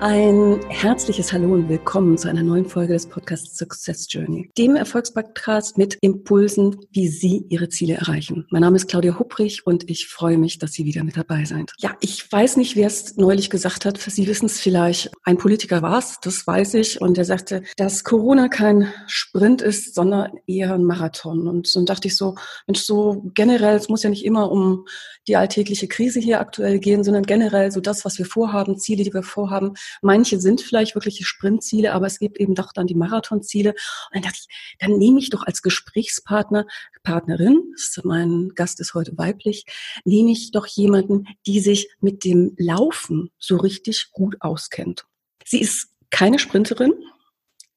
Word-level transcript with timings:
Ein 0.00 0.60
herzliches 0.68 1.32
Hallo 1.32 1.52
und 1.54 1.68
willkommen 1.68 2.16
zu 2.16 2.28
einer 2.28 2.44
neuen 2.44 2.66
Folge 2.66 2.92
des 2.92 3.08
Podcasts 3.08 3.58
Success 3.58 4.06
Journey, 4.08 4.48
dem 4.56 4.76
Erfolgspodcast 4.76 5.76
mit 5.76 5.98
Impulsen, 6.02 6.76
wie 6.92 7.08
Sie 7.08 7.44
Ihre 7.48 7.68
Ziele 7.68 7.94
erreichen. 7.94 8.46
Mein 8.50 8.60
Name 8.60 8.76
ist 8.76 8.86
Claudia 8.86 9.18
Hupprich 9.18 9.66
und 9.66 9.90
ich 9.90 10.06
freue 10.06 10.38
mich, 10.38 10.60
dass 10.60 10.74
Sie 10.74 10.84
wieder 10.84 11.02
mit 11.02 11.16
dabei 11.16 11.44
sind. 11.46 11.72
Ja, 11.78 11.96
ich 11.98 12.30
weiß 12.30 12.58
nicht, 12.58 12.76
wer 12.76 12.86
es 12.86 13.16
neulich 13.16 13.50
gesagt 13.50 13.86
hat. 13.86 13.98
Sie 13.98 14.28
wissen 14.28 14.46
es 14.46 14.60
vielleicht. 14.60 15.10
Ein 15.24 15.36
Politiker 15.36 15.82
war 15.82 15.98
es, 15.98 16.18
das 16.22 16.46
weiß 16.46 16.74
ich. 16.74 17.00
Und 17.00 17.18
er 17.18 17.24
sagte, 17.24 17.64
dass 17.76 18.04
Corona 18.04 18.46
kein 18.46 18.92
Sprint 19.08 19.62
ist, 19.62 19.96
sondern 19.96 20.30
eher 20.46 20.74
ein 20.74 20.84
Marathon. 20.84 21.48
Und 21.48 21.74
dann 21.74 21.86
dachte 21.86 22.06
ich 22.06 22.16
so, 22.16 22.36
Mensch, 22.68 22.82
so 22.82 23.24
generell, 23.34 23.74
es 23.74 23.88
muss 23.88 24.04
ja 24.04 24.10
nicht 24.10 24.24
immer 24.24 24.52
um 24.52 24.86
die 25.26 25.34
alltägliche 25.36 25.88
Krise 25.88 26.20
hier 26.20 26.38
aktuell 26.38 26.78
gehen, 26.78 27.02
sondern 27.02 27.24
generell 27.24 27.72
so 27.72 27.80
das, 27.80 28.04
was 28.04 28.16
wir 28.18 28.26
vorhaben, 28.26 28.78
Ziele, 28.78 29.02
die 29.02 29.12
wir 29.12 29.24
vorhaben, 29.24 29.74
Manche 30.02 30.40
sind 30.40 30.60
vielleicht 30.60 30.94
wirkliche 30.94 31.24
Sprintziele, 31.24 31.92
aber 31.92 32.06
es 32.06 32.18
gibt 32.18 32.38
eben 32.38 32.54
doch 32.54 32.72
dann 32.72 32.86
die 32.86 32.94
Marathonziele. 32.94 33.70
Und 33.70 33.76
dann 34.14 34.22
dachte 34.22 34.38
ich, 34.40 34.76
dann 34.78 34.98
nehme 34.98 35.18
ich 35.18 35.30
doch 35.30 35.44
als 35.44 35.62
Gesprächspartner, 35.62 36.66
Partnerin, 37.02 37.74
mein 38.04 38.50
Gast 38.54 38.80
ist 38.80 38.94
heute 38.94 39.16
weiblich, 39.16 39.64
nehme 40.04 40.30
ich 40.30 40.50
doch 40.50 40.66
jemanden, 40.66 41.26
die 41.46 41.60
sich 41.60 41.88
mit 42.00 42.24
dem 42.24 42.54
Laufen 42.58 43.30
so 43.38 43.56
richtig 43.56 44.10
gut 44.12 44.36
auskennt. 44.40 45.06
Sie 45.44 45.60
ist 45.60 45.88
keine 46.10 46.38
Sprinterin, 46.38 46.92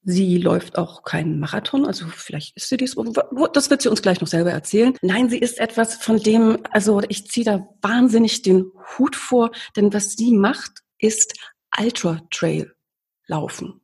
Sie 0.04 0.38
läuft 0.38 0.80
auch 0.80 1.04
keinen 1.04 1.40
Marathon, 1.40 1.86
also 1.86 2.08
vielleicht 2.08 2.58
ist 2.58 2.70
sie 2.70 2.78
dies. 2.78 2.96
Das 3.54 3.70
wird 3.70 3.82
sie 3.84 3.90
uns 3.90 4.02
gleich 4.02 4.20
noch 4.20 4.28
selber 4.28 4.52
erzählen. 4.52 4.98
Nein, 5.04 5.30
sie 5.30 5.38
ist 5.38 5.60
etwas, 5.60 5.96
von 5.96 6.18
dem, 6.18 6.58
also 6.72 7.02
ich 7.08 7.28
ziehe 7.30 7.46
da 7.46 7.70
wahnsinnig 7.84 8.42
den 8.42 8.72
Hut 8.98 9.16
vor, 9.16 9.52
denn 9.76 9.94
was 9.94 10.14
sie 10.14 10.32
macht, 10.32 10.80
ist 10.98 11.34
Ultra 11.80 12.20
Trail 12.30 12.74
laufen. 13.28 13.82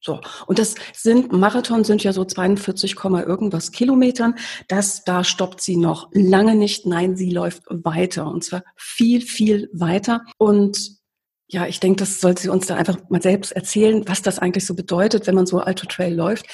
So. 0.00 0.20
Und 0.46 0.58
das 0.58 0.74
sind, 0.92 1.32
Marathon 1.32 1.84
sind 1.84 2.02
ja 2.02 2.12
so 2.12 2.24
42, 2.24 2.96
irgendwas 3.04 3.70
Kilometern. 3.70 4.34
Das, 4.66 5.04
da 5.04 5.22
stoppt 5.22 5.60
sie 5.60 5.76
noch 5.76 6.10
lange 6.12 6.56
nicht. 6.56 6.86
Nein, 6.86 7.16
sie 7.16 7.30
läuft 7.30 7.62
weiter. 7.68 8.26
Und 8.26 8.42
zwar 8.42 8.64
viel, 8.74 9.20
viel 9.20 9.70
weiter. 9.72 10.22
Und 10.38 11.00
ja, 11.46 11.66
ich 11.66 11.78
denke, 11.78 12.00
das 12.00 12.20
sollte 12.20 12.42
sie 12.42 12.48
uns 12.48 12.66
da 12.66 12.74
einfach 12.74 12.98
mal 13.10 13.22
selbst 13.22 13.52
erzählen, 13.52 14.02
was 14.08 14.22
das 14.22 14.40
eigentlich 14.40 14.66
so 14.66 14.74
bedeutet, 14.74 15.26
wenn 15.26 15.36
man 15.36 15.46
so 15.46 15.58
Ultra 15.58 15.86
Trail 15.86 16.14
läuft. 16.14 16.46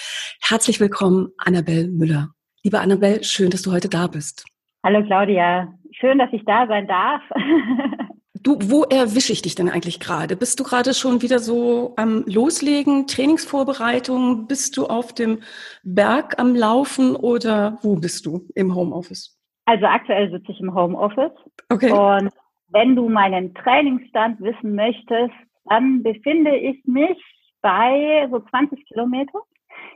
Herzlich 0.43 0.79
willkommen, 0.79 1.29
Annabelle 1.39 1.89
Müller. 1.89 2.31
Liebe 2.65 2.81
Annabelle, 2.81 3.25
schön, 3.25 3.49
dass 3.49 3.63
du 3.63 3.73
heute 3.73 3.89
da 3.89 4.09
bist. 4.09 4.45
Hallo 4.85 5.03
Claudia. 5.05 5.73
Schön, 5.93 6.19
dass 6.19 6.33
ich 6.33 6.45
da 6.45 6.67
sein 6.67 6.87
darf. 6.87 7.23
Du, 8.43 8.59
wo 8.61 8.85
erwische 8.85 9.33
ich 9.33 9.43
dich 9.43 9.55
denn 9.55 9.69
eigentlich 9.69 10.01
gerade? 10.01 10.37
Bist 10.37 10.61
du 10.61 10.65
gerade 10.65 10.95
schon 10.95 11.23
wieder 11.23 11.39
so 11.39 11.95
am 11.97 12.25
Loslegen, 12.27 13.07
Trainingsvorbereitung? 13.07 14.47
Bist 14.47 14.77
du 14.77 14.87
auf 14.87 15.15
dem 15.15 15.41
Berg 15.83 16.39
am 16.39 16.55
Laufen 16.55 17.17
oder 17.17 17.79
wo 17.83 17.97
bist 17.97 18.27
du 18.27 18.47
im 18.55 18.75
Homeoffice? 18.75 19.39
Also 19.65 19.87
aktuell 19.87 20.31
sitze 20.31 20.53
ich 20.53 20.61
im 20.61 20.75
Homeoffice. 20.75 21.33
Okay. 21.69 21.93
Und 21.93 22.31
wenn 22.69 22.97
du 22.97 23.09
meinen 23.09 23.55
Trainingsstand 23.55 24.41
wissen 24.41 24.75
möchtest, 24.75 25.35
dann 25.65 26.03
befinde 26.03 26.57
ich 26.57 26.83
mich 26.85 27.19
bei 27.61 28.29
so 28.31 28.41
20 28.41 28.87
Kilometer 28.87 29.41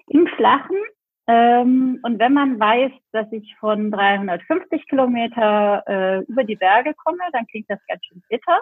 im 0.08 0.26
Flachen 0.36 0.76
ähm, 1.28 2.00
und 2.02 2.18
wenn 2.18 2.32
man 2.32 2.58
weiß, 2.58 2.92
dass 3.12 3.30
ich 3.30 3.54
von 3.60 3.90
350 3.90 4.88
Kilometer 4.88 5.82
äh, 5.86 6.24
über 6.24 6.44
die 6.44 6.56
Berge 6.56 6.94
komme, 6.94 7.22
dann 7.32 7.46
klingt 7.46 7.70
das 7.70 7.78
ganz 7.86 8.04
schön 8.04 8.22
bitter. 8.28 8.60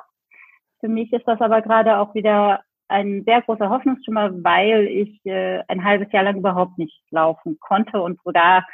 Für 0.80 0.88
mich 0.88 1.12
ist 1.12 1.26
das 1.26 1.40
aber 1.40 1.62
gerade 1.62 1.98
auch 1.98 2.14
wieder 2.14 2.60
ein 2.88 3.22
sehr 3.24 3.40
großer 3.42 3.70
Hoffnungsschimmer, 3.70 4.30
weil 4.42 4.86
ich 4.88 5.24
äh, 5.24 5.62
ein 5.68 5.84
halbes 5.84 6.10
Jahr 6.12 6.24
lang 6.24 6.38
überhaupt 6.38 6.76
nicht 6.76 7.02
laufen 7.10 7.58
konnte 7.60 8.02
und 8.02 8.20
sogar 8.24 8.66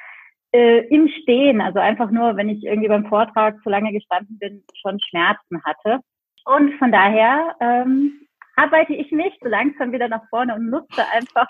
äh, 0.53 0.87
im 0.89 1.09
Stehen, 1.09 1.61
also 1.61 1.79
einfach 1.79 2.11
nur, 2.11 2.37
wenn 2.37 2.49
ich 2.49 2.65
irgendwie 2.65 2.89
beim 2.89 3.07
Vortrag 3.07 3.63
zu 3.63 3.69
lange 3.69 3.93
gestanden 3.93 4.39
bin, 4.39 4.65
schon 4.81 4.99
Schmerzen 5.01 5.63
hatte. 5.65 6.01
Und 6.45 6.75
von 6.79 6.91
daher 6.91 7.55
ähm, 7.61 8.27
arbeite 8.57 8.95
ich 8.95 9.13
mich 9.13 9.35
so 9.41 9.49
langsam 9.49 9.93
wieder 9.93 10.09
nach 10.09 10.23
vorne 10.31 10.55
und 10.55 10.71
nutze 10.71 11.05
einfach 11.13 11.49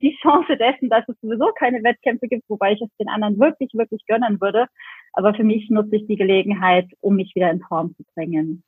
die 0.00 0.16
Chance 0.22 0.56
dessen, 0.56 0.88
dass 0.88 1.08
es 1.08 1.16
sowieso 1.20 1.50
keine 1.58 1.82
Wettkämpfe 1.82 2.28
gibt, 2.28 2.48
wobei 2.48 2.72
ich 2.72 2.80
es 2.80 2.88
den 2.98 3.08
anderen 3.08 3.38
wirklich, 3.38 3.70
wirklich 3.74 4.04
gönnen 4.06 4.40
würde. 4.40 4.66
Aber 5.12 5.34
für 5.34 5.44
mich 5.44 5.68
nutze 5.70 5.96
ich 5.96 6.06
die 6.06 6.16
Gelegenheit, 6.16 6.86
um 7.00 7.16
mich 7.16 7.34
wieder 7.34 7.50
in 7.50 7.60
Form 7.60 7.94
zu 7.96 8.04
bringen. 8.14 8.62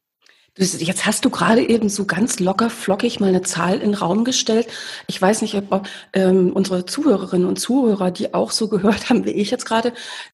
Jetzt 0.56 1.06
hast 1.06 1.24
du 1.24 1.30
gerade 1.30 1.66
eben 1.66 1.88
so 1.88 2.06
ganz 2.06 2.40
locker 2.40 2.70
flockig 2.70 3.20
mal 3.20 3.28
eine 3.28 3.42
Zahl 3.42 3.74
in 3.74 3.92
den 3.92 3.94
Raum 3.94 4.24
gestellt. 4.24 4.66
Ich 5.06 5.20
weiß 5.22 5.42
nicht, 5.42 5.54
ob 5.54 5.86
ähm, 6.12 6.52
unsere 6.52 6.84
Zuhörerinnen 6.84 7.46
und 7.46 7.56
Zuhörer, 7.56 8.10
die 8.10 8.34
auch 8.34 8.50
so 8.50 8.68
gehört 8.68 9.10
haben 9.10 9.24
wie 9.24 9.30
ich 9.30 9.50
jetzt 9.50 9.64
gerade, 9.64 9.92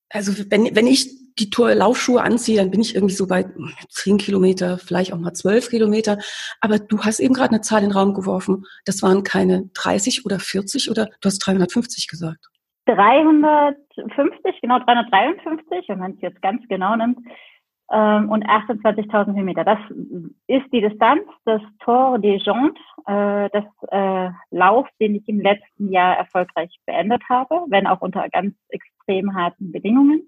also 0.09 0.33
wenn, 0.51 0.75
wenn 0.75 0.87
ich 0.87 1.26
die 1.39 1.51
Tour 1.51 1.75
Laufschuhe 1.75 2.23
anziehe, 2.23 2.59
dann 2.59 2.71
bin 2.71 2.81
ich 2.81 2.95
irgendwie 2.95 3.15
so 3.15 3.27
bei 3.27 3.45
zehn 3.89 4.19
Kilometer, 4.19 4.79
vielleicht 4.79 5.13
auch 5.13 5.19
mal 5.19 5.33
zwölf 5.33 5.69
Kilometer. 5.69 6.19
Aber 6.61 6.79
du 6.79 7.01
hast 7.01 7.21
eben 7.21 7.35
gerade 7.35 7.51
eine 7.51 7.61
Zahl 7.61 7.83
in 7.83 7.91
den 7.91 7.97
Raum 7.97 8.15
geworfen. 8.15 8.65
Das 8.85 9.03
waren 9.03 9.23
keine 9.23 9.69
30 9.75 10.25
oder 10.25 10.39
40 10.39 10.91
oder 10.91 11.07
du 11.07 11.27
hast 11.27 11.39
350 11.39 12.09
gesagt. 12.09 12.49
350, 12.87 14.61
genau 14.61 14.79
353, 14.79 15.89
wenn 15.89 15.99
man 15.99 16.13
es 16.13 16.21
jetzt 16.21 16.41
ganz 16.41 16.63
genau 16.69 16.95
nimmt, 16.97 17.19
ähm, 17.91 18.31
und 18.31 18.45
28.000 18.45 19.35
Höhenmeter. 19.37 19.65
Das 19.65 19.79
ist 20.47 20.73
die 20.73 20.81
Distanz 20.81 21.23
des 21.47 21.61
Tour 21.81 22.19
des 22.19 22.45
Jontes, 22.45 22.83
äh, 23.07 23.49
des 23.51 23.65
äh, 23.91 24.31
Lauf, 24.51 24.89
den 25.01 25.17
ich 25.17 25.29
im 25.29 25.41
letzten 25.41 25.93
Jahr 25.93 26.17
erfolgreich 26.17 26.77
beendet 26.87 27.23
habe, 27.29 27.63
wenn 27.69 27.87
auch 27.87 28.01
unter 28.01 28.29
ganz 28.29 28.55
extrem 28.71 29.35
harten 29.35 29.71
Bedingungen. 29.71 30.23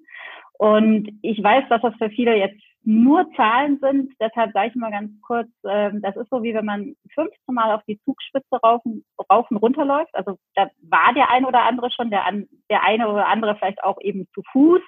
Und 0.58 1.08
ich 1.22 1.42
weiß, 1.42 1.64
dass 1.68 1.80
das 1.82 1.94
für 1.96 2.10
viele 2.10 2.36
jetzt 2.36 2.60
nur 2.84 3.30
Zahlen 3.34 3.78
sind. 3.80 4.12
Deshalb 4.20 4.52
sage 4.52 4.68
ich 4.68 4.74
mal 4.74 4.90
ganz 4.90 5.10
kurz, 5.22 5.48
äh, 5.62 5.90
das 6.00 6.16
ist 6.16 6.28
so 6.30 6.42
wie 6.42 6.54
wenn 6.54 6.64
man 6.64 6.94
15 7.14 7.54
Mal 7.54 7.74
auf 7.74 7.82
die 7.86 8.00
Zugspitze 8.04 8.56
raufen, 8.62 9.04
raufen 9.30 9.56
runterläuft. 9.56 10.14
Also 10.14 10.36
da 10.54 10.68
war 10.82 11.12
der 11.14 11.30
eine 11.30 11.46
oder 11.46 11.64
andere 11.64 11.90
schon, 11.90 12.10
der, 12.10 12.24
der 12.70 12.82
eine 12.82 13.08
oder 13.08 13.28
andere 13.28 13.56
vielleicht 13.56 13.82
auch 13.84 14.00
eben 14.00 14.26
zu 14.34 14.42
Fuß. 14.52 14.80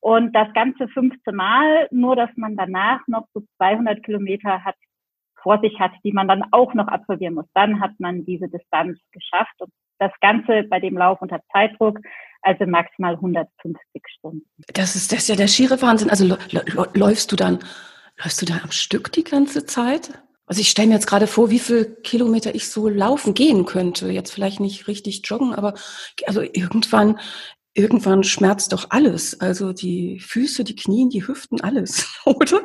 Und 0.00 0.32
das 0.32 0.52
Ganze 0.54 0.86
15 0.88 1.34
Mal, 1.34 1.88
nur 1.90 2.14
dass 2.14 2.30
man 2.36 2.56
danach 2.56 3.00
noch 3.08 3.26
so 3.34 3.42
200 3.56 4.04
Kilometer 4.04 4.64
hat, 4.64 4.76
vor 5.42 5.58
sich 5.60 5.78
hat, 5.80 5.92
die 6.04 6.12
man 6.12 6.28
dann 6.28 6.44
auch 6.52 6.74
noch 6.74 6.88
absolvieren 6.88 7.34
muss. 7.34 7.46
Dann 7.54 7.80
hat 7.80 7.92
man 7.98 8.24
diese 8.24 8.48
Distanz 8.48 8.98
geschafft. 9.12 9.54
Und 9.60 9.72
das 9.98 10.12
Ganze 10.20 10.64
bei 10.64 10.80
dem 10.80 10.96
Lauf 10.96 11.20
unter 11.22 11.40
Zeitdruck 11.52 11.98
also 12.42 12.66
maximal 12.66 13.14
150 13.14 13.78
Stunden. 14.18 14.46
Das 14.74 14.96
ist, 14.96 15.12
das 15.12 15.20
ist 15.20 15.28
ja 15.28 15.36
der 15.36 15.48
schiere 15.48 15.80
Wahnsinn. 15.82 16.10
Also 16.10 16.36
läufst 16.94 17.32
du 17.32 17.36
dann, 17.36 17.58
läufst 18.22 18.40
du 18.42 18.46
da 18.46 18.60
am 18.62 18.70
Stück 18.70 19.12
die 19.12 19.24
ganze 19.24 19.66
Zeit? 19.66 20.10
Also 20.46 20.62
ich 20.62 20.70
stelle 20.70 20.88
mir 20.88 20.94
jetzt 20.94 21.06
gerade 21.06 21.26
vor, 21.26 21.50
wie 21.50 21.58
viel 21.58 21.96
Kilometer 22.02 22.54
ich 22.54 22.70
so 22.70 22.88
laufen 22.88 23.34
gehen 23.34 23.66
könnte. 23.66 24.08
Jetzt 24.08 24.32
vielleicht 24.32 24.60
nicht 24.60 24.88
richtig 24.88 25.22
joggen, 25.24 25.54
aber 25.54 25.74
also 26.26 26.40
irgendwann, 26.40 27.18
irgendwann 27.74 28.24
schmerzt 28.24 28.72
doch 28.72 28.86
alles. 28.88 29.40
Also 29.40 29.74
die 29.74 30.20
Füße, 30.20 30.64
die 30.64 30.76
Knien, 30.76 31.10
die 31.10 31.26
Hüften, 31.26 31.60
alles, 31.60 32.18
oder? 32.24 32.62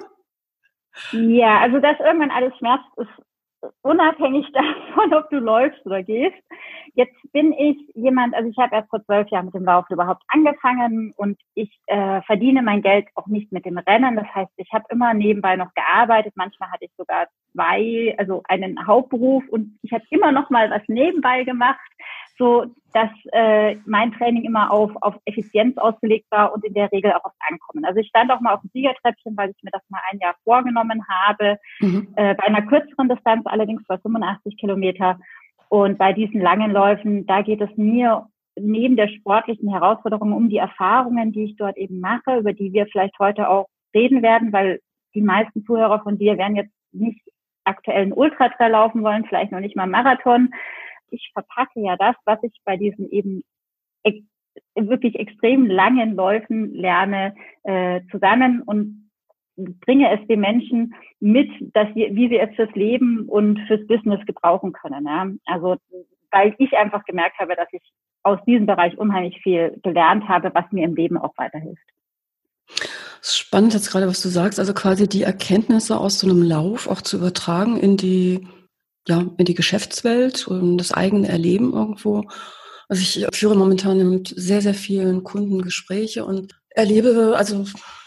Ja, 1.11 1.59
also 1.59 1.79
dass 1.79 1.99
irgendwann 1.99 2.31
alles 2.31 2.53
schmerzt, 2.57 2.85
ist 2.97 3.71
unabhängig 3.81 4.45
davon, 4.53 5.13
ob 5.13 5.29
du 5.29 5.39
läufst 5.39 5.85
oder 5.85 6.03
gehst. 6.03 6.37
Jetzt 6.93 7.15
bin 7.31 7.53
ich 7.53 7.77
jemand, 7.95 8.33
also 8.33 8.49
ich 8.49 8.57
habe 8.57 8.75
erst 8.75 8.89
vor 8.89 9.03
zwölf 9.03 9.29
Jahren 9.29 9.45
mit 9.45 9.53
dem 9.53 9.65
Laufen 9.65 9.93
überhaupt 9.93 10.23
angefangen 10.27 11.13
und 11.17 11.39
ich 11.55 11.71
äh, 11.87 12.21
verdiene 12.21 12.61
mein 12.61 12.81
Geld 12.81 13.07
auch 13.15 13.27
nicht 13.27 13.51
mit 13.51 13.65
dem 13.65 13.77
Rennen. 13.77 14.15
Das 14.15 14.27
heißt, 14.33 14.51
ich 14.57 14.71
habe 14.73 14.85
immer 14.89 15.13
nebenbei 15.13 15.55
noch 15.55 15.73
gearbeitet. 15.73 16.33
Manchmal 16.35 16.71
hatte 16.71 16.85
ich 16.85 16.91
sogar 16.97 17.27
zwei, 17.53 18.15
also 18.17 18.41
einen 18.47 18.87
Hauptberuf 18.87 19.43
und 19.49 19.77
ich 19.81 19.91
habe 19.91 20.03
immer 20.09 20.31
noch 20.31 20.49
mal 20.49 20.69
was 20.69 20.81
nebenbei 20.87 21.43
gemacht 21.43 21.79
so, 22.37 22.65
dass 22.93 23.09
äh, 23.31 23.75
mein 23.85 24.11
Training 24.13 24.43
immer 24.43 24.71
auf, 24.71 24.91
auf 25.01 25.15
Effizienz 25.25 25.77
ausgelegt 25.77 26.25
war 26.29 26.53
und 26.53 26.63
in 26.63 26.73
der 26.73 26.91
Regel 26.91 27.11
auch 27.13 27.25
auf 27.25 27.33
Ankommen. 27.49 27.85
Also 27.85 27.99
ich 27.99 28.07
stand 28.07 28.31
auch 28.31 28.39
mal 28.39 28.53
auf 28.53 28.61
dem 28.61 28.69
Siegertreppchen, 28.73 29.35
weil 29.37 29.51
ich 29.51 29.63
mir 29.63 29.71
das 29.71 29.81
mal 29.89 30.01
ein 30.11 30.19
Jahr 30.19 30.35
vorgenommen 30.43 31.03
habe, 31.07 31.57
mhm. 31.79 32.07
äh, 32.15 32.35
bei 32.35 32.43
einer 32.43 32.63
kürzeren 32.63 33.09
Distanz, 33.09 33.45
allerdings 33.45 33.83
bei 33.87 33.97
85 33.97 34.57
Kilometer. 34.57 35.19
Und 35.73 35.97
bei 35.97 36.13
diesen 36.13 36.39
langen 36.39 36.69
Läufen, 36.69 37.25
da 37.25 37.41
geht 37.41 37.59
es 37.59 37.75
mir 37.77 38.27
neben 38.55 38.95
der 38.95 39.07
sportlichen 39.07 39.71
Herausforderung 39.71 40.31
um 40.31 40.47
die 40.47 40.57
Erfahrungen, 40.57 41.31
die 41.31 41.45
ich 41.45 41.55
dort 41.55 41.77
eben 41.77 41.99
mache, 41.99 42.37
über 42.37 42.53
die 42.53 42.73
wir 42.73 42.85
vielleicht 42.85 43.17
heute 43.17 43.49
auch 43.49 43.65
reden 43.91 44.21
werden, 44.21 44.53
weil 44.53 44.81
die 45.15 45.23
meisten 45.23 45.65
Zuhörer 45.65 46.03
von 46.03 46.19
dir 46.19 46.37
werden 46.37 46.57
jetzt 46.57 46.75
nicht 46.91 47.19
aktuellen 47.63 48.13
Ultratrail 48.13 48.69
laufen 48.69 49.01
wollen, 49.01 49.25
vielleicht 49.25 49.51
noch 49.51 49.61
nicht 49.61 49.75
mal 49.75 49.87
Marathon. 49.87 50.53
Ich 51.09 51.31
verpacke 51.33 51.79
ja 51.79 51.95
das, 51.97 52.15
was 52.25 52.37
ich 52.43 52.53
bei 52.63 52.77
diesen 52.77 53.09
eben 53.09 53.43
wirklich 54.75 55.15
extrem 55.15 55.65
langen 55.65 56.13
Läufen 56.15 56.71
lerne, 56.75 57.33
äh, 57.63 58.01
zusammen 58.11 58.61
und 58.61 59.02
bringe 59.55 60.11
es 60.11 60.25
den 60.27 60.39
Menschen 60.39 60.95
mit, 61.19 61.49
dass 61.73 61.87
sie, 61.93 62.09
wie 62.11 62.29
sie 62.29 62.39
es 62.39 62.55
fürs 62.55 62.73
Leben 62.73 63.27
und 63.27 63.59
fürs 63.67 63.85
Business 63.87 64.25
gebrauchen 64.25 64.73
können. 64.73 65.05
Ja? 65.05 65.27
Also 65.45 65.77
weil 66.31 66.55
ich 66.57 66.73
einfach 66.73 67.05
gemerkt 67.05 67.37
habe, 67.39 67.55
dass 67.55 67.67
ich 67.71 67.81
aus 68.23 68.39
diesem 68.45 68.65
Bereich 68.65 68.97
unheimlich 68.97 69.39
viel 69.43 69.79
gelernt 69.83 70.27
habe, 70.27 70.51
was 70.53 70.65
mir 70.71 70.83
im 70.83 70.95
Leben 70.95 71.17
auch 71.17 71.33
weiterhilft. 71.37 71.83
Spannend 73.21 73.73
jetzt 73.73 73.91
gerade, 73.91 74.07
was 74.07 74.21
du 74.21 74.29
sagst, 74.29 74.59
also 74.59 74.73
quasi 74.73 75.07
die 75.07 75.23
Erkenntnisse 75.23 75.97
aus 75.97 76.19
so 76.19 76.27
einem 76.27 76.41
Lauf 76.41 76.87
auch 76.87 77.01
zu 77.01 77.17
übertragen 77.17 77.77
in 77.77 77.95
die, 77.97 78.47
ja, 79.07 79.23
in 79.37 79.45
die 79.45 79.53
Geschäftswelt 79.53 80.47
und 80.47 80.77
das 80.77 80.93
eigene 80.93 81.27
Erleben 81.27 81.73
irgendwo. 81.73 82.23
Also 82.89 83.01
ich 83.01 83.25
führe 83.35 83.55
momentan 83.55 84.09
mit 84.09 84.33
sehr, 84.35 84.61
sehr 84.61 84.73
vielen 84.73 85.23
Kunden 85.23 85.61
Gespräche 85.61 86.25
und 86.25 86.59
erlebe, 86.75 87.35
also 87.37 87.65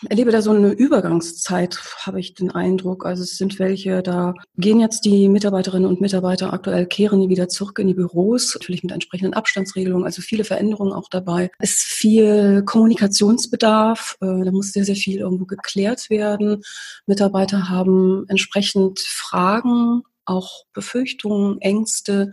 erlebe 0.08 0.30
da 0.30 0.42
so 0.42 0.50
eine 0.50 0.72
Übergangszeit, 0.72 1.78
habe 2.00 2.20
ich 2.20 2.34
den 2.34 2.50
Eindruck. 2.50 3.06
Also 3.06 3.22
es 3.22 3.36
sind 3.36 3.58
welche, 3.58 4.02
da 4.02 4.34
gehen 4.56 4.80
jetzt 4.80 5.04
die 5.04 5.28
Mitarbeiterinnen 5.28 5.88
und 5.88 6.00
Mitarbeiter 6.00 6.52
aktuell, 6.52 6.86
kehren 6.86 7.20
die 7.20 7.28
wieder 7.28 7.48
zurück 7.48 7.78
in 7.78 7.86
die 7.86 7.94
Büros, 7.94 8.54
natürlich 8.54 8.82
mit 8.82 8.92
entsprechenden 8.92 9.34
Abstandsregelungen, 9.34 10.04
also 10.04 10.22
viele 10.22 10.44
Veränderungen 10.44 10.92
auch 10.92 11.08
dabei. 11.08 11.50
Es 11.58 11.70
ist 11.70 11.84
viel 11.84 12.62
Kommunikationsbedarf, 12.64 14.16
äh, 14.20 14.44
da 14.44 14.50
muss 14.50 14.72
sehr, 14.72 14.84
sehr 14.84 14.96
viel 14.96 15.18
irgendwo 15.18 15.46
geklärt 15.46 16.10
werden. 16.10 16.62
Mitarbeiter 17.06 17.68
haben 17.68 18.24
entsprechend 18.28 19.00
Fragen 19.00 20.02
auch 20.26 20.64
Befürchtungen, 20.72 21.60
Ängste, 21.60 22.30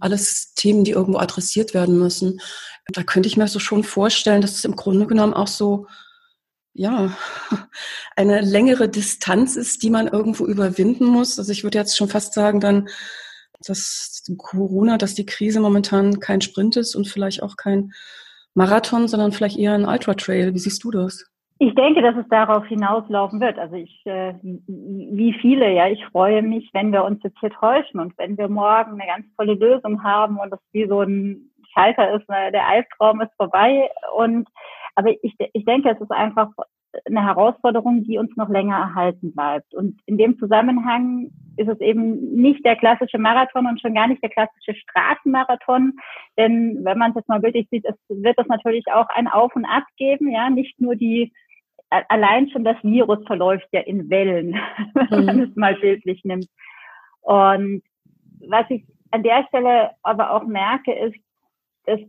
alles 0.00 0.54
Themen, 0.54 0.84
die 0.84 0.92
irgendwo 0.92 1.18
adressiert 1.18 1.74
werden 1.74 1.98
müssen. 1.98 2.40
Da 2.92 3.02
könnte 3.02 3.28
ich 3.28 3.36
mir 3.36 3.48
so 3.48 3.58
schon 3.58 3.84
vorstellen, 3.84 4.42
dass 4.42 4.54
es 4.54 4.64
im 4.64 4.76
Grunde 4.76 5.06
genommen 5.06 5.34
auch 5.34 5.48
so, 5.48 5.86
ja, 6.72 7.16
eine 8.16 8.40
längere 8.40 8.88
Distanz 8.88 9.56
ist, 9.56 9.82
die 9.82 9.90
man 9.90 10.08
irgendwo 10.08 10.46
überwinden 10.46 11.06
muss. 11.06 11.38
Also 11.38 11.52
ich 11.52 11.64
würde 11.64 11.78
jetzt 11.78 11.96
schon 11.96 12.08
fast 12.08 12.34
sagen, 12.34 12.60
dann, 12.60 12.88
dass 13.60 14.22
Corona, 14.38 14.96
dass 14.96 15.14
die 15.14 15.26
Krise 15.26 15.60
momentan 15.60 16.20
kein 16.20 16.40
Sprint 16.40 16.76
ist 16.76 16.94
und 16.94 17.08
vielleicht 17.08 17.42
auch 17.42 17.56
kein 17.56 17.92
Marathon, 18.54 19.08
sondern 19.08 19.32
vielleicht 19.32 19.58
eher 19.58 19.74
ein 19.74 19.86
Ultra 19.86 20.14
Trail. 20.14 20.54
Wie 20.54 20.58
siehst 20.58 20.82
du 20.84 20.90
das? 20.90 21.29
Ich 21.62 21.74
denke, 21.74 22.00
dass 22.00 22.16
es 22.16 22.26
darauf 22.30 22.64
hinauslaufen 22.64 23.38
wird. 23.38 23.58
Also 23.58 23.76
ich, 23.76 24.00
äh, 24.06 24.32
wie 24.42 25.34
viele, 25.42 25.70
ja, 25.70 25.88
ich 25.88 26.02
freue 26.06 26.40
mich, 26.40 26.70
wenn 26.72 26.90
wir 26.90 27.04
uns 27.04 27.22
jetzt 27.22 27.38
hier 27.38 27.50
täuschen 27.50 28.00
und 28.00 28.16
wenn 28.16 28.38
wir 28.38 28.48
morgen 28.48 28.92
eine 28.92 29.06
ganz 29.06 29.26
tolle 29.36 29.52
Lösung 29.52 30.02
haben 30.02 30.38
und 30.38 30.48
das 30.50 30.60
wie 30.72 30.88
so 30.88 31.02
ein 31.02 31.50
Schalter 31.74 32.14
ist, 32.14 32.26
ne, 32.30 32.50
der 32.50 32.66
Albtraum 32.66 33.20
ist 33.20 33.34
vorbei. 33.36 33.90
Und 34.16 34.48
aber 34.94 35.10
ich, 35.22 35.34
ich 35.52 35.64
denke, 35.66 35.90
es 35.90 36.00
ist 36.00 36.10
einfach 36.10 36.48
eine 37.04 37.26
Herausforderung, 37.26 38.04
die 38.04 38.16
uns 38.16 38.34
noch 38.36 38.48
länger 38.48 38.76
erhalten 38.76 39.34
bleibt. 39.34 39.74
Und 39.74 40.00
in 40.06 40.16
dem 40.16 40.38
Zusammenhang 40.38 41.30
ist 41.58 41.68
es 41.68 41.78
eben 41.80 42.36
nicht 42.36 42.64
der 42.64 42.76
klassische 42.76 43.18
Marathon 43.18 43.66
und 43.66 43.82
schon 43.82 43.94
gar 43.94 44.08
nicht 44.08 44.22
der 44.22 44.30
klassische 44.30 44.74
Straßenmarathon. 44.74 45.92
Denn 46.38 46.78
wenn 46.84 46.96
man 46.96 47.10
es 47.10 47.16
jetzt 47.16 47.28
mal 47.28 47.42
wirklich 47.42 47.68
sieht, 47.70 47.84
es 47.84 47.96
wird 48.08 48.38
es 48.38 48.46
natürlich 48.46 48.86
auch 48.90 49.08
ein 49.10 49.28
Auf 49.28 49.54
und 49.54 49.66
Ab 49.66 49.84
geben, 49.98 50.30
ja, 50.30 50.48
nicht 50.48 50.80
nur 50.80 50.96
die 50.96 51.30
allein 51.90 52.48
schon 52.50 52.64
das 52.64 52.76
Virus 52.82 53.24
verläuft 53.26 53.68
ja 53.72 53.80
in 53.80 54.08
Wellen, 54.08 54.54
wenn 55.10 55.24
man 55.24 55.36
mhm. 55.36 55.42
es 55.42 55.56
mal 55.56 55.74
bildlich 55.74 56.24
nimmt. 56.24 56.46
Und 57.22 57.82
was 58.48 58.64
ich 58.70 58.84
an 59.10 59.22
der 59.22 59.44
Stelle 59.48 59.90
aber 60.02 60.30
auch 60.30 60.44
merke, 60.44 60.92
ist, 60.92 61.16
dass 61.86 62.00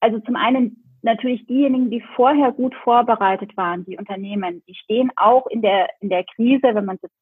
also 0.00 0.20
zum 0.20 0.36
einen 0.36 0.84
natürlich 1.02 1.46
diejenigen, 1.46 1.90
die 1.90 2.02
vorher 2.14 2.52
gut 2.52 2.74
vorbereitet 2.76 3.56
waren, 3.56 3.84
die 3.84 3.96
Unternehmen, 3.96 4.62
die 4.68 4.74
stehen 4.74 5.10
auch 5.16 5.46
in 5.46 5.62
der 5.62 5.88
in 6.00 6.10
der 6.10 6.24
Krise, 6.24 6.74
wenn 6.74 6.84
man 6.84 6.98
jetzt 7.02 7.14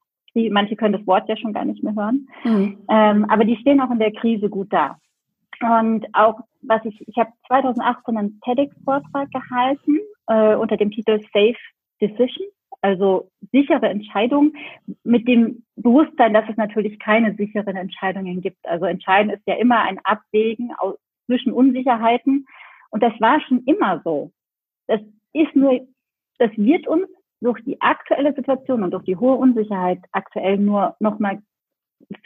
manche 0.50 0.76
können 0.76 0.94
das 0.94 1.06
Wort 1.06 1.28
ja 1.28 1.37
schon 1.37 1.52
gar 1.52 1.64
nicht 1.64 1.82
mehr 1.82 1.94
hören, 1.94 2.28
mhm. 2.44 2.78
ähm, 2.88 3.26
aber 3.28 3.44
die 3.44 3.56
stehen 3.56 3.81
auch 3.81 3.90
in 3.90 3.98
der 3.98 4.12
Krise 4.12 4.48
gut 4.48 4.72
da. 4.72 4.98
Und 5.60 6.06
auch 6.14 6.40
was 6.62 6.84
ich, 6.84 7.06
ich 7.06 7.16
habe 7.16 7.31
2018 7.48 8.16
einen 8.16 8.40
TEDx-Vortrag 8.40 9.31
gehalten 9.31 9.98
äh, 10.28 10.55
unter 10.55 10.76
dem 10.76 10.90
Titel 10.90 11.20
Safe 11.32 11.56
Decision, 12.02 12.46
also 12.82 13.31
sichere 13.52 13.88
Entscheidungen 13.88 14.56
mit 15.04 15.28
dem 15.28 15.64
Bewusstsein, 15.76 16.34
dass 16.34 16.44
es 16.50 16.56
natürlich 16.56 16.99
keine 16.99 17.34
sicheren 17.37 17.76
Entscheidungen 17.76 18.40
gibt. 18.40 18.66
Also 18.66 18.87
entscheidend 18.87 19.34
ist 19.34 19.46
ja 19.46 19.54
immer 19.54 19.82
ein 19.82 20.00
Abwägen 20.04 20.72
zwischen 21.26 21.52
Unsicherheiten. 21.52 22.46
Und 22.90 23.02
das 23.02 23.12
war 23.20 23.40
schon 23.40 23.62
immer 23.64 24.02
so. 24.04 24.32
Das 24.88 25.00
ist 25.32 25.54
nur, 25.54 25.81
das 26.38 26.50
wird 26.56 26.88
uns 26.88 27.06
durch 27.40 27.62
die 27.64 27.81
aktuelle 27.81 28.34
Situation 28.34 28.82
und 28.82 28.90
durch 28.90 29.05
die 29.05 29.16
hohe 29.16 29.37
Unsicherheit 29.37 30.00
aktuell 30.10 30.58
nur 30.58 30.96
noch 30.98 31.19
mal 31.20 31.40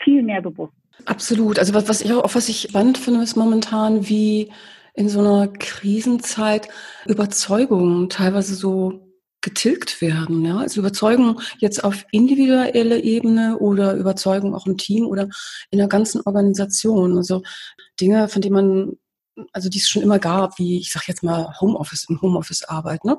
viel 0.02 0.22
mehr 0.22 0.40
bewusst. 0.40 0.74
Absolut. 1.04 1.58
Also 1.58 1.74
was, 1.74 1.88
was 1.88 2.00
ich 2.00 2.12
auch, 2.12 2.34
was 2.34 2.48
ich 2.48 2.62
spannend 2.62 2.96
finde, 2.96 3.22
ist 3.22 3.36
momentan, 3.36 4.08
wie 4.08 4.50
in 4.94 5.10
so 5.10 5.20
einer 5.20 5.48
Krisenzeit 5.48 6.68
Überzeugungen 7.06 8.08
teilweise 8.08 8.54
so 8.54 9.05
getilgt 9.46 10.00
werden. 10.00 10.44
Ja? 10.44 10.58
Also 10.58 10.80
Überzeugung 10.80 11.40
jetzt 11.58 11.84
auf 11.84 12.04
individueller 12.10 13.04
Ebene 13.04 13.58
oder 13.58 13.94
Überzeugung 13.94 14.56
auch 14.56 14.66
im 14.66 14.76
Team 14.76 15.06
oder 15.06 15.28
in 15.70 15.78
der 15.78 15.86
ganzen 15.86 16.20
Organisation. 16.22 17.16
Also 17.16 17.42
Dinge, 18.00 18.28
von 18.28 18.42
denen 18.42 18.54
man 18.54 18.92
also 19.52 19.68
die 19.68 19.78
es 19.78 19.88
schon 19.88 20.02
immer 20.02 20.18
gab, 20.18 20.58
wie 20.58 20.78
ich 20.78 20.90
sag 20.90 21.06
jetzt 21.08 21.22
mal 21.22 21.54
Homeoffice, 21.60 22.06
im 22.08 22.20
Homeoffice 22.22 22.64
Arbeit. 22.64 23.04
Ne? 23.04 23.18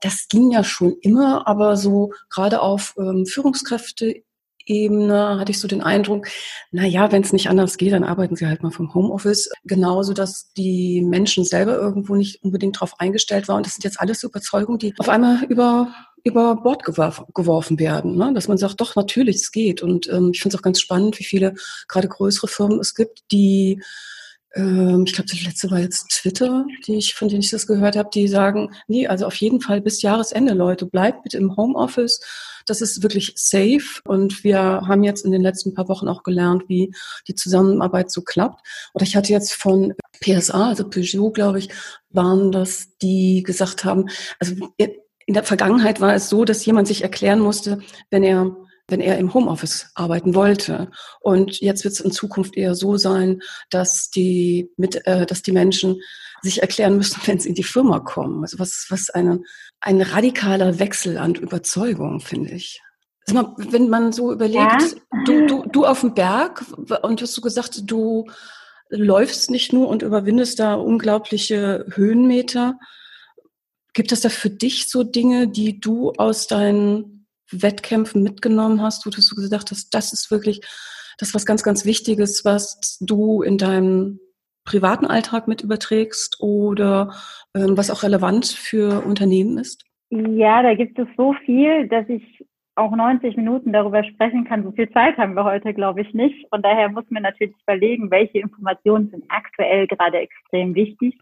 Das 0.00 0.26
ging 0.28 0.50
ja 0.50 0.64
schon 0.64 0.96
immer, 1.00 1.46
aber 1.46 1.76
so 1.76 2.12
gerade 2.30 2.60
auf 2.60 2.94
ähm, 2.98 3.26
Führungskräfte 3.26 4.24
Ebene 4.66 5.38
hatte 5.38 5.52
ich 5.52 5.60
so 5.60 5.68
den 5.68 5.82
Eindruck, 5.82 6.28
na 6.70 6.84
ja, 6.86 7.12
wenn 7.12 7.22
es 7.22 7.32
nicht 7.32 7.48
anders 7.48 7.76
geht, 7.76 7.92
dann 7.92 8.04
arbeiten 8.04 8.36
sie 8.36 8.46
halt 8.46 8.62
mal 8.62 8.70
vom 8.70 8.94
Homeoffice. 8.94 9.50
Genauso, 9.64 10.12
dass 10.12 10.52
die 10.54 11.02
Menschen 11.02 11.44
selber 11.44 11.76
irgendwo 11.76 12.14
nicht 12.14 12.42
unbedingt 12.42 12.76
darauf 12.76 12.98
eingestellt 13.00 13.48
waren. 13.48 13.62
Das 13.62 13.74
sind 13.74 13.84
jetzt 13.84 14.00
alles 14.00 14.22
Überzeugungen, 14.22 14.78
die 14.78 14.94
auf 14.98 15.08
einmal 15.08 15.44
über 15.44 15.92
über 16.24 16.56
Bord 16.56 16.84
geworfen, 16.84 17.24
geworfen 17.34 17.80
werden, 17.80 18.16
ne? 18.16 18.32
dass 18.32 18.46
man 18.46 18.56
sagt, 18.56 18.80
doch 18.80 18.94
natürlich, 18.94 19.36
es 19.36 19.50
geht. 19.50 19.82
Und 19.82 20.08
ähm, 20.08 20.30
ich 20.32 20.40
finde 20.40 20.54
es 20.54 20.60
auch 20.60 20.64
ganz 20.64 20.80
spannend, 20.80 21.18
wie 21.18 21.24
viele 21.24 21.54
gerade 21.88 22.08
größere 22.08 22.46
Firmen 22.46 22.78
es 22.78 22.94
gibt, 22.94 23.22
die 23.32 23.82
ähm, 24.54 25.04
ich 25.06 25.14
glaube, 25.14 25.30
die 25.30 25.44
letzte 25.44 25.70
war 25.70 25.78
jetzt 25.78 26.08
Twitter, 26.10 26.66
die 26.86 26.96
ich, 26.96 27.14
von 27.14 27.28
denen 27.28 27.40
ich 27.40 27.50
das 27.50 27.66
gehört 27.66 27.96
habe, 27.96 28.10
die 28.12 28.28
sagen, 28.28 28.70
nee, 28.86 29.06
also 29.06 29.26
auf 29.26 29.34
jeden 29.36 29.60
Fall 29.60 29.80
bis 29.80 30.02
Jahresende, 30.02 30.54
Leute, 30.54 30.86
bleibt 30.86 31.22
bitte 31.22 31.38
im 31.38 31.56
Homeoffice. 31.56 32.20
Das 32.66 32.80
ist 32.80 33.02
wirklich 33.02 33.32
safe. 33.36 34.00
Und 34.04 34.44
wir 34.44 34.58
haben 34.58 35.04
jetzt 35.04 35.24
in 35.24 35.32
den 35.32 35.42
letzten 35.42 35.74
paar 35.74 35.88
Wochen 35.88 36.08
auch 36.08 36.22
gelernt, 36.22 36.64
wie 36.68 36.92
die 37.28 37.34
Zusammenarbeit 37.34 38.10
so 38.10 38.22
klappt. 38.22 38.66
Oder 38.94 39.04
ich 39.04 39.16
hatte 39.16 39.32
jetzt 39.32 39.54
von 39.54 39.94
PSA, 40.20 40.68
also 40.68 40.88
Peugeot, 40.88 41.32
glaube 41.32 41.58
ich, 41.58 41.68
waren 42.10 42.52
das, 42.52 42.96
die 43.00 43.42
gesagt 43.42 43.84
haben, 43.84 44.08
also 44.38 44.54
in 44.76 45.34
der 45.34 45.44
Vergangenheit 45.44 46.00
war 46.00 46.14
es 46.14 46.28
so, 46.28 46.44
dass 46.44 46.64
jemand 46.66 46.88
sich 46.88 47.02
erklären 47.02 47.40
musste, 47.40 47.80
wenn 48.10 48.22
er 48.22 48.54
wenn 48.92 49.00
er 49.00 49.18
im 49.18 49.34
Homeoffice 49.34 49.90
arbeiten 49.96 50.36
wollte. 50.36 50.90
Und 51.20 51.60
jetzt 51.60 51.82
wird 51.82 51.94
es 51.94 52.00
in 52.00 52.12
Zukunft 52.12 52.56
eher 52.56 52.76
so 52.76 52.96
sein, 52.96 53.42
dass 53.70 54.10
die, 54.10 54.70
mit, 54.76 55.04
äh, 55.06 55.26
dass 55.26 55.42
die 55.42 55.50
Menschen 55.50 56.00
sich 56.42 56.60
erklären 56.60 56.96
müssen, 56.96 57.20
wenn 57.26 57.40
sie 57.40 57.48
in 57.48 57.54
die 57.56 57.64
Firma 57.64 57.98
kommen. 57.98 58.42
Also 58.42 58.60
was, 58.60 58.86
was 58.90 59.10
eine, 59.10 59.40
ein 59.80 60.00
radikaler 60.00 60.78
Wechsel 60.78 61.18
an 61.18 61.34
Überzeugung, 61.34 62.20
finde 62.20 62.52
ich. 62.52 62.80
Also 63.26 63.54
wenn 63.56 63.88
man 63.88 64.12
so 64.12 64.32
überlegt, 64.32 64.56
ja. 64.56 65.24
du, 65.24 65.46
du, 65.46 65.64
du 65.66 65.86
auf 65.86 66.00
dem 66.00 66.14
Berg 66.14 66.64
und 67.02 67.22
hast 67.22 67.36
du 67.36 67.40
gesagt, 67.40 67.90
du 67.90 68.28
läufst 68.88 69.50
nicht 69.50 69.72
nur 69.72 69.88
und 69.88 70.02
überwindest 70.02 70.58
da 70.58 70.74
unglaubliche 70.74 71.86
Höhenmeter. 71.94 72.78
Gibt 73.94 74.12
es 74.12 74.20
da 74.20 74.28
für 74.28 74.50
dich 74.50 74.88
so 74.88 75.02
Dinge, 75.02 75.48
die 75.48 75.80
du 75.80 76.12
aus 76.12 76.46
deinen 76.46 77.21
Wettkämpfen 77.52 78.22
mitgenommen 78.22 78.82
hast, 78.82 79.06
wo 79.06 79.10
du 79.10 79.16
gesagt 79.16 79.70
hast, 79.70 79.94
das 79.94 80.12
ist 80.12 80.30
wirklich 80.30 80.60
das 81.18 81.34
was 81.34 81.46
ganz, 81.46 81.62
ganz 81.62 81.84
Wichtiges, 81.84 82.44
was 82.44 82.98
du 83.00 83.42
in 83.42 83.58
deinem 83.58 84.18
privaten 84.64 85.06
Alltag 85.06 85.48
mit 85.48 85.62
überträgst 85.62 86.38
oder 86.40 87.14
ähm, 87.54 87.76
was 87.76 87.90
auch 87.90 88.02
relevant 88.02 88.46
für 88.46 89.04
Unternehmen 89.04 89.58
ist? 89.58 89.84
Ja, 90.10 90.62
da 90.62 90.74
gibt 90.74 90.98
es 90.98 91.08
so 91.16 91.34
viel, 91.44 91.88
dass 91.88 92.08
ich 92.08 92.44
auch 92.74 92.94
90 92.94 93.36
Minuten 93.36 93.72
darüber 93.72 94.02
sprechen 94.04 94.44
kann. 94.44 94.62
So 94.62 94.72
viel 94.72 94.90
Zeit 94.90 95.18
haben 95.18 95.34
wir 95.34 95.44
heute, 95.44 95.74
glaube 95.74 96.02
ich, 96.02 96.14
nicht. 96.14 96.48
Von 96.48 96.62
daher 96.62 96.88
muss 96.88 97.04
man 97.10 97.22
natürlich 97.22 97.54
überlegen, 97.62 98.10
welche 98.10 98.38
Informationen 98.38 99.10
sind 99.10 99.24
aktuell 99.28 99.86
gerade 99.86 100.18
extrem 100.18 100.74
wichtig. 100.74 101.18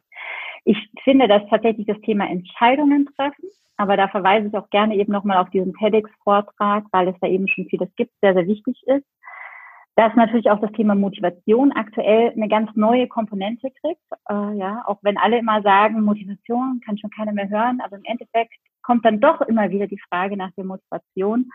Ich 0.65 0.77
finde, 1.03 1.27
dass 1.27 1.43
tatsächlich 1.49 1.87
das 1.87 2.01
Thema 2.03 2.29
Entscheidungen 2.29 3.09
treffen, 3.17 3.49
aber 3.81 3.97
da 3.97 4.09
verweise 4.09 4.49
ich 4.49 4.55
auch 4.55 4.69
gerne 4.69 4.95
eben 4.95 5.11
nochmal 5.11 5.39
auf 5.39 5.49
diesen 5.49 5.73
TEDx-Vortrag, 5.73 6.85
weil 6.93 7.09
es 7.09 7.17
da 7.23 7.27
eben 7.27 7.49
schon 7.49 7.65
vieles 7.65 7.89
gibt, 7.97 8.13
sehr, 8.21 8.35
sehr 8.35 8.47
wichtig 8.47 8.79
ist. 8.87 9.07
Dass 9.97 10.15
natürlich 10.17 10.51
auch 10.51 10.61
das 10.61 10.71
Thema 10.73 10.95
Motivation 10.95 11.73
aktuell 11.73 12.31
eine 12.31 12.49
ganz 12.49 12.71
neue 12.77 13.09
Komponente 13.09 13.71
kriegt. 13.81 14.03
Äh, 14.29 14.59
ja, 14.59 14.83
auch 14.87 14.99
wenn 15.01 15.17
alle 15.17 15.39
immer 15.39 15.63
sagen, 15.63 16.03
Motivation 16.03 16.83
kann 16.85 16.99
schon 16.99 17.09
keiner 17.11 17.33
mehr 17.33 17.49
hören, 17.49 17.81
aber 17.83 17.97
im 17.97 18.05
Endeffekt 18.05 18.53
kommt 18.83 19.07
dann 19.07 19.19
doch 19.19 19.41
immer 19.41 19.71
wieder 19.71 19.87
die 19.87 20.01
Frage 20.11 20.37
nach 20.37 20.51
der 20.59 20.65
Motivation. 20.65 21.51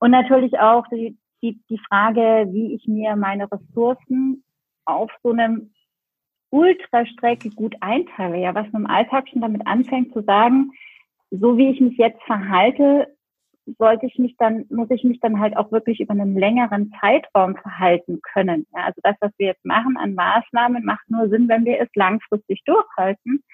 Und 0.00 0.10
natürlich 0.10 0.58
auch 0.58 0.88
die, 0.88 1.16
die, 1.40 1.60
die 1.70 1.80
Frage, 1.88 2.48
wie 2.50 2.74
ich 2.74 2.88
mir 2.88 3.14
meine 3.14 3.50
Ressourcen 3.50 4.42
auf 4.86 5.12
so 5.22 5.30
einem 5.30 5.72
Ultrastrecke 6.50 7.50
gut 7.50 7.76
einteile. 7.80 8.38
Ja, 8.38 8.56
was 8.56 8.66
man 8.72 8.82
im 8.82 8.90
Alltag 8.90 9.28
schon 9.28 9.40
damit 9.40 9.64
anfängt 9.68 10.12
zu 10.12 10.22
sagen, 10.22 10.72
so 11.30 11.56
wie 11.56 11.70
ich 11.70 11.80
mich 11.80 11.96
jetzt 11.96 12.22
verhalte, 12.22 13.08
sollte 13.78 14.06
ich 14.06 14.18
mich 14.18 14.36
dann, 14.38 14.66
muss 14.70 14.90
ich 14.90 15.04
mich 15.04 15.20
dann 15.20 15.38
halt 15.38 15.56
auch 15.56 15.70
wirklich 15.70 16.00
über 16.00 16.12
einen 16.12 16.36
längeren 16.36 16.92
Zeitraum 17.00 17.56
verhalten 17.56 18.20
können. 18.22 18.66
Ja, 18.74 18.84
also 18.84 19.00
das, 19.02 19.16
was 19.20 19.32
wir 19.38 19.48
jetzt 19.48 19.64
machen 19.64 19.96
an 19.96 20.14
Maßnahmen, 20.14 20.84
macht 20.84 21.08
nur 21.08 21.28
Sinn, 21.28 21.48
wenn 21.48 21.64
wir 21.64 21.80
es 21.80 21.88
langfristig 21.94 22.62
durchhalten. 22.64 23.44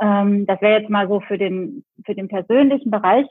Ähm, 0.00 0.46
das 0.46 0.60
wäre 0.60 0.80
jetzt 0.80 0.90
mal 0.90 1.08
so 1.08 1.20
für 1.20 1.38
den, 1.38 1.84
für 2.04 2.14
den 2.14 2.28
persönlichen 2.28 2.90
Bereich. 2.90 3.26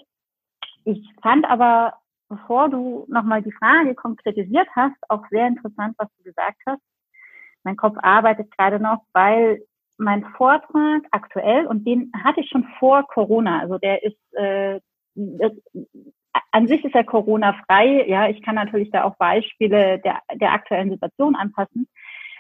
Ich 0.86 1.02
fand 1.22 1.46
aber, 1.46 1.94
bevor 2.30 2.70
du 2.70 3.06
nochmal 3.10 3.42
die 3.42 3.52
Frage 3.52 3.96
konkretisiert 3.96 4.68
hast, 4.76 4.96
auch 5.10 5.24
sehr 5.30 5.48
interessant, 5.48 5.96
was 5.98 6.10
du 6.18 6.24
gesagt 6.24 6.62
hast. 6.66 6.82
Mein 7.64 7.78
Kopf 7.78 7.98
arbeitet 8.02 8.52
gerade 8.58 8.80
noch, 8.80 9.04
weil 9.14 9.64
mein 9.98 10.26
Vortrag 10.38 11.04
aktuell, 11.12 11.68
und 11.68 11.86
den 11.86 12.12
hatte 12.24 12.42
ich 12.42 12.50
schon 12.50 12.68
vor 12.80 13.08
Corona, 13.08 13.60
also 13.60 13.78
der 13.78 14.04
ist, 14.04 14.18
äh, 14.34 14.80
an 16.52 16.68
sich 16.68 16.84
ist 16.84 16.96
er 16.96 17.04
Corona-frei. 17.04 18.08
Ja, 18.08 18.28
ich 18.28 18.42
kann 18.42 18.56
natürlich 18.56 18.90
da 18.92 19.04
auch 19.04 19.16
Beispiele 19.18 20.00
der, 20.00 20.22
der 20.34 20.54
aktuellen 20.54 20.90
Situation 20.90 21.36
anpassen. 21.36 21.88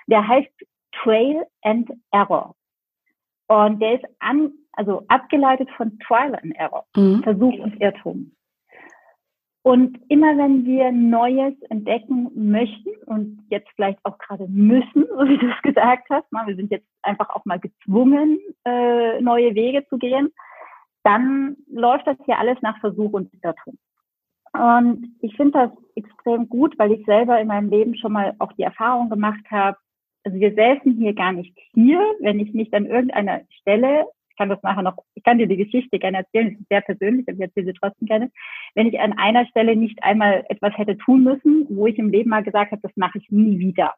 Der 0.07 0.27
heißt 0.27 0.51
Trail 0.91 1.43
and 1.61 1.91
Error. 2.11 2.55
Und 3.47 3.79
der 3.81 3.95
ist 3.95 4.05
an, 4.19 4.51
also 4.71 5.03
abgeleitet 5.07 5.69
von 5.77 5.99
Trial 5.99 6.35
and 6.35 6.55
Error, 6.55 6.85
mhm. 6.95 7.21
Versuch 7.23 7.59
und 7.59 7.79
Irrtum. 7.81 8.35
Und 9.63 9.97
immer 10.09 10.37
wenn 10.37 10.65
wir 10.65 10.91
Neues 10.91 11.53
entdecken 11.69 12.29
möchten 12.35 12.89
und 13.05 13.45
jetzt 13.49 13.69
vielleicht 13.75 13.99
auch 14.03 14.17
gerade 14.17 14.45
müssen, 14.49 15.05
so 15.17 15.27
wie 15.27 15.37
du 15.37 15.47
es 15.47 15.61
gesagt 15.61 16.09
hast, 16.09 16.29
mal, 16.31 16.45
wir 16.47 16.55
sind 16.55 16.69
jetzt 16.69 16.87
einfach 17.01 17.29
auch 17.29 17.45
mal 17.45 17.59
gezwungen, 17.59 18.39
äh, 18.65 19.21
neue 19.21 19.55
Wege 19.55 19.85
zu 19.87 19.97
gehen, 19.97 20.33
dann 21.03 21.55
läuft 21.71 22.07
das 22.07 22.17
hier 22.25 22.37
alles 22.37 22.57
nach 22.61 22.79
Versuch 22.79 23.13
und 23.13 23.31
Irrtum. 23.41 23.77
Und 24.53 25.15
ich 25.21 25.35
finde 25.35 25.53
das 25.53 25.71
extrem 25.95 26.47
gut, 26.47 26.77
weil 26.77 26.91
ich 26.91 27.05
selber 27.05 27.39
in 27.39 27.47
meinem 27.47 27.69
Leben 27.69 27.95
schon 27.95 28.13
mal 28.13 28.35
auch 28.39 28.51
die 28.53 28.63
Erfahrung 28.63 29.09
gemacht 29.09 29.43
habe, 29.49 29.77
also 30.25 30.39
wir 30.39 30.53
säßen 30.53 30.93
hier 30.97 31.13
gar 31.13 31.33
nicht 31.33 31.57
hier, 31.73 31.99
wenn 32.19 32.39
ich 32.39 32.53
nicht 32.53 32.73
an 32.73 32.85
irgendeiner 32.85 33.41
Stelle 33.59 34.05
ich 34.33 34.37
kann 34.37 34.49
das 34.49 34.63
nachher 34.63 34.81
noch, 34.81 34.97
ich 35.13 35.23
kann 35.23 35.37
dir 35.37 35.47
die 35.47 35.57
Geschichte 35.57 35.99
gerne 35.99 36.17
erzählen, 36.17 36.51
das 36.51 36.59
ist 36.59 36.69
sehr 36.69 36.81
persönlich, 36.81 37.27
aber 37.27 37.35
ich 37.35 37.41
erzähle 37.41 37.67
sie 37.67 37.73
trotzdem 37.73 38.07
gerne. 38.07 38.31
Wenn 38.73 38.87
ich 38.87 38.99
an 38.99 39.13
einer 39.13 39.45
Stelle 39.45 39.75
nicht 39.75 40.01
einmal 40.03 40.43
etwas 40.49 40.75
hätte 40.75 40.97
tun 40.97 41.23
müssen, 41.23 41.67
wo 41.69 41.85
ich 41.85 41.99
im 41.99 42.09
Leben 42.09 42.31
mal 42.31 42.43
gesagt 42.43 42.71
habe, 42.71 42.81
das 42.81 42.95
mache 42.95 43.19
ich 43.19 43.29
nie 43.29 43.59
wieder. 43.59 43.93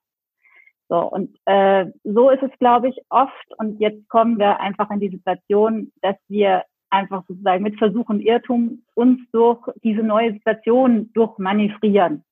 So, 0.90 0.98
und 0.98 1.36
äh, 1.46 1.86
so 2.04 2.30
ist 2.30 2.44
es, 2.44 2.52
glaube 2.60 2.90
ich, 2.90 2.98
oft. 3.10 3.58
Und 3.58 3.80
jetzt 3.80 4.08
kommen 4.10 4.38
wir 4.38 4.60
einfach 4.60 4.92
in 4.92 5.00
die 5.00 5.10
Situation, 5.10 5.92
dass 6.02 6.18
wir 6.28 6.64
einfach 6.90 7.24
sozusagen 7.28 7.64
mit 7.64 7.78
Versuch 7.78 8.10
und 8.10 8.20
Irrtum 8.20 8.84
uns 8.94 9.20
durch 9.32 9.60
diese 9.84 10.04
neue 10.04 10.34
Situation 10.34 11.12
durchmanövrieren. 11.14 12.24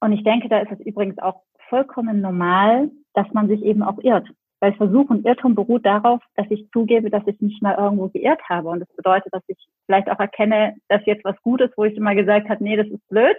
Und 0.00 0.12
ich 0.12 0.24
denke, 0.24 0.48
da 0.48 0.60
ist 0.60 0.72
es 0.72 0.80
übrigens 0.80 1.18
auch 1.18 1.42
vollkommen 1.68 2.20
normal, 2.20 2.90
dass 3.14 3.30
man 3.32 3.48
sich 3.48 3.62
eben 3.62 3.82
auch 3.82 3.98
irrt. 4.02 4.28
Weil 4.60 4.72
Versuch 4.74 5.10
und 5.10 5.26
Irrtum 5.26 5.54
beruht 5.54 5.84
darauf, 5.84 6.22
dass 6.34 6.46
ich 6.50 6.70
zugebe, 6.72 7.10
dass 7.10 7.26
ich 7.26 7.40
mich 7.40 7.60
mal 7.60 7.76
irgendwo 7.76 8.08
geirrt 8.08 8.40
habe. 8.48 8.68
Und 8.68 8.80
das 8.80 8.96
bedeutet, 8.96 9.32
dass 9.32 9.42
ich 9.48 9.58
vielleicht 9.84 10.10
auch 10.10 10.18
erkenne, 10.18 10.74
dass 10.88 11.04
jetzt 11.04 11.24
was 11.24 11.40
gut 11.42 11.60
ist, 11.60 11.76
wo 11.76 11.84
ich 11.84 11.96
immer 11.96 12.14
gesagt 12.14 12.48
habe, 12.48 12.64
nee, 12.64 12.76
das 12.76 12.86
ist 12.86 13.06
blöd. 13.08 13.36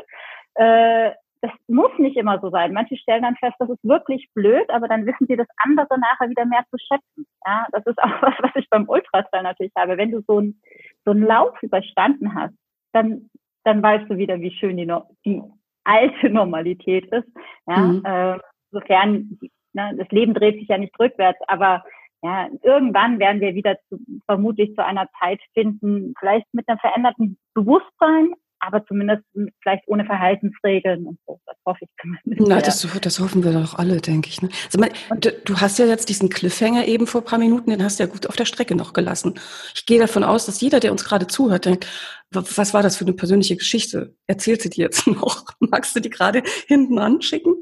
Äh, 0.56 1.12
das 1.42 1.52
muss 1.68 1.92
nicht 1.98 2.18
immer 2.18 2.40
so 2.40 2.50
sein. 2.50 2.74
Manche 2.74 2.98
stellen 2.98 3.22
dann 3.22 3.36
fest, 3.36 3.56
das 3.60 3.70
ist 3.70 3.84
wirklich 3.84 4.28
blöd, 4.34 4.70
aber 4.70 4.88
dann 4.88 5.06
wissen 5.06 5.28
sie 5.28 5.36
das 5.36 5.48
andere 5.58 6.00
nachher 6.00 6.30
wieder 6.30 6.46
mehr 6.46 6.64
zu 6.72 6.78
schätzen. 6.78 7.28
Ja, 7.46 7.68
das 7.72 7.86
ist 7.86 8.02
auch 8.02 8.10
was, 8.22 8.34
was 8.40 8.52
ich 8.56 8.70
beim 8.70 8.88
Ultratrail 8.88 9.44
natürlich 9.44 9.74
habe. 9.78 9.98
Wenn 9.98 10.12
du 10.12 10.22
so 10.28 10.38
einen 10.38 10.62
so 11.06 11.12
einen 11.12 11.24
Lauf 11.24 11.62
überstanden 11.62 12.34
hast, 12.36 12.54
dann, 12.92 13.30
dann 13.64 13.82
weißt 13.82 14.10
du 14.10 14.18
wieder, 14.18 14.40
wie 14.42 14.52
schön 14.52 14.78
die, 14.78 14.92
die 15.26 15.42
alte 15.84 16.30
Normalität 16.30 17.06
ist. 17.14 17.28
Ja, 17.68 17.78
mhm. 17.78 18.06
äh, 18.06 18.40
sofern 18.72 19.40
Ne? 19.78 19.94
Das 19.96 20.10
Leben 20.10 20.34
dreht 20.34 20.56
sich 20.56 20.68
ja 20.68 20.78
nicht 20.78 21.00
rückwärts, 21.00 21.40
aber 21.48 21.84
ja, 22.24 22.48
irgendwann 22.64 23.20
werden 23.20 23.42
wir 23.42 23.54
wieder 23.54 23.78
zu, 23.90 24.00
vermutlich 24.26 24.74
zu 24.74 24.84
einer 24.84 25.08
Zeit 25.20 25.40
finden, 25.54 26.16
vielleicht 26.20 26.48
mit 26.52 26.68
einem 26.68 26.80
veränderten 26.80 27.38
Bewusstsein, 27.54 28.34
aber 28.60 28.84
zumindest 28.88 29.24
vielleicht 29.62 29.88
ohne 29.88 30.04
Verhaltensregeln 30.04 31.06
und 31.06 31.20
so. 31.28 31.40
Das 31.46 31.56
hoffe 31.64 31.86
ich 31.86 31.90
zumindest. 32.02 32.50
Na, 32.50 32.60
das, 32.60 33.00
das 33.02 33.20
hoffen 33.20 33.44
wir 33.44 33.54
doch 33.54 33.76
alle, 33.76 34.02
denke 34.02 34.30
ich. 34.30 34.42
Ne? 34.42 34.50
Also, 34.66 34.80
mal, 34.80 34.90
du, 35.20 35.32
du, 35.32 35.58
hast 35.58 35.78
ja 35.78 35.86
jetzt 35.86 36.10
diesen 36.10 36.30
Cliffhanger 36.30 36.88
eben 36.88 37.06
vor 37.06 37.22
ein 37.22 37.26
paar 37.26 37.38
Minuten, 37.38 37.70
den 37.70 37.84
hast 37.84 38.00
du 38.00 38.04
ja 38.06 38.10
gut 38.10 38.26
auf 38.26 38.36
der 38.36 38.46
Strecke 38.46 38.76
noch 38.76 38.94
gelassen. 38.94 39.36
Ich 39.76 39.86
gehe 39.86 40.00
davon 40.00 40.24
aus, 40.24 40.48
dass 40.48 40.60
jeder, 40.60 40.80
der 40.80 40.92
uns 40.92 41.06
gerade 41.06 41.28
zuhört, 41.28 41.66
denkt, 41.66 41.88
was 42.32 42.74
war 42.74 42.82
das 42.82 42.98
für 42.98 43.06
eine 43.06 43.14
persönliche 43.14 43.58
Geschichte? 43.58 44.16
Erzählt 44.26 44.64
sie 44.64 44.72
dir 44.72 44.86
jetzt 44.86 45.06
noch? 45.08 45.46
Magst 45.60 45.96
du 45.96 46.00
die 46.00 46.10
gerade 46.10 46.42
hinten 46.66 46.98
anschicken? 46.98 47.54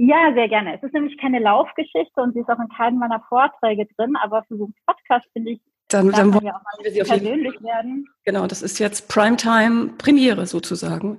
Ja, 0.00 0.32
sehr 0.32 0.48
gerne. 0.48 0.76
Es 0.76 0.82
ist 0.84 0.94
nämlich 0.94 1.18
keine 1.18 1.40
Laufgeschichte 1.40 2.22
und 2.22 2.32
sie 2.32 2.38
ist 2.38 2.48
auch 2.48 2.60
in 2.60 2.68
keinem 2.68 3.00
meiner 3.00 3.20
Vorträge 3.28 3.84
drin, 3.96 4.14
aber 4.22 4.44
für 4.44 4.56
so 4.56 4.66
einen 4.66 4.74
Podcast 4.86 5.26
finde 5.32 5.50
ich, 5.50 5.60
dann, 5.88 6.12
dann 6.12 6.32
wollen 6.32 6.44
wir 6.44 6.54
auch 6.54 6.62
mal 6.62 6.94
wir 6.94 7.04
persönlich 7.04 7.60
werden. 7.60 8.06
Genau, 8.24 8.46
das 8.46 8.62
ist 8.62 8.78
jetzt 8.78 9.08
Primetime 9.08 9.94
Premiere 9.98 10.46
sozusagen. 10.46 11.18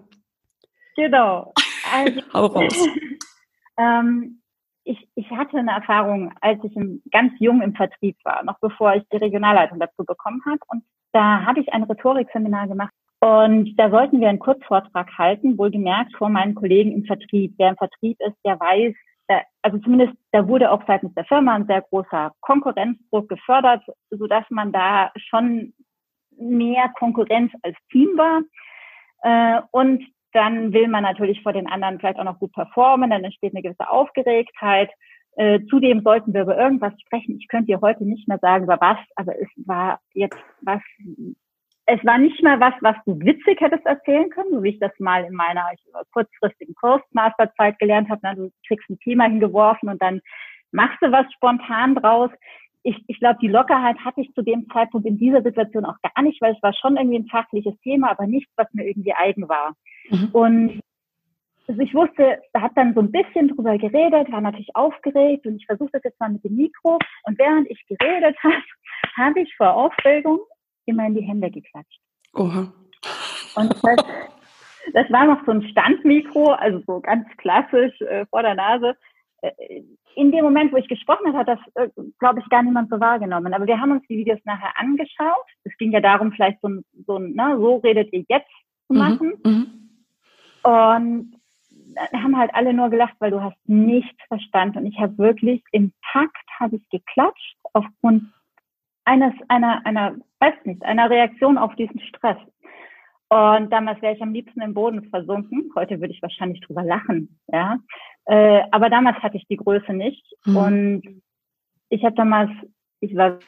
Genau. 0.95 1.53
Also, 1.91 2.21
Hau 2.33 2.45
raus. 2.45 2.87
ähm, 3.77 4.41
ich, 4.83 5.09
ich 5.15 5.31
hatte 5.31 5.57
eine 5.57 5.71
Erfahrung, 5.71 6.31
als 6.41 6.63
ich 6.63 6.75
im, 6.75 7.01
ganz 7.09 7.33
jung 7.39 7.61
im 7.61 7.73
Vertrieb 7.73 8.17
war, 8.23 8.43
noch 8.43 8.59
bevor 8.59 8.93
ich 8.93 9.03
die 9.11 9.17
Regionalleitung 9.17 9.79
dazu 9.79 10.03
bekommen 10.05 10.41
habe. 10.45 10.59
Und 10.67 10.83
da 11.13 11.45
habe 11.45 11.61
ich 11.61 11.73
ein 11.73 11.83
Rhetorikseminar 11.83 12.67
gemacht 12.67 12.93
und 13.21 13.75
da 13.77 13.89
sollten 13.89 14.21
wir 14.21 14.29
einen 14.29 14.39
Kurzvortrag 14.39 15.17
halten, 15.17 15.57
wohlgemerkt 15.57 16.15
vor 16.15 16.29
meinen 16.29 16.55
Kollegen 16.55 16.93
im 16.93 17.05
Vertrieb. 17.05 17.53
Wer 17.57 17.69
im 17.69 17.77
Vertrieb 17.77 18.17
ist, 18.21 18.37
der 18.45 18.59
weiß, 18.59 18.95
also 19.61 19.77
zumindest 19.79 20.13
da 20.31 20.47
wurde 20.47 20.71
auch 20.71 20.81
seitens 20.87 21.13
der 21.15 21.25
Firma 21.25 21.55
ein 21.55 21.67
sehr 21.67 21.81
großer 21.81 22.31
Konkurrenzdruck 22.41 23.29
gefördert, 23.29 23.83
so 24.09 24.25
dass 24.27 24.45
man 24.49 24.71
da 24.71 25.11
schon 25.17 25.73
mehr 26.37 26.89
Konkurrenz 26.97 27.51
als 27.61 27.75
Team 27.91 28.09
war. 28.17 28.41
Äh, 29.21 29.61
und 29.71 30.03
dann 30.31 30.73
will 30.73 30.87
man 30.87 31.03
natürlich 31.03 31.41
vor 31.43 31.53
den 31.53 31.67
anderen 31.67 31.99
vielleicht 31.99 32.19
auch 32.19 32.23
noch 32.23 32.39
gut 32.39 32.53
performen, 32.53 33.09
dann 33.09 33.23
entsteht 33.23 33.53
eine 33.53 33.61
gewisse 33.61 33.89
Aufgeregtheit. 33.89 34.89
Äh, 35.35 35.59
zudem 35.69 36.01
sollten 36.01 36.33
wir 36.33 36.43
über 36.43 36.57
irgendwas 36.57 36.93
sprechen. 37.01 37.37
Ich 37.39 37.47
könnte 37.47 37.67
dir 37.67 37.81
heute 37.81 38.05
nicht 38.05 38.27
mehr 38.27 38.39
sagen, 38.39 38.63
über 38.63 38.79
was, 38.79 38.97
aber 39.15 39.39
es 39.39 39.49
war 39.65 39.99
jetzt 40.13 40.37
was 40.61 40.81
es 41.91 42.05
war 42.05 42.17
nicht 42.17 42.41
mal 42.43 42.59
was, 42.59 42.73
was 42.81 42.95
du 43.05 43.19
witzig 43.19 43.59
hättest 43.59 43.85
erzählen 43.85 44.29
können, 44.29 44.51
so 44.51 44.63
wie 44.63 44.69
ich 44.69 44.79
das 44.79 44.91
mal 44.99 45.23
in 45.25 45.33
meiner 45.33 45.71
kurzfristigen 46.13 46.75
Kursmasterzeit 46.75 47.79
gelernt 47.79 48.09
habe. 48.09 48.21
Du 48.35 48.51
kriegst 48.67 48.89
ein 48.89 48.99
Thema 48.99 49.25
hingeworfen 49.25 49.89
und 49.89 50.01
dann 50.01 50.21
machst 50.71 50.97
du 51.01 51.11
was 51.11 51.25
spontan 51.33 51.95
draus. 51.95 52.29
Ich, 52.83 52.95
ich 53.07 53.19
glaube, 53.19 53.39
die 53.41 53.47
Lockerheit 53.47 53.97
hatte 54.05 54.21
ich 54.21 54.31
zu 54.33 54.43
dem 54.43 54.67
Zeitpunkt 54.71 55.07
in 55.07 55.17
dieser 55.17 55.41
Situation 55.41 55.85
auch 55.85 55.97
gar 56.01 56.23
nicht, 56.23 56.41
weil 56.41 56.53
es 56.53 56.61
war 56.61 56.73
schon 56.73 56.95
irgendwie 56.95 57.19
ein 57.19 57.27
fachliches 57.27 57.77
Thema, 57.81 58.11
aber 58.11 58.27
nichts, 58.27 58.51
was 58.55 58.67
mir 58.73 58.85
irgendwie 58.85 59.13
eigen 59.13 59.49
war. 59.49 59.73
Mhm. 60.09 60.29
Und 60.31 60.81
also 61.67 61.81
ich 61.81 61.93
wusste, 61.93 62.39
da 62.53 62.61
hat 62.61 62.71
dann 62.75 62.93
so 62.93 62.99
ein 62.99 63.11
bisschen 63.11 63.49
drüber 63.49 63.77
geredet, 63.77 64.31
war 64.31 64.41
natürlich 64.41 64.75
aufgeregt 64.75 65.45
und 65.45 65.57
ich 65.57 65.65
versuchte 65.65 65.93
das 65.93 66.03
jetzt 66.03 66.19
mal 66.19 66.29
mit 66.29 66.43
dem 66.43 66.55
Mikro. 66.55 66.99
Und 67.23 67.37
während 67.37 67.69
ich 67.69 67.83
geredet 67.87 68.37
habe, 68.43 68.63
habe 69.17 69.41
ich 69.41 69.55
vor 69.55 69.73
Aufregung 69.73 70.39
immer 70.89 71.05
in 71.05 71.15
die 71.15 71.23
Hände 71.23 71.49
geklatscht. 71.49 71.99
Oha. 72.33 72.71
Und 73.55 73.73
das, 73.83 74.05
das 74.93 75.11
war 75.11 75.25
noch 75.25 75.45
so 75.45 75.51
ein 75.51 75.63
Standmikro, 75.63 76.51
also 76.51 76.81
so 76.85 76.99
ganz 76.99 77.25
klassisch 77.37 77.99
äh, 78.01 78.25
vor 78.27 78.41
der 78.41 78.55
Nase. 78.55 78.95
Äh, 79.41 79.51
in 80.15 80.31
dem 80.31 80.43
Moment, 80.43 80.73
wo 80.73 80.77
ich 80.77 80.87
gesprochen 80.87 81.27
habe, 81.27 81.37
hat 81.37 81.47
das, 81.47 81.59
äh, 81.75 81.89
glaube 82.19 82.39
ich, 82.39 82.49
gar 82.49 82.63
niemand 82.63 82.89
so 82.89 82.99
wahrgenommen. 82.99 83.53
Aber 83.53 83.67
wir 83.67 83.79
haben 83.79 83.91
uns 83.91 84.05
die 84.07 84.17
Videos 84.17 84.39
nachher 84.43 84.77
angeschaut. 84.77 85.45
Es 85.63 85.75
ging 85.77 85.91
ja 85.91 86.01
darum, 86.01 86.31
vielleicht 86.31 86.59
so, 86.61 86.69
so, 87.05 87.19
na, 87.19 87.57
so 87.57 87.77
redet 87.77 88.11
ihr 88.11 88.25
jetzt 88.27 88.51
zu 88.87 88.93
mhm, 88.93 88.97
machen. 88.97 89.33
Mhm, 89.43 89.89
Und 90.63 91.39
haben 92.13 92.37
halt 92.37 92.53
alle 92.53 92.73
nur 92.73 92.89
gelacht, 92.89 93.15
weil 93.19 93.31
du 93.31 93.41
hast 93.41 93.57
nichts 93.65 94.21
verstanden. 94.27 94.79
Und 94.79 94.85
ich 94.87 94.99
habe 94.99 95.17
wirklich 95.17 95.63
im 95.71 95.93
Takt 96.11 96.47
habe 96.59 96.77
ich 96.77 96.89
geklatscht 96.89 97.57
aufgrund 97.73 98.23
eines, 99.09 99.33
einer, 99.47 99.83
einer, 99.85 100.15
weiß 100.39 100.53
nicht, 100.65 100.83
einer 100.83 101.09
Reaktion 101.09 101.57
auf 101.57 101.75
diesen 101.75 101.99
Stress. 102.01 102.37
Und 103.29 103.71
damals 103.71 104.01
wäre 104.01 104.15
ich 104.15 104.21
am 104.21 104.33
liebsten 104.33 104.61
im 104.61 104.73
Boden 104.75 105.09
versunken. 105.09 105.71
Heute 105.75 105.99
würde 105.99 106.13
ich 106.13 106.21
wahrscheinlich 106.21 106.61
drüber 106.61 106.83
lachen, 106.83 107.39
ja. 107.47 107.77
Äh, 108.25 108.61
aber 108.71 108.89
damals 108.89 109.17
hatte 109.17 109.37
ich 109.37 109.47
die 109.47 109.57
Größe 109.57 109.93
nicht. 109.93 110.23
Mhm. 110.45 110.57
Und 110.57 111.21
ich 111.89 112.03
habe 112.03 112.15
damals, 112.15 112.51
ich 112.99 113.15
war 113.15 113.39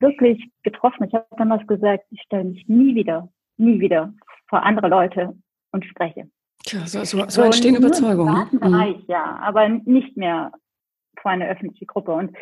wirklich 0.00 0.50
getroffen. 0.62 1.04
Ich 1.04 1.14
habe 1.14 1.26
damals 1.38 1.66
gesagt, 1.66 2.04
ich 2.10 2.20
stelle 2.22 2.44
mich 2.44 2.68
nie 2.68 2.94
wieder, 2.94 3.28
nie 3.56 3.80
wieder 3.80 4.12
vor 4.48 4.62
andere 4.62 4.88
Leute 4.88 5.34
und 5.72 5.84
spreche. 5.86 6.28
Tja, 6.64 6.86
so, 6.86 7.04
so, 7.04 7.26
so 7.28 7.42
entstehen 7.42 7.76
Überzeugungen. 7.76 8.48
Im 8.52 8.60
Bereich, 8.60 8.96
mhm. 8.96 9.04
ja, 9.08 9.38
aber 9.42 9.68
nicht 9.68 10.16
mehr 10.16 10.52
vor 11.22 11.30
einer 11.30 11.46
öffentlichen 11.46 11.86
Gruppe. 11.86 12.12
Und 12.12 12.36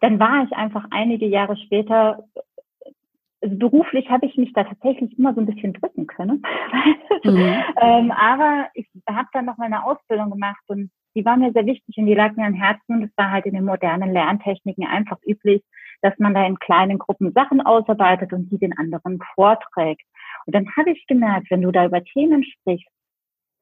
dann 0.00 0.18
war 0.18 0.44
ich 0.44 0.52
einfach 0.52 0.86
einige 0.90 1.26
Jahre 1.26 1.56
später 1.56 2.24
also 3.42 3.56
beruflich 3.56 4.08
habe 4.10 4.26
ich 4.26 4.36
mich 4.36 4.52
da 4.52 4.64
tatsächlich 4.64 5.18
immer 5.18 5.34
so 5.34 5.40
ein 5.40 5.46
bisschen 5.46 5.72
drücken 5.72 6.06
können. 6.06 6.42
Mhm. 7.22 7.54
ähm, 7.82 8.10
aber 8.12 8.68
ich 8.72 8.88
habe 9.06 9.28
dann 9.34 9.44
noch 9.44 9.58
meine 9.58 9.84
Ausbildung 9.84 10.30
gemacht 10.30 10.62
und 10.68 10.90
die 11.14 11.22
war 11.22 11.36
mir 11.36 11.52
sehr 11.52 11.66
wichtig 11.66 11.98
und 11.98 12.06
die 12.06 12.14
lag 12.14 12.34
mir 12.34 12.46
am 12.46 12.54
Herzen 12.54 12.94
und 12.94 13.02
es 13.02 13.10
war 13.14 13.30
halt 13.30 13.44
in 13.44 13.52
den 13.52 13.66
modernen 13.66 14.10
Lerntechniken 14.10 14.86
einfach 14.86 15.18
üblich, 15.26 15.62
dass 16.00 16.18
man 16.18 16.32
da 16.32 16.46
in 16.46 16.58
kleinen 16.58 16.98
Gruppen 16.98 17.32
Sachen 17.32 17.60
ausarbeitet 17.60 18.32
und 18.32 18.48
die 18.48 18.56
den 18.56 18.76
anderen 18.78 19.20
vorträgt. 19.34 20.06
Und 20.46 20.54
dann 20.54 20.66
habe 20.78 20.92
ich 20.92 21.06
gemerkt, 21.08 21.50
wenn 21.50 21.60
du 21.60 21.70
da 21.70 21.84
über 21.84 22.02
Themen 22.02 22.42
sprichst, 22.42 22.88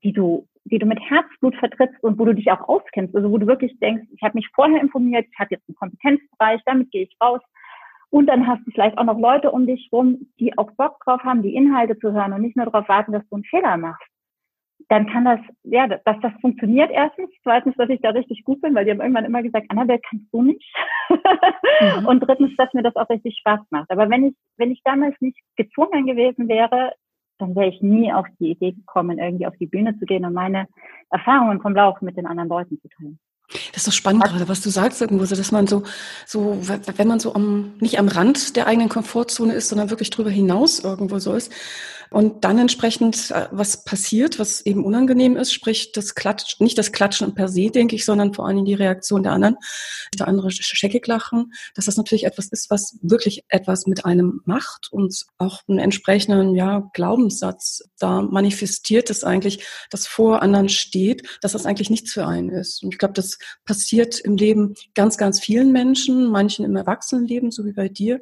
die 0.02 0.12
du, 0.12 0.46
die 0.64 0.78
du 0.78 0.86
mit 0.86 1.00
Herzblut 1.00 1.56
vertrittst 1.56 2.02
und 2.02 2.18
wo 2.18 2.24
du 2.24 2.34
dich 2.34 2.50
auch 2.50 2.68
auskennst, 2.68 3.14
also 3.14 3.30
wo 3.30 3.38
du 3.38 3.46
wirklich 3.46 3.78
denkst, 3.80 4.06
ich 4.14 4.22
habe 4.22 4.36
mich 4.36 4.48
vorher 4.54 4.80
informiert, 4.80 5.26
ich 5.30 5.38
habe 5.38 5.54
jetzt 5.54 5.68
einen 5.68 5.76
Kompetenzbereich, 5.76 6.60
damit 6.66 6.90
gehe 6.90 7.04
ich 7.04 7.16
raus, 7.22 7.40
und 8.10 8.26
dann 8.26 8.46
hast 8.46 8.66
du 8.66 8.70
vielleicht 8.70 8.96
auch 8.96 9.04
noch 9.04 9.18
Leute 9.18 9.50
um 9.50 9.66
dich 9.66 9.88
rum, 9.92 10.28
die 10.40 10.56
auch 10.56 10.70
Bock 10.72 10.98
drauf 11.04 11.22
haben, 11.24 11.42
die 11.42 11.54
Inhalte 11.54 11.98
zu 11.98 12.12
hören 12.12 12.32
und 12.32 12.42
nicht 12.42 12.56
nur 12.56 12.66
darauf 12.66 12.88
warten, 12.88 13.12
dass 13.12 13.28
du 13.28 13.36
einen 13.36 13.44
Fehler 13.44 13.76
machst. 13.76 14.06
Dann 14.88 15.06
kann 15.06 15.26
das, 15.26 15.40
ja, 15.64 15.86
dass 15.86 16.18
das 16.22 16.32
funktioniert 16.40 16.90
erstens. 16.90 17.28
Zweitens, 17.42 17.74
dass 17.76 17.90
ich 17.90 18.00
da 18.00 18.10
richtig 18.10 18.44
gut 18.44 18.62
bin, 18.62 18.74
weil 18.74 18.86
die 18.86 18.92
haben 18.92 19.00
irgendwann 19.00 19.26
immer 19.26 19.42
gesagt, 19.42 19.66
Annabelle, 19.70 20.00
kannst 20.08 20.32
du 20.32 20.42
nicht? 20.42 20.74
Mhm. 21.10 22.06
Und 22.06 22.20
drittens, 22.20 22.56
dass 22.56 22.72
mir 22.72 22.82
das 22.82 22.96
auch 22.96 23.10
richtig 23.10 23.36
Spaß 23.40 23.60
macht. 23.68 23.90
Aber 23.90 24.08
wenn 24.08 24.28
ich, 24.28 24.34
wenn 24.56 24.70
ich 24.70 24.80
damals 24.84 25.14
nicht 25.20 25.38
gezwungen 25.56 26.06
gewesen 26.06 26.48
wäre, 26.48 26.92
dann 27.38 27.54
wäre 27.54 27.68
ich 27.68 27.80
nie 27.80 28.12
auf 28.12 28.26
die 28.38 28.50
Idee 28.50 28.73
gekommen, 28.73 29.18
irgendwie 29.18 29.47
auf 29.47 29.57
die 29.57 29.66
Bühne 29.66 29.99
zu 29.99 30.07
gehen 30.07 30.25
und 30.25 30.35
meine 30.35 30.68
Erfahrungen 31.11 31.61
vom 31.61 31.75
Laufen 31.75 32.04
mit 32.04 32.16
den 32.16 32.26
anderen 32.26 32.49
Leuten 32.49 32.80
zu 32.80 32.88
teilen. 32.88 33.18
Das 33.78 33.87
ist 33.87 33.94
so 33.94 33.97
spannend 33.97 34.25
gerade, 34.25 34.49
was 34.49 34.61
du 34.61 34.70
sagst 34.70 35.00
irgendwo, 35.00 35.25
so, 35.25 35.37
dass 35.37 35.52
man 35.52 35.68
so, 35.68 35.85
so, 36.26 36.58
wenn 36.97 37.06
man 37.06 37.20
so 37.20 37.32
am, 37.37 37.75
nicht 37.78 38.00
am 38.00 38.08
Rand 38.08 38.56
der 38.56 38.66
eigenen 38.66 38.88
Komfortzone 38.88 39.54
ist, 39.54 39.68
sondern 39.68 39.90
wirklich 39.90 40.11
drüber 40.11 40.30
hinaus 40.30 40.80
irgendwo 40.80 41.20
so 41.20 41.32
ist, 41.32 41.52
und 42.11 42.44
dann 42.44 42.58
entsprechend, 42.58 43.30
äh, 43.30 43.49
was 43.50 43.85
passiert, 43.85 44.38
was 44.38 44.64
eben 44.64 44.85
unangenehm 44.85 45.37
ist, 45.37 45.52
sprich 45.52 45.92
das 45.92 46.14
Klatschen, 46.14 46.64
nicht 46.64 46.78
das 46.78 46.92
Klatschen 46.92 47.35
per 47.35 47.49
se, 47.49 47.70
denke 47.70 47.97
ich, 47.97 48.04
sondern 48.04 48.32
vor 48.32 48.47
allem 48.47 48.64
die 48.64 48.75
Reaktion 48.75 49.23
der 49.23 49.32
anderen, 49.32 49.56
der 50.18 50.28
andere 50.28 50.50
scheckig 50.50 51.06
lachen, 51.06 51.52
dass 51.75 51.85
das 51.85 51.97
natürlich 51.97 52.25
etwas 52.25 52.49
ist, 52.49 52.70
was 52.70 52.97
wirklich 53.02 53.44
etwas 53.49 53.87
mit 53.87 54.04
einem 54.04 54.40
macht 54.44 54.88
und 54.90 55.26
auch 55.37 55.61
einen 55.68 55.78
entsprechenden, 55.78 56.54
ja, 56.54 56.88
Glaubenssatz 56.94 57.82
da 57.99 58.23
manifestiert, 58.23 59.11
dass 59.11 59.25
eigentlich 59.25 59.66
das 59.90 60.06
vor 60.06 60.42
anderen 60.42 60.68
steht, 60.68 61.28
dass 61.42 61.52
das 61.52 61.66
eigentlich 61.66 61.90
nichts 61.90 62.12
für 62.12 62.26
einen 62.26 62.50
ist. 62.50 62.82
Und 62.82 62.94
ich 62.94 62.99
glaube, 62.99 63.14
das 63.14 63.38
passiert 63.68 64.18
im 64.20 64.38
Leben 64.38 64.75
ganz, 64.94 65.18
ganz 65.18 65.40
vielen 65.40 65.72
Menschen, 65.72 66.30
manchen 66.30 66.64
im 66.64 66.75
Erwachsenenleben, 66.75 67.50
so 67.50 67.66
wie 67.66 67.75
bei 67.75 67.90
dir, 67.90 68.18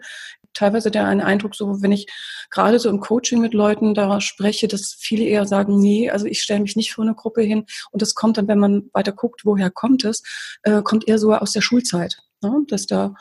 teilweise 0.55 0.91
der 0.91 1.07
einen 1.07 1.21
Eindruck, 1.21 1.55
so 1.55 1.83
wenn 1.83 1.93
ich 1.93 2.09
gerade 2.51 2.81
so 2.81 2.89
im 2.89 2.99
Coaching 2.99 3.41
mit 3.41 3.55
Leuten 3.55 3.95
da 3.95 4.21
spreche, 4.21 4.67
dass 4.67 4.97
viele 4.99 5.25
eher 5.25 5.47
sagen, 5.47 5.79
nee, 5.79 6.11
also 6.11 6.27
ich 6.27 6.43
stelle 6.43 6.61
mich 6.61 6.75
nicht 6.75 6.93
vor 6.93 7.05
eine 7.05 7.15
Gruppe 7.15 7.43
hin. 7.43 7.65
Und 7.93 8.03
das 8.03 8.15
kommt 8.15 8.39
dann, 8.39 8.49
wenn 8.49 8.59
man 8.59 8.91
weiter 8.93 9.13
guckt, 9.13 9.45
woher 9.45 9.71
kommt 9.71 10.05
es, 10.05 10.25
äh, 10.63 10.83
kommt 10.83 11.07
eher 11.07 11.19
so 11.19 11.33
aus 11.33 11.53
der 11.53 11.61
Schulzeit, 11.61 12.17
ne? 12.43 12.65
dass 12.67 12.87
da 12.87 13.15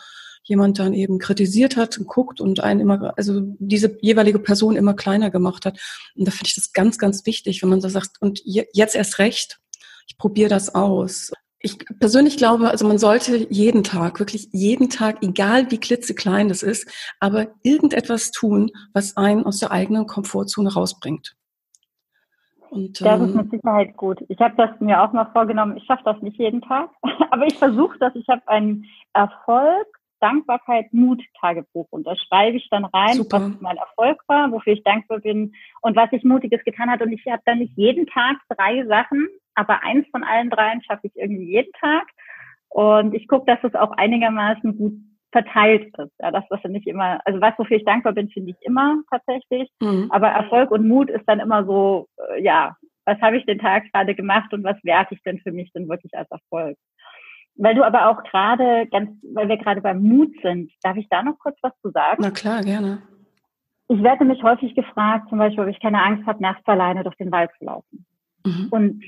jemand 0.43 0.79
dann 0.79 0.95
eben 0.95 1.19
kritisiert 1.19 1.75
hat 1.75 1.99
und 1.99 2.07
guckt 2.07 2.41
und 2.41 2.59
einen 2.59 2.79
immer, 2.79 3.13
also 3.17 3.41
diese 3.59 3.97
jeweilige 4.01 4.39
Person 4.39 4.75
immer 4.75 4.95
kleiner 4.95 5.29
gemacht 5.29 5.65
hat. 5.65 5.79
Und 6.15 6.27
da 6.27 6.31
finde 6.31 6.47
ich 6.47 6.55
das 6.55 6.73
ganz, 6.73 6.97
ganz 6.97 7.25
wichtig, 7.27 7.61
wenn 7.61 7.69
man 7.69 7.81
so 7.81 7.89
sagt, 7.89 8.19
und 8.19 8.41
jetzt 8.43 8.95
erst 8.95 9.19
recht, 9.19 9.59
ich 10.07 10.17
probiere 10.17 10.49
das 10.49 10.73
aus. 10.73 11.31
Ich 11.65 11.80
persönlich 11.99 12.38
glaube, 12.38 12.69
also 12.69 12.88
man 12.88 12.99
sollte 12.99 13.47
jeden 13.49 13.84
Tag, 13.84 14.19
wirklich 14.19 14.49
jeden 14.51 14.91
Tag, 14.91 15.23
egal 15.23 15.71
wie 15.71 15.80
klitzeklein 15.80 16.47
das 16.47 16.62
ist, 16.62 16.88
aber 17.19 17.47
irgendetwas 17.63 18.30
tun, 18.30 18.69
was 18.93 19.17
einen 19.17 19.47
aus 19.47 19.62
der 19.62 19.71
eigenen 19.71 20.06
Komfortzone 20.06 20.71
rausbringt. 20.71 21.36
Und, 22.69 23.01
das 23.01 23.19
ist 23.19 23.30
ähm, 23.30 23.36
mit 23.38 23.49
Sicherheit 23.49 23.97
gut. 23.97 24.23
Ich 24.28 24.39
habe 24.41 24.54
das 24.58 24.80
mir 24.80 25.01
auch 25.01 25.12
mal 25.12 25.25
vorgenommen. 25.34 25.75
Ich 25.78 25.86
schaffe 25.86 26.04
das 26.06 26.21
nicht 26.21 26.38
jeden 26.38 26.62
Tag, 26.62 26.91
aber 27.32 27.47
ich 27.47 27.58
versuche 27.58 27.97
das. 27.97 28.13
Ich 28.13 28.28
habe 28.28 28.47
einen 28.47 28.86
Erfolg, 29.13 29.88
Dankbarkeit, 30.19 30.93
Mut 30.93 31.23
Tagebuch 31.41 31.88
und 31.89 32.06
da 32.06 32.15
schreibe 32.15 32.58
ich 32.58 32.69
dann 32.69 32.86
rein, 32.86 33.15
Super. 33.15 33.41
was 33.41 33.60
mein 33.60 33.78
Erfolg 33.78 34.21
war, 34.28 34.51
wofür 34.51 34.73
ich 34.73 34.84
dankbar 34.84 35.19
bin 35.19 35.56
und 35.82 35.95
was 35.95 36.12
ich 36.12 36.23
Mutiges 36.23 36.63
getan 36.63 36.91
hat. 36.91 37.01
Und 37.01 37.12
ich 37.12 37.25
habe 37.25 37.41
dann 37.45 37.58
nicht 37.58 37.75
jeden 37.75 38.06
Tag 38.06 38.38
drei 38.49 38.86
Sachen, 38.86 39.28
aber 39.55 39.83
eins 39.83 40.07
von 40.11 40.23
allen 40.23 40.49
dreien 40.49 40.81
schaffe 40.83 41.07
ich 41.07 41.15
irgendwie 41.15 41.51
jeden 41.51 41.71
Tag. 41.79 42.07
Und 42.69 43.13
ich 43.13 43.27
gucke, 43.27 43.45
dass 43.45 43.63
es 43.63 43.75
auch 43.75 43.91
einigermaßen 43.91 44.77
gut 44.77 44.93
verteilt 45.31 45.93
ist. 45.97 46.13
Ja, 46.19 46.31
das, 46.31 46.43
was 46.49 46.63
nicht 46.65 46.87
immer, 46.87 47.19
also 47.25 47.41
was, 47.41 47.53
wofür 47.57 47.77
ich 47.77 47.85
dankbar 47.85 48.13
bin, 48.13 48.29
finde 48.29 48.51
ich 48.51 48.65
immer 48.65 48.97
tatsächlich. 49.09 49.69
Mhm. 49.81 50.07
Aber 50.09 50.27
Erfolg 50.27 50.71
und 50.71 50.87
Mut 50.87 51.09
ist 51.09 51.25
dann 51.27 51.39
immer 51.39 51.65
so, 51.65 52.07
äh, 52.29 52.41
ja, 52.41 52.75
was 53.05 53.19
habe 53.21 53.37
ich 53.37 53.45
den 53.45 53.59
Tag 53.59 53.83
gerade 53.91 54.15
gemacht 54.15 54.53
und 54.53 54.63
was 54.63 54.77
werte 54.83 55.13
ich 55.13 55.21
denn 55.23 55.39
für 55.39 55.51
mich 55.51 55.71
denn 55.73 55.89
wirklich 55.89 56.13
als 56.17 56.29
Erfolg? 56.31 56.77
Weil 57.55 57.75
du 57.75 57.83
aber 57.83 58.09
auch 58.09 58.23
gerade 58.23 58.87
ganz, 58.87 59.11
weil 59.33 59.47
wir 59.47 59.57
gerade 59.57 59.81
beim 59.81 60.01
Mut 60.01 60.31
sind, 60.41 60.71
darf 60.81 60.97
ich 60.97 61.07
da 61.09 61.23
noch 61.23 61.37
kurz 61.39 61.57
was 61.61 61.73
zu 61.81 61.91
sagen? 61.91 62.17
Na 62.19 62.31
klar, 62.31 62.61
gerne. 62.61 63.01
Ich 63.87 64.01
werde 64.01 64.25
mich 64.25 64.41
häufig 64.41 64.73
gefragt, 64.73 65.29
zum 65.29 65.37
Beispiel, 65.37 65.63
ob 65.63 65.69
ich 65.69 65.79
keine 65.79 66.01
Angst 66.01 66.25
habe, 66.25 66.41
nachts 66.41 66.67
alleine 66.67 67.03
durch 67.03 67.15
den 67.17 67.31
Wald 67.31 67.51
zu 67.59 67.65
laufen. 67.65 68.05
Mhm. 68.45 68.67
Und 68.71 69.03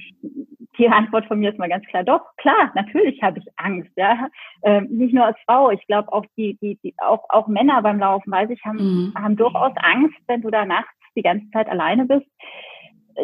die 0.77 0.87
Antwort 0.89 1.25
von 1.25 1.39
mir 1.39 1.51
ist 1.51 1.59
mal 1.59 1.69
ganz 1.69 1.85
klar, 1.87 2.03
doch, 2.03 2.21
klar, 2.37 2.71
natürlich 2.75 3.21
habe 3.21 3.39
ich 3.39 3.45
Angst, 3.57 3.91
ja. 3.95 4.27
Ähm, 4.63 4.87
nicht 4.89 5.13
nur 5.13 5.25
als 5.25 5.37
Frau, 5.45 5.71
ich 5.71 5.85
glaube 5.87 6.11
auch 6.11 6.25
die, 6.37 6.57
die, 6.61 6.77
die, 6.83 6.93
auch, 6.99 7.25
auch 7.29 7.47
Männer 7.47 7.81
beim 7.81 7.99
Laufen, 7.99 8.31
weiß 8.31 8.49
ich, 8.49 8.63
haben, 8.63 8.77
mhm. 8.77 9.13
haben 9.15 9.35
durchaus 9.35 9.73
Angst, 9.77 10.17
wenn 10.27 10.41
du 10.41 10.49
da 10.49 10.65
nachts 10.65 10.91
die 11.15 11.23
ganze 11.23 11.49
Zeit 11.51 11.67
alleine 11.67 12.05
bist. 12.05 12.27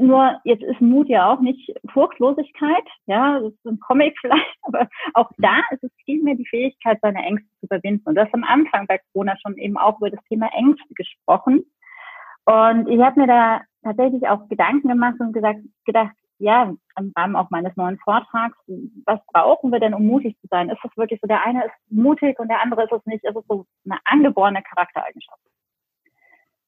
Nur 0.01 0.39
jetzt 0.43 0.63
ist 0.63 0.81
Mut 0.81 1.07
ja 1.07 1.31
auch 1.31 1.39
nicht 1.39 1.71
Furchtlosigkeit, 1.91 2.83
ja, 3.05 3.39
das 3.39 3.53
ist 3.53 3.65
ein 3.65 3.79
Comic 3.79 4.17
vielleicht, 4.21 4.57
aber 4.63 4.87
auch 5.13 5.29
da 5.37 5.59
ist 5.69 5.83
es 5.83 5.91
vielmehr 6.05 6.35
die 6.35 6.47
Fähigkeit, 6.47 6.97
seine 7.01 7.23
Ängste 7.23 7.47
zu 7.59 7.67
überwinden. 7.67 8.03
Und 8.05 8.15
das 8.15 8.33
am 8.33 8.43
Anfang 8.43 8.87
bei 8.87 8.99
Corona 9.11 9.35
schon 9.41 9.57
eben 9.57 9.77
auch 9.77 9.97
über 9.99 10.09
das 10.09 10.23
Thema 10.27 10.49
Ängste 10.55 10.93
gesprochen. 10.95 11.63
Und 12.45 12.87
ich 12.87 13.01
habe 13.01 13.19
mir 13.19 13.27
da 13.27 13.61
tatsächlich 13.83 14.27
auch 14.27 14.47
Gedanken 14.49 14.87
gemacht 14.89 15.15
und 15.19 15.33
gesagt, 15.33 15.59
gedacht, 15.85 16.15
ja, 16.39 16.73
im 16.97 17.13
Rahmen 17.15 17.35
auch 17.35 17.49
meines 17.49 17.75
neuen 17.75 17.97
Vortrags, 17.99 18.57
was 19.05 19.19
brauchen 19.31 19.71
wir 19.71 19.79
denn, 19.79 19.93
um 19.93 20.05
mutig 20.05 20.37
zu 20.41 20.47
sein? 20.47 20.69
Ist 20.69 20.83
das 20.83 20.95
wirklich 20.97 21.19
so, 21.21 21.27
der 21.27 21.45
eine 21.45 21.65
ist 21.65 21.73
mutig 21.89 22.37
und 22.39 22.49
der 22.49 22.61
andere 22.61 22.83
ist 22.83 22.91
es 22.91 23.05
nicht? 23.05 23.23
Ist 23.23 23.35
es 23.35 23.45
so 23.47 23.65
eine 23.85 23.99
angeborene 24.05 24.61
Charaktereigenschaft? 24.61 25.39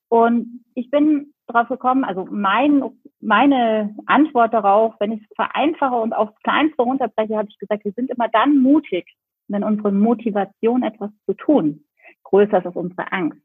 Und 0.08 0.64
ich 0.76 0.90
bin 0.92 1.34
drauf 1.48 1.68
gekommen, 1.68 2.06
also 2.06 2.26
mein, 2.30 2.84
meine 3.20 3.96
Antwort 4.06 4.54
darauf, 4.54 4.94
wenn 5.00 5.12
ich 5.12 5.22
es 5.22 5.36
vereinfache 5.36 5.96
und 5.96 6.14
aufs 6.14 6.40
Kleinste 6.44 6.82
runterbreche, 6.82 7.36
habe 7.36 7.50
ich 7.50 7.58
gesagt, 7.58 7.84
wir 7.84 7.92
sind 7.94 8.10
immer 8.10 8.30
dann 8.30 8.60
mutig, 8.60 9.06
wenn 9.48 9.64
unsere 9.64 9.92
Motivation, 9.92 10.84
etwas 10.84 11.12
zu 11.26 11.34
tun, 11.34 11.84
größer 12.24 12.60
ist 12.60 12.66
als 12.66 12.76
unsere 12.76 13.12
Angst 13.12 13.45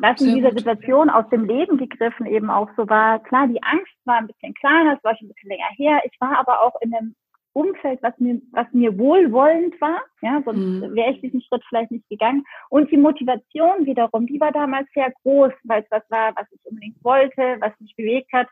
was 0.00 0.20
in 0.20 0.34
dieser 0.34 0.52
Situation 0.52 1.10
aus 1.10 1.28
dem 1.30 1.44
Leben 1.46 1.76
gegriffen 1.78 2.26
eben 2.26 2.50
auch 2.50 2.68
so 2.76 2.88
war, 2.88 3.22
klar, 3.22 3.46
die 3.46 3.62
Angst 3.62 3.92
war 4.04 4.16
ein 4.16 4.26
bisschen 4.26 4.54
kleiner, 4.54 4.96
es 4.96 5.04
war 5.04 5.16
schon 5.16 5.28
ein 5.28 5.32
bisschen 5.34 5.50
länger 5.50 5.70
her. 5.76 6.00
Ich 6.04 6.20
war 6.20 6.38
aber 6.38 6.62
auch 6.62 6.80
in 6.80 6.94
einem 6.94 7.14
Umfeld, 7.54 8.02
was 8.02 8.18
mir, 8.18 8.40
was 8.50 8.66
mir 8.72 8.98
wohlwollend 8.98 9.80
war, 9.80 10.02
ja, 10.22 10.42
sonst 10.44 10.58
mhm. 10.58 10.94
wäre 10.94 11.12
ich 11.12 11.20
diesen 11.20 11.40
Schritt 11.42 11.62
vielleicht 11.68 11.92
nicht 11.92 12.08
gegangen. 12.08 12.44
Und 12.68 12.90
die 12.90 12.96
Motivation 12.96 13.86
wiederum, 13.86 14.26
die 14.26 14.40
war 14.40 14.50
damals 14.50 14.88
sehr 14.92 15.12
groß, 15.22 15.52
weil 15.62 15.82
es 15.82 15.90
was 15.90 16.02
war, 16.10 16.34
was 16.34 16.46
ich 16.50 16.60
unbedingt 16.64 17.02
wollte, 17.04 17.56
was 17.60 17.72
mich 17.78 17.94
bewegt 17.96 18.32
hat. 18.32 18.48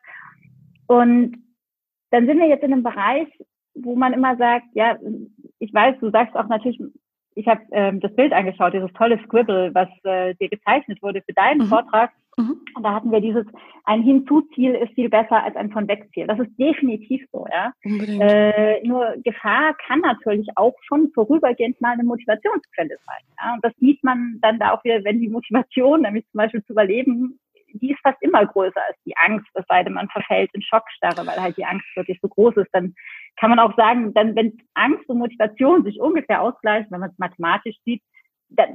Und 0.86 1.42
dann 2.10 2.26
sind 2.26 2.38
wir 2.38 2.46
jetzt 2.46 2.62
in 2.62 2.72
einem 2.72 2.84
Bereich, 2.84 3.26
wo 3.74 3.96
man 3.96 4.12
immer 4.12 4.36
sagt, 4.36 4.66
ja, 4.74 4.96
ich 5.58 5.74
weiß, 5.74 5.98
du 5.98 6.10
sagst 6.10 6.36
auch 6.36 6.46
natürlich, 6.46 6.80
ich 7.34 7.46
habe 7.46 7.62
ähm, 7.72 8.00
das 8.00 8.14
Bild 8.14 8.32
angeschaut, 8.32 8.74
dieses 8.74 8.92
tolle 8.92 9.18
Scribble, 9.24 9.74
was 9.74 9.88
äh, 10.04 10.34
dir 10.34 10.48
gezeichnet 10.48 11.02
wurde 11.02 11.22
für 11.22 11.32
deinen 11.32 11.62
mhm. 11.62 11.68
Vortrag. 11.68 12.10
Mhm. 12.36 12.60
Und 12.74 12.82
da 12.82 12.94
hatten 12.94 13.10
wir 13.10 13.20
dieses, 13.20 13.44
ein 13.84 14.02
Hinzuziel 14.02 14.74
ist 14.74 14.94
viel 14.94 15.10
besser 15.10 15.42
als 15.42 15.54
ein 15.56 15.70
von 15.70 15.86
Wegziel. 15.86 16.26
Das 16.26 16.38
ist 16.38 16.50
definitiv 16.58 17.26
so, 17.30 17.46
ja. 17.52 17.72
Äh, 17.84 18.86
nur 18.86 19.16
Gefahr 19.22 19.74
kann 19.86 20.00
natürlich 20.00 20.48
auch 20.56 20.74
schon 20.82 21.10
vorübergehend 21.14 21.80
mal 21.80 21.92
eine 21.92 22.04
Motivationsquelle 22.04 22.96
sein. 23.06 23.22
Ja? 23.38 23.54
Und 23.54 23.64
das 23.64 23.72
sieht 23.78 24.02
man 24.02 24.38
dann 24.40 24.58
da 24.58 24.72
auch 24.72 24.82
wieder, 24.84 25.04
wenn 25.04 25.20
die 25.20 25.28
Motivation, 25.28 26.02
nämlich 26.02 26.24
zum 26.30 26.38
Beispiel 26.38 26.64
zu 26.64 26.72
überleben, 26.72 27.38
die 27.74 27.92
ist 27.92 28.00
fast 28.00 28.20
immer 28.22 28.44
größer 28.46 28.80
als 28.86 28.96
die 29.04 29.16
Angst, 29.16 29.48
es 29.54 29.64
sei 29.68 29.82
denn, 29.82 29.94
man 29.94 30.08
verfällt 30.08 30.50
in 30.52 30.62
Schockstarre, 30.62 31.26
weil 31.26 31.40
halt 31.40 31.56
die 31.56 31.64
Angst 31.64 31.86
wirklich 31.94 32.18
so 32.20 32.28
groß 32.28 32.56
ist. 32.56 32.70
Dann 32.72 32.94
kann 33.36 33.50
man 33.50 33.58
auch 33.58 33.74
sagen, 33.76 34.14
dann, 34.14 34.36
wenn 34.36 34.58
Angst 34.74 35.08
und 35.08 35.18
Motivation 35.18 35.84
sich 35.84 36.00
ungefähr 36.00 36.42
ausgleichen, 36.42 36.90
wenn 36.90 37.00
man 37.00 37.10
es 37.10 37.18
mathematisch 37.18 37.76
sieht, 37.84 38.02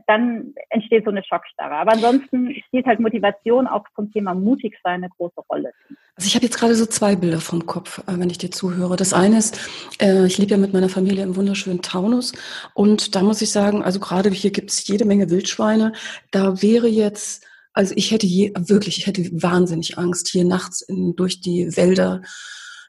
dann 0.08 0.54
entsteht 0.70 1.04
so 1.06 1.12
eine 1.12 1.24
Schockstarre. 1.24 1.76
Aber 1.76 1.94
ansonsten 1.94 2.54
spielt 2.68 2.86
halt 2.86 3.00
Motivation 3.00 3.68
auch 3.68 3.84
zum 3.96 4.12
Thema 4.12 4.34
mutig 4.34 4.78
sein 4.84 5.04
eine 5.04 5.10
große 5.10 5.42
Rolle. 5.50 5.72
Also 6.16 6.28
ich 6.28 6.36
habe 6.36 6.46
jetzt 6.46 6.58
gerade 6.58 6.76
so 6.76 6.86
zwei 6.86 7.16
Bilder 7.16 7.40
vom 7.40 7.66
Kopf, 7.66 8.00
äh, 8.08 8.20
wenn 8.20 8.30
ich 8.30 8.38
dir 8.38 8.52
zuhöre. 8.52 8.96
Das 8.96 9.14
eine 9.14 9.38
ist, 9.38 9.70
äh, 10.02 10.26
ich 10.26 10.38
lebe 10.38 10.52
ja 10.52 10.58
mit 10.58 10.74
meiner 10.74 10.90
Familie 10.90 11.24
im 11.24 11.36
wunderschönen 11.36 11.82
Taunus 11.82 12.34
und 12.74 13.16
da 13.16 13.22
muss 13.22 13.42
ich 13.42 13.52
sagen, 13.52 13.84
also 13.84 14.00
gerade 14.00 14.30
hier 14.30 14.52
gibt 14.52 14.72
es 14.72 14.88
jede 14.88 15.06
Menge 15.06 15.30
Wildschweine. 15.30 15.94
Da 16.32 16.62
wäre 16.62 16.88
jetzt 16.88 17.46
also 17.74 17.94
ich 17.96 18.10
hätte 18.10 18.26
je, 18.26 18.54
wirklich, 18.58 18.98
ich 18.98 19.06
hätte 19.06 19.22
wahnsinnig 19.40 20.00
Angst, 20.00 20.30
hier 20.30 20.46
nachts 20.46 20.82
in, 20.82 21.16
durch 21.16 21.42
die 21.42 21.78
Wälder 21.78 22.24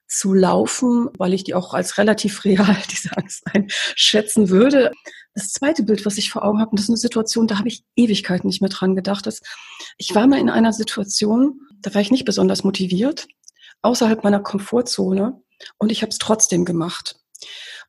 zu 0.09 0.33
laufen, 0.33 1.09
weil 1.18 1.35
ich 1.35 1.44
die 1.44 1.55
auch 1.55 1.75
als 1.75 1.99
relativ 1.99 2.44
real, 2.44 2.77
diese 2.90 3.16
Angst 3.16 3.44
einschätzen 3.47 4.49
würde. 4.49 4.92
Das 5.35 5.53
zweite 5.53 5.85
Bild, 5.85 6.05
was 6.05 6.18
ich 6.18 6.31
vor 6.31 6.44
Augen 6.44 6.61
habe, 6.61 6.71
und 6.71 6.79
das 6.79 6.87
ist 6.87 6.90
eine 6.90 6.97
Situation, 6.97 7.47
da 7.47 7.59
habe 7.59 7.68
ich 7.68 7.85
Ewigkeiten 7.94 8.49
nicht 8.49 8.61
mehr 8.61 8.71
dran 8.71 8.97
gedacht, 8.97 9.27
ist, 9.27 9.44
ich 9.99 10.14
war 10.14 10.27
mal 10.27 10.40
in 10.40 10.51
einer 10.51 10.73
Situation, 10.73 11.61
da 11.81 11.94
war 11.94 12.01
ich 12.01 12.11
nicht 12.11 12.25
besonders 12.25 12.64
motiviert, 12.64 13.29
außerhalb 13.83 14.25
meiner 14.25 14.40
Komfortzone 14.40 15.40
und 15.77 15.92
ich 15.92 16.03
habe 16.03 16.11
es 16.11 16.18
trotzdem 16.18 16.64
gemacht. 16.64 17.21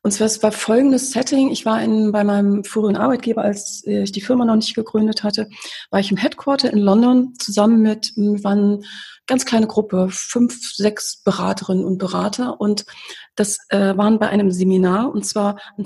Und 0.02 0.12
zwar, 0.12 0.26
es 0.26 0.42
war 0.42 0.52
folgendes 0.52 1.10
Setting. 1.10 1.50
Ich 1.50 1.66
war 1.66 1.82
in, 1.82 2.12
bei 2.12 2.24
meinem 2.24 2.64
früheren 2.64 2.96
Arbeitgeber, 2.96 3.42
als 3.42 3.82
ich 3.84 4.12
die 4.12 4.20
Firma 4.20 4.44
noch 4.44 4.56
nicht 4.56 4.74
gegründet 4.74 5.22
hatte, 5.22 5.48
war 5.90 6.00
ich 6.00 6.10
im 6.10 6.16
Headquarter 6.16 6.72
in 6.72 6.78
London 6.78 7.34
zusammen 7.38 7.82
mit, 7.82 8.12
waren 8.16 8.82
ganz 9.30 9.44
kleine 9.44 9.68
Gruppe, 9.68 10.08
fünf, 10.10 10.74
sechs 10.74 11.22
Beraterinnen 11.22 11.84
und 11.84 11.98
Berater. 11.98 12.60
Und 12.60 12.84
das 13.36 13.58
äh, 13.68 13.96
waren 13.96 14.18
bei 14.18 14.28
einem 14.28 14.50
Seminar, 14.50 15.14
und 15.14 15.24
zwar 15.24 15.60
ein 15.78 15.84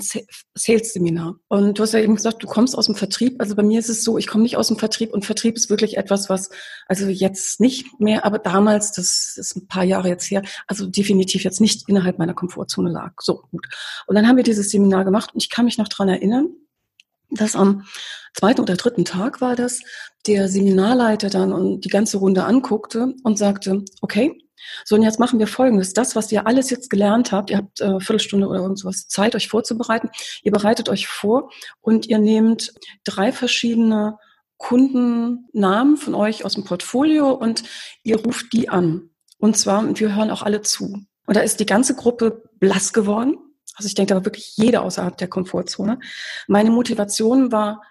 Sales-Seminar. 0.55 1.35
Und 1.47 1.77
du 1.77 1.83
hast 1.83 1.93
ja 1.93 1.99
eben 1.99 2.15
gesagt, 2.15 2.41
du 2.41 2.47
kommst 2.47 2.75
aus 2.75 2.87
dem 2.87 2.95
Vertrieb. 2.95 3.35
Also 3.39 3.55
bei 3.55 3.61
mir 3.61 3.77
ist 3.79 3.89
es 3.89 4.03
so, 4.03 4.17
ich 4.17 4.25
komme 4.25 4.43
nicht 4.43 4.57
aus 4.57 4.69
dem 4.69 4.77
Vertrieb 4.77 5.13
und 5.13 5.25
Vertrieb 5.25 5.55
ist 5.55 5.69
wirklich 5.69 5.95
etwas, 5.95 6.27
was, 6.27 6.49
also 6.87 7.05
jetzt 7.07 7.59
nicht 7.61 7.99
mehr, 7.99 8.25
aber 8.25 8.39
damals, 8.39 8.93
das 8.93 9.35
ist 9.37 9.55
ein 9.55 9.67
paar 9.67 9.83
Jahre 9.83 10.09
jetzt 10.09 10.29
her, 10.31 10.41
also 10.65 10.87
definitiv 10.87 11.43
jetzt 11.43 11.61
nicht 11.61 11.87
innerhalb 11.87 12.17
meiner 12.17 12.33
Komfortzone 12.33 12.89
lag. 12.89 13.11
So, 13.21 13.43
gut. 13.51 13.67
Und 14.07 14.15
dann 14.15 14.27
haben 14.27 14.37
wir 14.37 14.43
dieses 14.43 14.69
Seminar 14.69 15.05
gemacht 15.05 15.33
und 15.33 15.41
ich 15.41 15.49
kann 15.49 15.65
mich 15.65 15.77
noch 15.77 15.87
dran 15.87 16.09
erinnern, 16.09 16.49
dass 17.31 17.55
am 17.55 17.85
zweiten 18.33 18.61
oder 18.61 18.75
dritten 18.75 19.05
Tag 19.05 19.41
war 19.41 19.55
das, 19.55 19.81
der 20.27 20.47
Seminarleiter 20.47 21.29
dann 21.29 21.53
und 21.53 21.81
die 21.81 21.89
ganze 21.89 22.17
Runde 22.17 22.45
anguckte 22.45 23.13
und 23.23 23.37
sagte, 23.37 23.83
okay, 24.01 24.41
so 24.83 24.95
und 24.95 25.03
jetzt 25.03 25.19
machen 25.19 25.39
wir 25.39 25.47
Folgendes. 25.47 25.93
Das, 25.93 26.15
was 26.15 26.31
ihr 26.31 26.47
alles 26.47 26.69
jetzt 26.69 26.89
gelernt 26.89 27.31
habt, 27.31 27.49
ihr 27.49 27.57
habt 27.57 27.81
äh, 27.81 27.99
Viertelstunde 27.99 28.47
oder 28.47 28.61
irgendwas 28.61 29.07
Zeit, 29.07 29.35
euch 29.35 29.47
vorzubereiten. 29.47 30.09
Ihr 30.43 30.51
bereitet 30.51 30.89
euch 30.89 31.07
vor 31.07 31.51
und 31.81 32.07
ihr 32.07 32.17
nehmt 32.17 32.73
drei 33.03 33.31
verschiedene 33.31 34.17
Kundennamen 34.57 35.97
von 35.97 36.15
euch 36.15 36.45
aus 36.45 36.53
dem 36.53 36.63
Portfolio 36.63 37.31
und 37.31 37.63
ihr 38.03 38.17
ruft 38.19 38.53
die 38.53 38.69
an. 38.69 39.09
Und 39.37 39.57
zwar, 39.57 39.99
wir 39.99 40.15
hören 40.15 40.31
auch 40.31 40.43
alle 40.43 40.61
zu. 40.61 41.05
Und 41.27 41.35
da 41.35 41.41
ist 41.41 41.59
die 41.59 41.65
ganze 41.65 41.95
Gruppe 41.95 42.43
blass 42.59 42.93
geworden. 42.93 43.37
Also 43.75 43.87
ich 43.87 43.95
denke, 43.95 44.09
da 44.09 44.15
war 44.15 44.25
wirklich 44.25 44.53
jeder 44.55 44.83
außerhalb 44.83 45.17
der 45.17 45.27
Komfortzone. 45.27 45.99
Meine 46.47 46.71
Motivation 46.71 47.51
war 47.51 47.81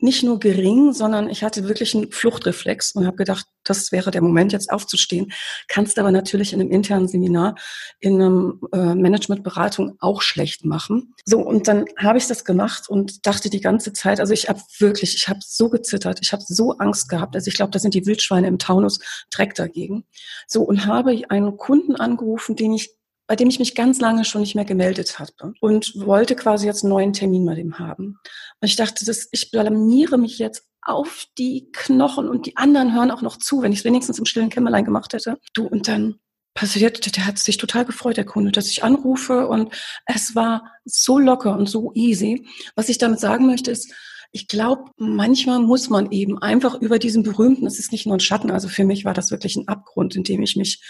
nicht 0.00 0.22
nur 0.22 0.38
gering, 0.38 0.92
sondern 0.92 1.28
ich 1.28 1.42
hatte 1.42 1.66
wirklich 1.66 1.94
einen 1.94 2.12
Fluchtreflex 2.12 2.92
und 2.92 3.06
habe 3.06 3.16
gedacht, 3.16 3.46
das 3.64 3.90
wäre 3.90 4.10
der 4.10 4.22
Moment, 4.22 4.52
jetzt 4.52 4.70
aufzustehen. 4.70 5.32
Kannst 5.66 5.98
aber 5.98 6.12
natürlich 6.12 6.52
in 6.52 6.60
einem 6.60 6.70
internen 6.70 7.08
Seminar, 7.08 7.56
in 7.98 8.14
einem 8.14 8.60
äh, 8.72 8.94
Managementberatung 8.94 9.96
auch 9.98 10.22
schlecht 10.22 10.64
machen. 10.64 11.14
So, 11.24 11.40
und 11.40 11.66
dann 11.66 11.84
habe 11.98 12.18
ich 12.18 12.26
das 12.26 12.44
gemacht 12.44 12.88
und 12.88 13.26
dachte 13.26 13.50
die 13.50 13.60
ganze 13.60 13.92
Zeit, 13.92 14.20
also 14.20 14.32
ich 14.32 14.48
habe 14.48 14.60
wirklich, 14.78 15.16
ich 15.16 15.28
habe 15.28 15.40
so 15.42 15.68
gezittert, 15.68 16.20
ich 16.22 16.32
habe 16.32 16.44
so 16.46 16.76
Angst 16.78 17.08
gehabt. 17.08 17.34
Also 17.34 17.48
ich 17.48 17.54
glaube, 17.54 17.72
da 17.72 17.80
sind 17.80 17.94
die 17.94 18.06
Wildschweine 18.06 18.46
im 18.46 18.58
Taunus 18.58 19.00
direkt 19.34 19.58
dagegen. 19.58 20.04
So, 20.46 20.62
und 20.62 20.86
habe 20.86 21.20
einen 21.28 21.56
Kunden 21.56 21.96
angerufen, 21.96 22.54
den 22.54 22.72
ich 22.72 22.97
bei 23.28 23.36
dem 23.36 23.48
ich 23.48 23.58
mich 23.58 23.74
ganz 23.74 24.00
lange 24.00 24.24
schon 24.24 24.40
nicht 24.40 24.54
mehr 24.54 24.64
gemeldet 24.64 25.18
hatte 25.18 25.52
und 25.60 25.92
wollte 25.94 26.34
quasi 26.34 26.66
jetzt 26.66 26.82
einen 26.82 26.90
neuen 26.90 27.12
Termin 27.12 27.44
mit 27.44 27.58
ihm 27.58 27.78
haben. 27.78 28.18
Und 28.60 28.68
ich 28.68 28.74
dachte, 28.74 29.04
das, 29.04 29.28
ich 29.30 29.50
blamiere 29.50 30.18
mich 30.18 30.38
jetzt 30.38 30.64
auf 30.80 31.26
die 31.36 31.68
Knochen 31.72 32.28
und 32.28 32.46
die 32.46 32.56
anderen 32.56 32.94
hören 32.94 33.10
auch 33.10 33.20
noch 33.20 33.36
zu, 33.36 33.60
wenn 33.60 33.72
ich 33.72 33.80
es 33.80 33.84
wenigstens 33.84 34.18
im 34.18 34.24
stillen 34.24 34.48
Kämmerlein 34.48 34.86
gemacht 34.86 35.12
hätte. 35.12 35.36
Du, 35.52 35.66
und 35.66 35.86
dann 35.86 36.18
passiert, 36.54 37.16
der 37.16 37.26
hat 37.26 37.38
sich 37.38 37.58
total 37.58 37.84
gefreut, 37.84 38.16
der 38.16 38.24
Kunde, 38.24 38.50
dass 38.50 38.70
ich 38.70 38.82
anrufe 38.82 39.46
und 39.46 39.72
es 40.06 40.34
war 40.34 40.72
so 40.86 41.18
locker 41.18 41.56
und 41.56 41.68
so 41.68 41.92
easy. 41.94 42.48
Was 42.74 42.88
ich 42.88 42.96
damit 42.96 43.20
sagen 43.20 43.46
möchte 43.46 43.70
ist, 43.70 43.92
ich 44.32 44.48
glaube, 44.48 44.90
manchmal 44.96 45.60
muss 45.60 45.90
man 45.90 46.10
eben 46.10 46.38
einfach 46.38 46.80
über 46.80 46.98
diesen 46.98 47.22
berühmten, 47.22 47.66
es 47.66 47.78
ist 47.78 47.92
nicht 47.92 48.06
nur 48.06 48.16
ein 48.16 48.20
Schatten, 48.20 48.50
also 48.50 48.68
für 48.68 48.84
mich 48.84 49.04
war 49.04 49.14
das 49.14 49.30
wirklich 49.30 49.56
ein 49.56 49.68
Abgrund, 49.68 50.16
in 50.16 50.24
dem 50.24 50.42
ich 50.42 50.56
mich 50.56 50.82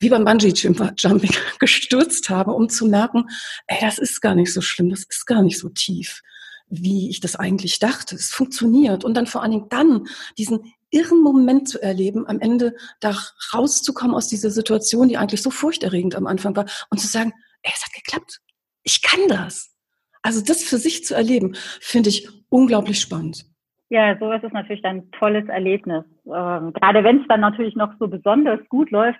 wie 0.00 0.08
beim 0.08 0.24
Bungee-Jumping 0.24 1.34
gestürzt 1.58 2.30
habe, 2.30 2.52
um 2.52 2.68
zu 2.68 2.86
merken, 2.86 3.28
ey, 3.66 3.78
das 3.80 3.98
ist 3.98 4.20
gar 4.20 4.34
nicht 4.34 4.52
so 4.52 4.60
schlimm, 4.60 4.90
das 4.90 5.04
ist 5.04 5.26
gar 5.26 5.42
nicht 5.42 5.58
so 5.58 5.68
tief, 5.68 6.22
wie 6.68 7.10
ich 7.10 7.20
das 7.20 7.36
eigentlich 7.36 7.78
dachte. 7.78 8.14
Es 8.16 8.30
funktioniert. 8.30 9.04
Und 9.04 9.14
dann 9.14 9.26
vor 9.26 9.42
allen 9.42 9.52
Dingen 9.52 9.68
dann 9.68 10.06
diesen 10.38 10.72
irren 10.90 11.20
Moment 11.22 11.68
zu 11.68 11.82
erleben, 11.82 12.26
am 12.26 12.40
Ende 12.40 12.74
da 13.00 13.14
rauszukommen 13.52 14.14
aus 14.14 14.28
dieser 14.28 14.50
Situation, 14.50 15.08
die 15.08 15.16
eigentlich 15.16 15.42
so 15.42 15.50
furchterregend 15.50 16.14
am 16.14 16.26
Anfang 16.26 16.54
war, 16.56 16.66
und 16.90 16.98
zu 16.98 17.06
sagen, 17.06 17.32
ey, 17.62 17.72
es 17.74 17.84
hat 17.84 17.92
geklappt. 17.92 18.40
Ich 18.84 19.02
kann 19.02 19.28
das. 19.28 19.74
Also 20.22 20.40
das 20.42 20.62
für 20.62 20.78
sich 20.78 21.04
zu 21.04 21.14
erleben, 21.14 21.54
finde 21.80 22.08
ich 22.08 22.28
unglaublich 22.48 23.00
spannend. 23.00 23.44
Ja, 23.90 24.16
sowas 24.18 24.42
ist 24.42 24.52
natürlich 24.52 24.84
ein 24.84 25.10
tolles 25.12 25.46
Erlebnis. 25.48 26.04
Ähm, 26.26 26.72
gerade 26.72 27.04
wenn 27.04 27.20
es 27.20 27.28
dann 27.28 27.40
natürlich 27.40 27.76
noch 27.76 27.92
so 27.98 28.08
besonders 28.08 28.60
gut 28.68 28.90
läuft, 28.90 29.18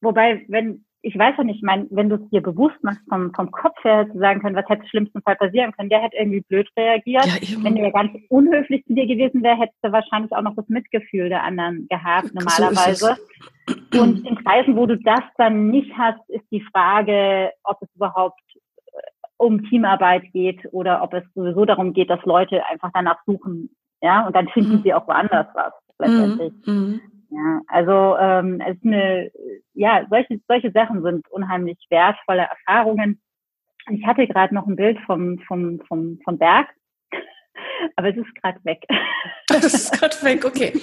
Wobei, 0.00 0.44
wenn, 0.48 0.84
ich 1.02 1.16
weiß 1.16 1.34
ja 1.38 1.44
nicht, 1.44 1.62
mein, 1.62 1.86
wenn 1.90 2.08
du 2.08 2.16
es 2.16 2.30
dir 2.30 2.42
bewusst 2.42 2.82
machst, 2.82 3.00
vom, 3.08 3.32
vom 3.32 3.50
Kopf 3.50 3.82
her 3.84 4.08
zu 4.10 4.18
sagen 4.18 4.40
können, 4.40 4.56
was 4.56 4.68
hätte 4.68 4.86
schlimmsten 4.88 5.22
Fall 5.22 5.36
passieren 5.36 5.72
können, 5.72 5.88
der 5.88 6.02
hätte 6.02 6.16
irgendwie 6.16 6.40
blöd 6.40 6.68
reagiert. 6.76 7.26
Ja, 7.26 7.62
wenn 7.62 7.76
der 7.76 7.92
ganz 7.92 8.10
unhöflich 8.28 8.84
zu 8.86 8.94
dir 8.94 9.06
gewesen 9.06 9.42
wäre, 9.42 9.58
hättest 9.58 9.78
du 9.82 9.92
wahrscheinlich 9.92 10.32
auch 10.32 10.42
noch 10.42 10.56
das 10.56 10.68
Mitgefühl 10.68 11.28
der 11.28 11.44
anderen 11.44 11.86
gehabt, 11.88 12.34
normalerweise. 12.34 13.16
So 13.92 14.00
Und 14.00 14.26
in 14.26 14.36
Kreisen, 14.36 14.76
wo 14.76 14.86
du 14.86 14.98
das 14.98 15.22
dann 15.38 15.68
nicht 15.68 15.92
hast, 15.96 16.28
ist 16.28 16.44
die 16.50 16.64
Frage, 16.72 17.52
ob 17.62 17.80
es 17.82 17.88
überhaupt 17.94 18.40
äh, 18.56 19.00
um 19.38 19.62
Teamarbeit 19.68 20.24
geht 20.32 20.60
oder 20.72 21.02
ob 21.02 21.14
es 21.14 21.24
sowieso 21.34 21.64
darum 21.64 21.92
geht, 21.92 22.10
dass 22.10 22.24
Leute 22.24 22.66
einfach 22.66 22.90
danach 22.92 23.18
suchen, 23.26 23.70
ja, 24.02 24.26
und 24.26 24.34
dann 24.34 24.48
finden 24.48 24.78
mhm. 24.78 24.82
sie 24.82 24.92
auch 24.92 25.06
woanders 25.06 25.46
was, 25.54 25.72
letztendlich. 25.98 26.52
Mhm. 26.66 27.00
Ja, 27.30 27.60
also 27.66 28.16
ähm, 28.18 28.60
es 28.60 28.76
ist 28.76 28.86
eine, 28.86 29.30
ja, 29.74 30.06
solche, 30.08 30.40
solche 30.46 30.70
Sachen 30.70 31.02
sind 31.02 31.28
unheimlich 31.28 31.78
wertvolle 31.90 32.42
Erfahrungen. 32.42 33.20
Ich 33.90 34.06
hatte 34.06 34.26
gerade 34.26 34.54
noch 34.54 34.66
ein 34.66 34.76
Bild 34.76 34.98
vom, 35.06 35.38
vom, 35.40 35.80
vom, 35.88 36.20
vom 36.24 36.38
Berg, 36.38 36.68
aber 37.96 38.08
es 38.10 38.16
ist 38.16 38.34
gerade 38.42 38.64
weg. 38.64 38.84
Das 39.48 39.72
ist 39.72 39.92
gerade 39.92 40.16
weg, 40.22 40.44
okay. 40.44 40.72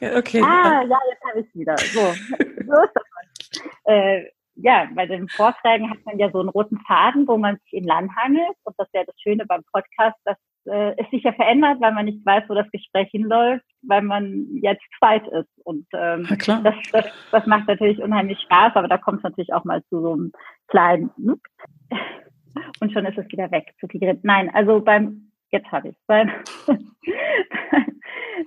Okay. 0.00 0.42
Ah, 0.44 0.84
ja, 0.84 0.98
jetzt 1.10 1.24
habe 1.24 1.40
ich 1.40 1.46
es 1.48 1.54
wieder. 1.56 1.76
So, 1.76 2.00
so 2.00 2.82
ist 2.84 2.92
das. 2.94 3.62
Äh, 3.84 4.26
ja, 4.54 4.88
bei 4.94 5.06
den 5.06 5.28
Vorträgen 5.28 5.90
hat 5.90 5.98
man 6.04 6.18
ja 6.18 6.30
so 6.30 6.40
einen 6.40 6.48
roten 6.50 6.78
Faden, 6.86 7.26
wo 7.26 7.36
man 7.36 7.56
sich 7.58 7.72
in 7.74 7.84
Land 7.84 8.14
hangelt. 8.16 8.56
Und 8.64 8.74
das 8.78 8.88
ja 8.92 9.02
das 9.04 9.20
Schöne 9.20 9.44
beim 9.46 9.62
Podcast, 9.72 10.16
dass 10.24 10.36
äh, 10.68 10.94
es 10.96 11.10
sich 11.10 11.22
ja 11.22 11.32
verändert, 11.32 11.80
weil 11.80 11.92
man 11.92 12.04
nicht 12.04 12.24
weiß, 12.24 12.44
wo 12.48 12.54
das 12.54 12.70
Gespräch 12.70 13.10
hinläuft, 13.10 13.64
weil 13.82 14.02
man 14.02 14.46
jetzt 14.52 14.84
zweit 14.98 15.26
ist. 15.28 15.48
Und 15.64 15.86
ähm, 15.92 16.28
ja, 16.46 16.60
das, 16.60 16.74
das, 16.92 17.06
das 17.32 17.46
macht 17.46 17.66
natürlich 17.66 18.00
unheimlich 18.00 18.40
Spaß, 18.42 18.76
aber 18.76 18.88
da 18.88 18.98
kommt 18.98 19.18
es 19.18 19.24
natürlich 19.24 19.52
auch 19.52 19.64
mal 19.64 19.82
zu 19.84 20.00
so 20.00 20.12
einem 20.12 20.32
kleinen 20.68 21.10
und 22.80 22.92
schon 22.92 23.06
ist 23.06 23.18
es 23.18 23.28
wieder 23.28 23.50
weg. 23.50 23.74
Zu 23.80 23.88
Nein, 24.22 24.50
also 24.54 24.80
beim 24.80 25.30
jetzt 25.50 25.70
habe 25.72 25.88
ich 25.88 25.96
beim 26.06 26.30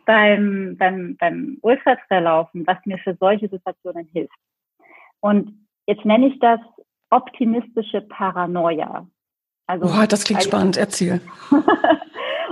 beim 0.06 0.78
beim 0.78 1.18
beim 1.20 1.58
Ultratraillaufen, 1.62 2.66
was 2.68 2.78
mir 2.86 2.98
für 3.00 3.16
solche 3.20 3.50
Situationen 3.50 4.08
hilft. 4.14 4.38
Und 5.20 5.68
jetzt 5.88 6.06
nenne 6.06 6.28
ich 6.28 6.40
das 6.40 6.60
optimistische 7.10 8.02
Paranoia. 8.02 9.08
Also, 9.68 9.86
Boah, 9.86 10.08
das 10.08 10.24
klingt 10.24 10.40
also, 10.40 10.50
spannend, 10.50 10.78
erzähl. 10.78 11.22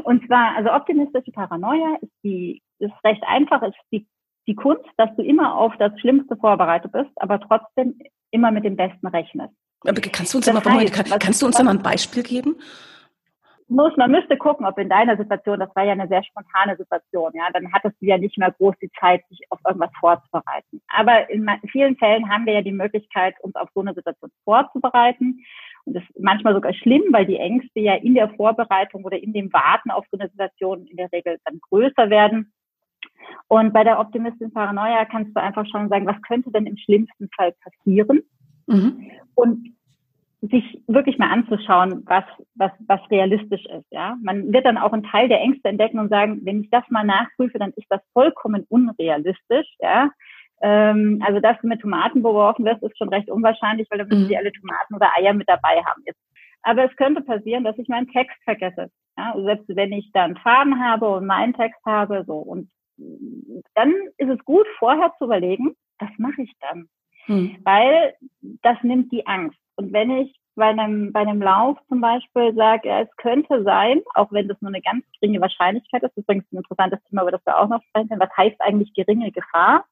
und 0.10 0.26
zwar, 0.26 0.56
also 0.58 0.72
optimistische 0.72 1.32
Paranoia 1.32 1.98
ist 2.02 2.12
die, 2.24 2.62
ist 2.80 2.93
recht 3.04 3.24
einfach, 3.28 3.62
ist 3.62 3.76
die 3.91 4.08
die 4.50 4.56
Kunst, 4.56 4.89
dass 4.98 5.15
du 5.15 5.22
immer 5.22 5.56
auf 5.56 5.74
das 5.78 5.91
Schlimmste 6.00 6.36
vorbereitet 6.36 6.91
bist, 6.91 7.12
aber 7.17 7.39
trotzdem 7.39 8.00
immer 8.32 8.50
mit 8.50 8.65
dem 8.65 8.76
Besten 8.76 9.06
rechnest. 9.06 9.54
Aber 9.88 10.02
kannst 10.02 10.34
du 10.34 10.39
uns, 10.39 10.45
das 10.48 10.65
mal, 10.65 10.74
heißt, 10.74 10.93
kann, 10.93 11.19
kannst 11.19 11.41
du 11.41 11.45
uns 11.45 11.56
da 11.56 11.63
mal 11.63 11.76
ein 11.76 11.84
Beispiel 11.84 12.24
geben? 12.24 12.56
Muss, 13.67 13.95
man 13.98 14.10
müsste 14.10 14.36
gucken, 14.38 14.65
ob 14.65 14.80
in 14.80 14.89
deiner 14.89 15.15
Situation, 15.17 15.60
das 15.60 15.69
war 15.76 15.84
ja 15.84 15.91
eine 15.91 16.08
sehr 16.08 16.24
spontane 16.24 16.76
Situation, 16.76 17.32
ja, 17.36 17.43
dann 17.54 17.72
hattest 17.72 18.02
du 18.02 18.08
ja 18.08 18.17
nicht 18.17 18.39
mehr 18.39 18.52
groß 18.52 18.74
die 18.82 18.89
Zeit, 19.00 19.22
sich 19.30 19.39
auf 19.52 19.60
irgendwas 19.63 19.91
vorzubereiten. 20.00 20.82
Aber 20.88 21.30
in 21.30 21.48
vielen 21.72 21.95
Fällen 21.98 22.28
haben 22.28 22.48
wir 22.48 22.54
ja 22.54 22.62
die 22.63 22.72
Möglichkeit, 22.72 23.36
uns 23.41 23.54
auf 23.54 23.69
so 23.76 23.82
eine 23.82 23.93
Situation 23.93 24.32
vorzubereiten. 24.43 25.45
Das 25.93 26.04
ist 26.04 26.19
manchmal 26.19 26.54
sogar 26.54 26.73
schlimm, 26.73 27.04
weil 27.12 27.25
die 27.25 27.38
Ängste 27.38 27.80
ja 27.80 27.95
in 27.95 28.13
der 28.13 28.30
Vorbereitung 28.30 29.04
oder 29.04 29.21
in 29.21 29.34
dem 29.34 29.52
Warten 29.54 29.91
auf 29.91 30.06
so 30.12 30.17
eine 30.17 30.30
Situation 30.30 30.86
in 30.86 30.97
der 30.97 31.12
Regel 31.12 31.38
dann 31.45 31.60
größer 31.69 32.10
werden. 32.10 32.52
Und 33.47 33.73
bei 33.73 33.84
der 33.84 33.99
Optimistin 33.99 34.52
Paranoia 34.52 35.06
kannst 35.06 35.36
du 35.36 35.41
einfach 35.41 35.65
schon 35.67 35.89
sagen, 35.89 36.06
was 36.06 36.21
könnte 36.21 36.52
denn 36.52 36.65
im 36.65 36.78
schlimmsten 36.78 37.30
Fall 37.36 37.54
passieren? 37.63 38.21
Mhm. 38.67 39.12
Und 39.36 39.73
sich 40.41 40.82
wirklich 40.88 41.17
mal 41.17 41.32
anzuschauen, 41.32 42.04
was, 42.06 42.23
was, 42.56 42.71
was 42.88 43.02
realistisch 43.12 43.65
ist. 43.65 43.86
Ja, 43.91 44.17
man 44.21 44.54
wird 44.54 44.65
dann 44.65 44.78
auch 44.78 44.93
einen 44.93 45.04
Teil 45.04 45.28
der 45.28 45.41
Ängste 45.41 45.67
entdecken 45.67 45.99
und 45.99 46.10
sagen, 46.10 46.39
wenn 46.43 46.62
ich 46.62 46.69
das 46.69 46.84
mal 46.89 47.04
nachprüfe, 47.04 47.60
dann 47.60 47.73
ist 47.75 47.88
das 47.89 48.02
vollkommen 48.13 48.65
unrealistisch. 48.69 49.67
Ja, 49.80 50.10
ähm, 50.62 51.22
also 51.26 51.39
dass 51.39 51.60
du 51.62 51.67
mit 51.67 51.82
Tomaten 51.82 52.22
beworfen 52.22 52.65
wirst, 52.65 52.84
ist 52.84 52.98
schon 52.98 53.10
recht 53.10 53.30
unwahrscheinlich, 53.30 53.88
weil 53.89 54.00
dann 54.00 54.08
müssen 54.08 54.24
mhm. 54.24 54.28
die 54.28 54.38
alle 54.38 54.52
Tomaten 54.52 54.95
oder 54.95 55.12
Eier 55.17 55.34
mit 55.34 55.48
dabei 55.50 55.82
haben. 55.86 56.02
Jetzt. 56.06 56.19
Aber 56.62 56.84
es 56.84 56.95
könnte 56.98 57.22
passieren, 57.22 57.63
dass 57.63 57.78
ich 57.78 57.88
meinen 57.88 58.10
Text 58.10 58.38
vergesse. 58.43 58.89
Ja, 59.17 59.32
also 59.34 59.45
selbst 59.45 59.65
wenn 59.69 59.93
ich 59.93 60.12
da 60.13 60.24
einen 60.24 60.38
Faden 60.38 60.84
habe 60.84 61.10
und 61.10 61.26
meinen 61.26 61.54
Text 61.54 61.80
habe, 61.86 62.24
so 62.28 62.38
und 62.38 62.69
dann 63.76 63.93
ist 64.17 64.30
es 64.30 64.43
gut, 64.45 64.67
vorher 64.78 65.13
zu 65.17 65.26
überlegen, 65.26 65.76
was 66.00 66.10
mache 66.17 66.41
ich 66.41 66.54
dann? 66.60 66.88
Hm. 67.26 67.58
Weil 67.63 68.15
das 68.62 68.78
nimmt 68.84 69.12
die 69.12 69.26
Angst. 69.26 69.60
Und 69.76 69.93
wenn 69.93 70.12
ich 70.12 70.36
bei 70.56 70.67
einem, 70.67 71.13
bei 71.13 71.22
einem 71.22 71.41
Lauf 71.41 71.78
zum 71.88 72.02
Beispiel 72.02 72.54
sage, 72.54 72.89
ja, 72.89 73.02
es 73.02 73.15
könnte 73.15 73.63
sein, 73.63 74.02
auch 74.13 74.32
wenn 74.32 74.48
das 74.48 74.62
nur 74.62 74.69
eine 74.69 74.82
ganz 74.82 75.06
geringe 75.13 75.39
Wahrscheinlichkeit 75.39 76.04
ist, 76.04 76.17
übrigens 76.17 76.52
ein 76.52 76.58
interessantes 76.58 77.00
Thema, 77.06 77.22
über 77.22 77.32
das 77.32 77.45
wir 77.45 77.58
auch 77.58 77.69
noch 77.69 77.82
sprechen, 77.84 78.19
was 78.19 78.36
heißt 78.36 78.60
eigentlich 78.60 78.93
geringe 78.93 79.32
Gefahr? 79.32 79.86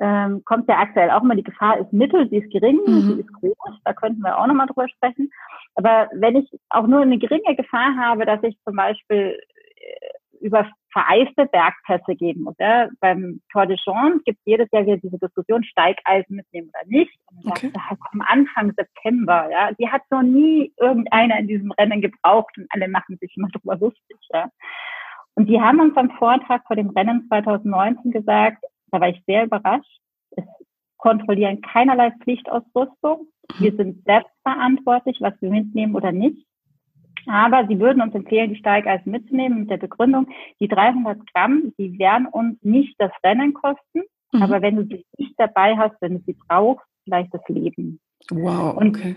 Ähm, 0.00 0.42
kommt 0.44 0.68
ja 0.68 0.78
aktuell 0.78 1.10
auch 1.10 1.22
immer, 1.22 1.34
die 1.34 1.42
Gefahr 1.42 1.78
ist 1.78 1.92
mittel, 1.92 2.28
sie 2.28 2.38
ist 2.38 2.52
gering, 2.52 2.78
mhm. 2.86 3.00
sie 3.00 3.20
ist 3.20 3.32
groß, 3.32 3.80
da 3.84 3.92
könnten 3.92 4.20
wir 4.22 4.38
auch 4.38 4.46
nochmal 4.46 4.66
drüber 4.66 4.88
sprechen. 4.88 5.30
Aber 5.74 6.08
wenn 6.12 6.36
ich 6.36 6.48
auch 6.70 6.86
nur 6.86 7.00
eine 7.00 7.18
geringe 7.18 7.56
Gefahr 7.56 7.96
habe, 7.96 8.24
dass 8.24 8.42
ich 8.42 8.56
zum 8.64 8.76
Beispiel 8.76 9.38
äh, 9.76 10.18
über 10.40 10.70
vereiste 10.92 11.46
Bergpässe 11.46 12.14
geben 12.16 12.42
muss. 12.42 12.54
Ja. 12.58 12.88
Beim 13.00 13.40
Tour 13.52 13.66
de 13.66 13.76
France 13.84 14.20
gibt 14.24 14.38
es 14.38 14.46
jedes 14.46 14.68
Jahr 14.72 14.86
wieder 14.86 14.96
diese 14.96 15.18
Diskussion, 15.18 15.64
Steigeisen 15.64 16.36
mitnehmen 16.36 16.70
oder 16.70 16.86
nicht. 16.86 17.12
Und 17.30 17.50
okay. 17.50 17.70
sagt, 17.74 18.00
am 18.12 18.20
Anfang 18.22 18.72
September, 18.74 19.48
ja, 19.50 19.72
die 19.72 19.88
hat 19.88 20.02
noch 20.10 20.22
nie 20.22 20.72
irgendeiner 20.78 21.38
in 21.38 21.48
diesem 21.48 21.72
Rennen 21.72 22.00
gebraucht 22.00 22.56
und 22.56 22.66
alle 22.70 22.88
machen 22.88 23.18
sich 23.20 23.36
immer 23.36 23.48
drüber 23.48 23.76
lustig. 23.76 24.16
Ja. 24.32 24.48
Und 25.34 25.46
die 25.46 25.60
haben 25.60 25.80
uns 25.80 25.96
am 25.96 26.10
Vortag 26.12 26.62
vor 26.66 26.76
dem 26.76 26.90
Rennen 26.90 27.26
2019 27.28 28.10
gesagt, 28.10 28.64
da 28.90 29.00
war 29.00 29.08
ich 29.08 29.22
sehr 29.26 29.44
überrascht, 29.44 30.00
es 30.30 30.44
kontrollieren 30.98 31.62
keinerlei 31.62 32.10
Pflichtausrüstung. 32.22 33.28
Wir 33.58 33.74
sind 33.76 34.04
selbstverantwortlich, 34.04 35.18
was 35.20 35.34
wir 35.40 35.50
mitnehmen 35.50 35.94
oder 35.94 36.12
nicht. 36.12 36.44
Aber 37.26 37.66
sie 37.66 37.78
würden 37.78 38.02
uns 38.02 38.14
empfehlen, 38.14 38.50
die 38.50 38.58
Steigeisen 38.58 39.12
mitzunehmen 39.12 39.60
mit 39.60 39.70
der 39.70 39.76
Begründung, 39.76 40.28
die 40.60 40.68
300 40.68 41.18
Gramm, 41.32 41.72
die 41.78 41.98
werden 41.98 42.26
uns 42.26 42.58
nicht 42.62 42.94
das 42.98 43.10
Rennen 43.24 43.54
kosten, 43.54 44.02
mhm. 44.32 44.42
aber 44.42 44.62
wenn 44.62 44.76
du 44.76 44.84
sie 44.84 45.04
nicht 45.18 45.34
dabei 45.36 45.76
hast, 45.76 45.94
wenn 46.00 46.14
du 46.14 46.22
sie 46.26 46.36
brauchst, 46.48 46.86
vielleicht 47.04 47.32
das 47.34 47.46
Leben. 47.48 48.00
Wow, 48.30 48.76
okay. 48.76 49.16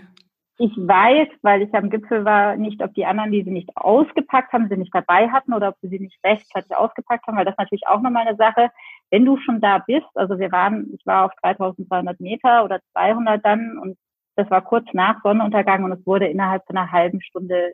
ich 0.58 0.76
weiß, 0.76 1.28
weil 1.42 1.62
ich 1.62 1.74
am 1.74 1.90
Gipfel 1.90 2.24
war, 2.24 2.56
nicht, 2.56 2.82
ob 2.82 2.92
die 2.94 3.06
anderen, 3.06 3.32
die 3.32 3.42
sie 3.42 3.50
nicht 3.50 3.74
ausgepackt 3.76 4.52
haben, 4.52 4.68
sie 4.68 4.76
nicht 4.76 4.94
dabei 4.94 5.30
hatten 5.30 5.54
oder 5.54 5.70
ob 5.70 5.76
sie 5.80 5.88
sie 5.88 5.98
nicht 5.98 6.18
rechtzeitig 6.24 6.76
ausgepackt 6.76 7.26
haben, 7.26 7.36
weil 7.36 7.44
das 7.44 7.56
natürlich 7.56 7.86
auch 7.86 8.00
nochmal 8.00 8.26
eine 8.26 8.36
Sache. 8.36 8.70
Wenn 9.12 9.26
du 9.26 9.36
schon 9.36 9.60
da 9.60 9.78
bist, 9.78 10.06
also 10.14 10.38
wir 10.38 10.50
waren, 10.50 10.90
ich 10.94 11.06
war 11.06 11.26
auf 11.26 11.32
3200 11.42 12.18
Meter 12.18 12.64
oder 12.64 12.80
200 12.92 13.44
dann 13.44 13.78
und 13.78 13.96
das 14.36 14.50
war 14.50 14.62
kurz 14.62 14.86
nach 14.94 15.22
Sonnenuntergang 15.22 15.84
und 15.84 15.92
es 15.92 16.06
wurde 16.06 16.26
innerhalb 16.26 16.66
von 16.66 16.78
einer 16.78 16.90
halben 16.90 17.20
Stunde 17.20 17.72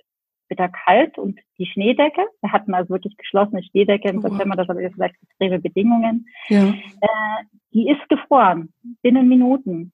bitter 0.48 0.68
kalt 0.68 1.16
und 1.16 1.38
die 1.58 1.66
Schneedecke, 1.66 2.26
wir 2.40 2.52
hatten 2.52 2.74
also 2.74 2.90
wirklich 2.90 3.16
geschlossene 3.16 3.62
Schneedecke 3.62 4.08
im. 4.08 4.20
September, 4.20 4.56
das 4.56 4.68
habe 4.68 4.82
ich 4.82 4.92
gesagt, 4.92 5.14
extreme 5.22 5.60
Bedingungen, 5.60 6.26
ja. 6.48 6.68
äh, 6.68 7.44
die 7.72 7.88
ist 7.88 8.08
gefroren, 8.08 8.72
binnen 9.02 9.28
Minuten. 9.28 9.92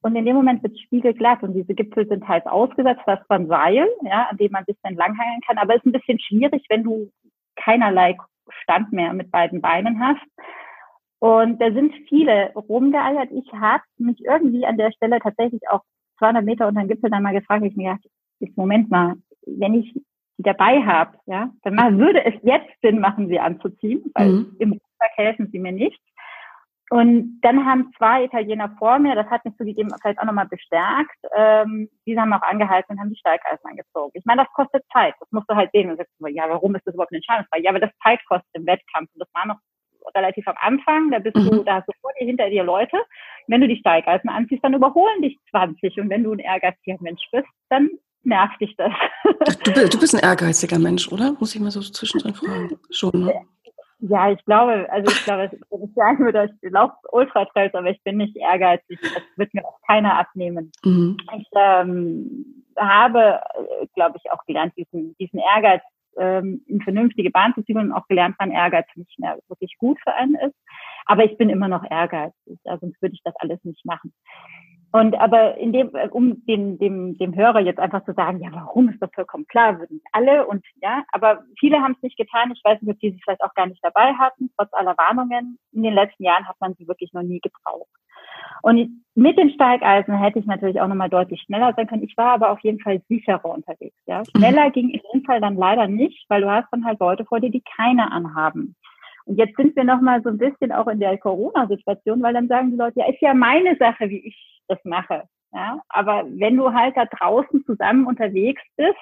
Und 0.00 0.16
in 0.16 0.24
dem 0.24 0.36
Moment 0.36 0.62
wird 0.62 0.74
es 0.74 0.80
spiegelglatt 0.80 1.42
und 1.42 1.54
diese 1.54 1.74
Gipfel 1.74 2.08
sind 2.08 2.26
halt 2.26 2.46
ausgesetzt, 2.46 3.02
das 3.06 3.20
ist 3.20 3.30
ein 3.30 3.48
Seil, 3.48 3.86
ja, 4.02 4.28
an 4.30 4.36
dem 4.36 4.52
man 4.52 4.62
ein 4.62 4.66
bisschen 4.66 4.96
langhangeln 4.96 5.40
kann, 5.46 5.58
aber 5.58 5.74
es 5.74 5.78
ist 5.78 5.86
ein 5.86 5.92
bisschen 5.92 6.18
schwierig, 6.18 6.64
wenn 6.68 6.82
du 6.82 7.10
keinerlei 7.56 8.16
Stand 8.62 8.92
mehr 8.92 9.12
mit 9.12 9.30
beiden 9.30 9.60
Beinen 9.60 10.00
hast. 10.00 10.26
Und 11.18 11.60
da 11.60 11.72
sind 11.72 11.94
viele 12.08 12.52
rumgeeiert. 12.54 13.30
Ich 13.32 13.50
habe 13.52 13.82
mich 13.98 14.22
irgendwie 14.24 14.66
an 14.66 14.76
der 14.76 14.92
Stelle 14.92 15.18
tatsächlich 15.18 15.62
auch 15.70 15.82
200 16.18 16.44
Meter 16.44 16.68
unter 16.68 16.80
den 16.80 16.88
Gipfel 16.88 17.10
dann 17.10 17.22
mal 17.22 17.32
gefragt, 17.32 17.64
ich 17.64 17.76
mir 17.76 17.94
gedacht, 17.94 18.06
jetzt 18.40 18.56
Moment 18.56 18.90
mal, 18.90 19.14
wenn 19.46 19.74
ich 19.74 19.92
sie 19.92 20.42
dabei 20.42 20.82
habe, 20.82 21.18
ja, 21.26 21.50
dann 21.62 21.98
würde 21.98 22.24
es 22.24 22.34
jetzt 22.42 22.68
Sinn 22.82 23.00
machen, 23.00 23.28
sie 23.28 23.40
anzuziehen, 23.40 24.10
weil 24.14 24.28
mhm. 24.28 24.56
im 24.58 24.72
Rucksack 24.72 25.16
helfen 25.16 25.48
sie 25.50 25.58
mir 25.58 25.72
nicht. 25.72 26.00
Und 26.90 27.40
dann 27.42 27.66
haben 27.66 27.92
zwei 27.98 28.24
Italiener 28.24 28.74
vor 28.78 28.98
mir, 29.00 29.16
das 29.16 29.26
hat 29.26 29.44
mich 29.44 29.56
zugegeben 29.56 29.90
vielleicht 30.00 30.20
auch 30.20 30.24
nochmal 30.24 30.46
bestärkt, 30.46 31.18
ähm, 31.34 31.88
die 32.06 32.18
haben 32.18 32.32
auch 32.32 32.42
angehalten 32.42 32.92
und 32.92 33.00
haben 33.00 33.10
die 33.10 33.18
Steigeisen 33.18 33.64
angezogen. 33.64 34.12
Ich 34.14 34.24
meine, 34.24 34.44
das 34.44 34.52
kostet 34.52 34.84
Zeit, 34.92 35.14
das 35.18 35.30
musst 35.32 35.50
du 35.50 35.56
halt 35.56 35.70
sehen. 35.72 35.90
Und 35.90 35.96
sagst 35.96 36.12
du, 36.18 36.26
ja, 36.28 36.44
warum 36.48 36.76
ist 36.76 36.86
das 36.86 36.94
überhaupt 36.94 37.10
eine 37.10 37.18
Entscheidungsfrage? 37.18 37.64
Ja, 37.64 37.70
aber 37.70 37.80
das 37.80 37.90
Zeit 38.04 38.20
kostet 38.26 38.48
im 38.52 38.66
Wettkampf. 38.66 39.10
Und 39.14 39.20
das 39.20 39.28
war 39.34 39.46
noch 39.46 39.58
relativ 40.14 40.46
am 40.46 40.54
Anfang, 40.60 41.10
da 41.10 41.18
bist 41.18 41.36
mhm. 41.36 41.50
du, 41.50 41.64
da 41.64 41.76
hast 41.76 41.88
du 41.88 41.92
vor 42.00 42.12
dir, 42.20 42.26
hinter 42.26 42.48
dir 42.48 42.62
Leute. 42.62 42.96
Wenn 43.48 43.60
du 43.60 43.68
die 43.68 43.78
Steigeisen 43.78 44.30
anziehst, 44.30 44.62
dann 44.62 44.74
überholen 44.74 45.22
dich 45.22 45.38
20. 45.50 45.98
Und 46.00 46.10
wenn 46.10 46.22
du 46.22 46.32
ein 46.32 46.38
ehrgeiziger 46.38 46.96
Mensch 47.00 47.22
bist, 47.32 47.48
dann 47.68 47.90
nervt 48.22 48.60
dich 48.60 48.74
das. 48.76 48.92
Du, 49.64 49.88
du, 49.88 49.98
bist 49.98 50.14
ein 50.14 50.20
ehrgeiziger 50.28 50.78
Mensch, 50.78 51.10
oder? 51.10 51.32
Muss 51.38 51.54
ich 51.54 51.60
mal 51.60 51.70
so 51.70 51.80
zwischendrin 51.80 52.34
fragen. 52.36 52.78
Schon, 52.90 53.24
ne? 53.24 53.42
Ja, 53.98 54.30
ich 54.30 54.44
glaube, 54.44 54.86
also 54.90 55.10
ich 55.10 55.24
glaube, 55.24 55.50
wenn 55.70 55.82
ich 55.84 55.94
sagen 55.94 56.24
würde, 56.24 56.50
ich 56.62 56.70
laufe 56.70 56.94
Ultratrails, 57.12 57.74
aber 57.74 57.90
ich 57.90 58.02
bin 58.02 58.18
nicht 58.18 58.36
ehrgeizig. 58.36 58.98
Das 59.00 59.22
wird 59.36 59.54
mir 59.54 59.64
auch 59.64 59.80
keiner 59.86 60.18
abnehmen. 60.18 60.70
Mhm. 60.84 61.16
Ich 61.38 61.48
ähm, 61.56 62.64
habe, 62.76 63.40
glaube 63.94 64.18
ich, 64.22 64.30
auch 64.30 64.44
gelernt, 64.44 64.74
diesen, 64.76 65.16
diesen 65.18 65.40
Ehrgeiz 65.40 65.82
ähm, 66.18 66.62
in 66.66 66.82
vernünftige 66.82 67.30
Bahn 67.30 67.54
zu 67.54 67.62
ziehen 67.62 67.78
und 67.78 67.92
auch 67.92 68.06
gelernt, 68.08 68.36
wann 68.38 68.50
Ehrgeiz 68.50 68.86
nicht 68.96 69.18
mehr 69.18 69.38
wirklich 69.48 69.76
gut 69.78 69.98
für 70.02 70.12
einen 70.14 70.34
ist. 70.34 70.56
Aber 71.06 71.24
ich 71.24 71.36
bin 71.38 71.48
immer 71.48 71.68
noch 71.68 71.88
ehrgeizig, 71.88 72.58
also 72.64 72.86
sonst 72.86 73.00
würde 73.00 73.14
ich 73.14 73.22
das 73.22 73.34
alles 73.36 73.62
nicht 73.64 73.84
machen. 73.84 74.12
Und 74.92 75.14
aber 75.18 75.56
in 75.58 75.72
dem, 75.72 75.94
äh, 75.94 76.08
um 76.08 76.44
dem, 76.46 76.78
dem, 76.78 77.18
dem 77.18 77.34
Hörer 77.34 77.60
jetzt 77.60 77.80
einfach 77.80 78.04
zu 78.04 78.14
sagen, 78.14 78.40
ja, 78.40 78.50
warum 78.52 78.88
ist 78.88 79.02
das 79.02 79.10
vollkommen 79.14 79.46
klar, 79.46 79.78
würden 79.78 80.00
alle 80.12 80.46
und 80.46 80.64
ja, 80.80 81.02
aber 81.12 81.42
viele 81.58 81.82
haben 81.82 81.92
es 81.96 82.02
nicht 82.02 82.16
getan. 82.16 82.52
Ich 82.52 82.62
weiß 82.64 82.80
nicht, 82.80 82.90
ob 82.90 83.00
die 83.00 83.10
sie 83.10 83.20
vielleicht 83.22 83.42
auch 83.42 83.54
gar 83.54 83.66
nicht 83.66 83.84
dabei 83.84 84.14
hatten, 84.14 84.50
trotz 84.56 84.72
aller 84.72 84.96
Warnungen. 84.96 85.58
In 85.72 85.82
den 85.82 85.94
letzten 85.94 86.24
Jahren 86.24 86.48
hat 86.48 86.56
man 86.60 86.74
sie 86.74 86.88
wirklich 86.88 87.12
noch 87.12 87.22
nie 87.22 87.40
gebraucht. 87.40 87.90
Und 88.62 89.02
mit 89.14 89.38
den 89.38 89.50
Steigeisen 89.50 90.18
hätte 90.18 90.38
ich 90.38 90.46
natürlich 90.46 90.80
auch 90.80 90.88
nochmal 90.88 91.10
deutlich 91.10 91.40
schneller 91.42 91.72
sein 91.76 91.86
können. 91.86 92.02
Ich 92.02 92.16
war 92.16 92.32
aber 92.32 92.50
auf 92.50 92.60
jeden 92.60 92.80
Fall 92.80 93.00
sicherer 93.08 93.44
unterwegs. 93.44 93.96
Ja. 94.06 94.22
Schneller 94.36 94.70
ging 94.70 94.90
in 94.90 95.00
dem 95.12 95.24
Fall 95.24 95.40
dann 95.40 95.56
leider 95.56 95.86
nicht, 95.86 96.24
weil 96.28 96.42
du 96.42 96.50
hast 96.50 96.68
dann 96.70 96.84
halt 96.84 97.00
Leute 97.00 97.24
vor 97.24 97.40
dir, 97.40 97.50
die 97.50 97.62
keine 97.76 98.10
anhaben. 98.12 98.74
Und 99.26 99.38
jetzt 99.38 99.56
sind 99.56 99.76
wir 99.76 99.84
nochmal 99.84 100.22
so 100.22 100.30
ein 100.30 100.38
bisschen 100.38 100.72
auch 100.72 100.86
in 100.86 101.00
der 101.00 101.18
Corona-Situation, 101.18 102.22
weil 102.22 102.34
dann 102.34 102.48
sagen 102.48 102.70
die 102.70 102.76
Leute, 102.76 103.00
ja, 103.00 103.06
ist 103.08 103.20
ja 103.20 103.34
meine 103.34 103.76
Sache, 103.76 104.08
wie 104.08 104.26
ich 104.26 104.60
das 104.68 104.78
mache. 104.84 105.24
Ja, 105.52 105.80
aber 105.88 106.24
wenn 106.28 106.56
du 106.56 106.72
halt 106.72 106.96
da 106.96 107.06
draußen 107.06 107.64
zusammen 107.64 108.06
unterwegs 108.06 108.62
bist, 108.76 108.98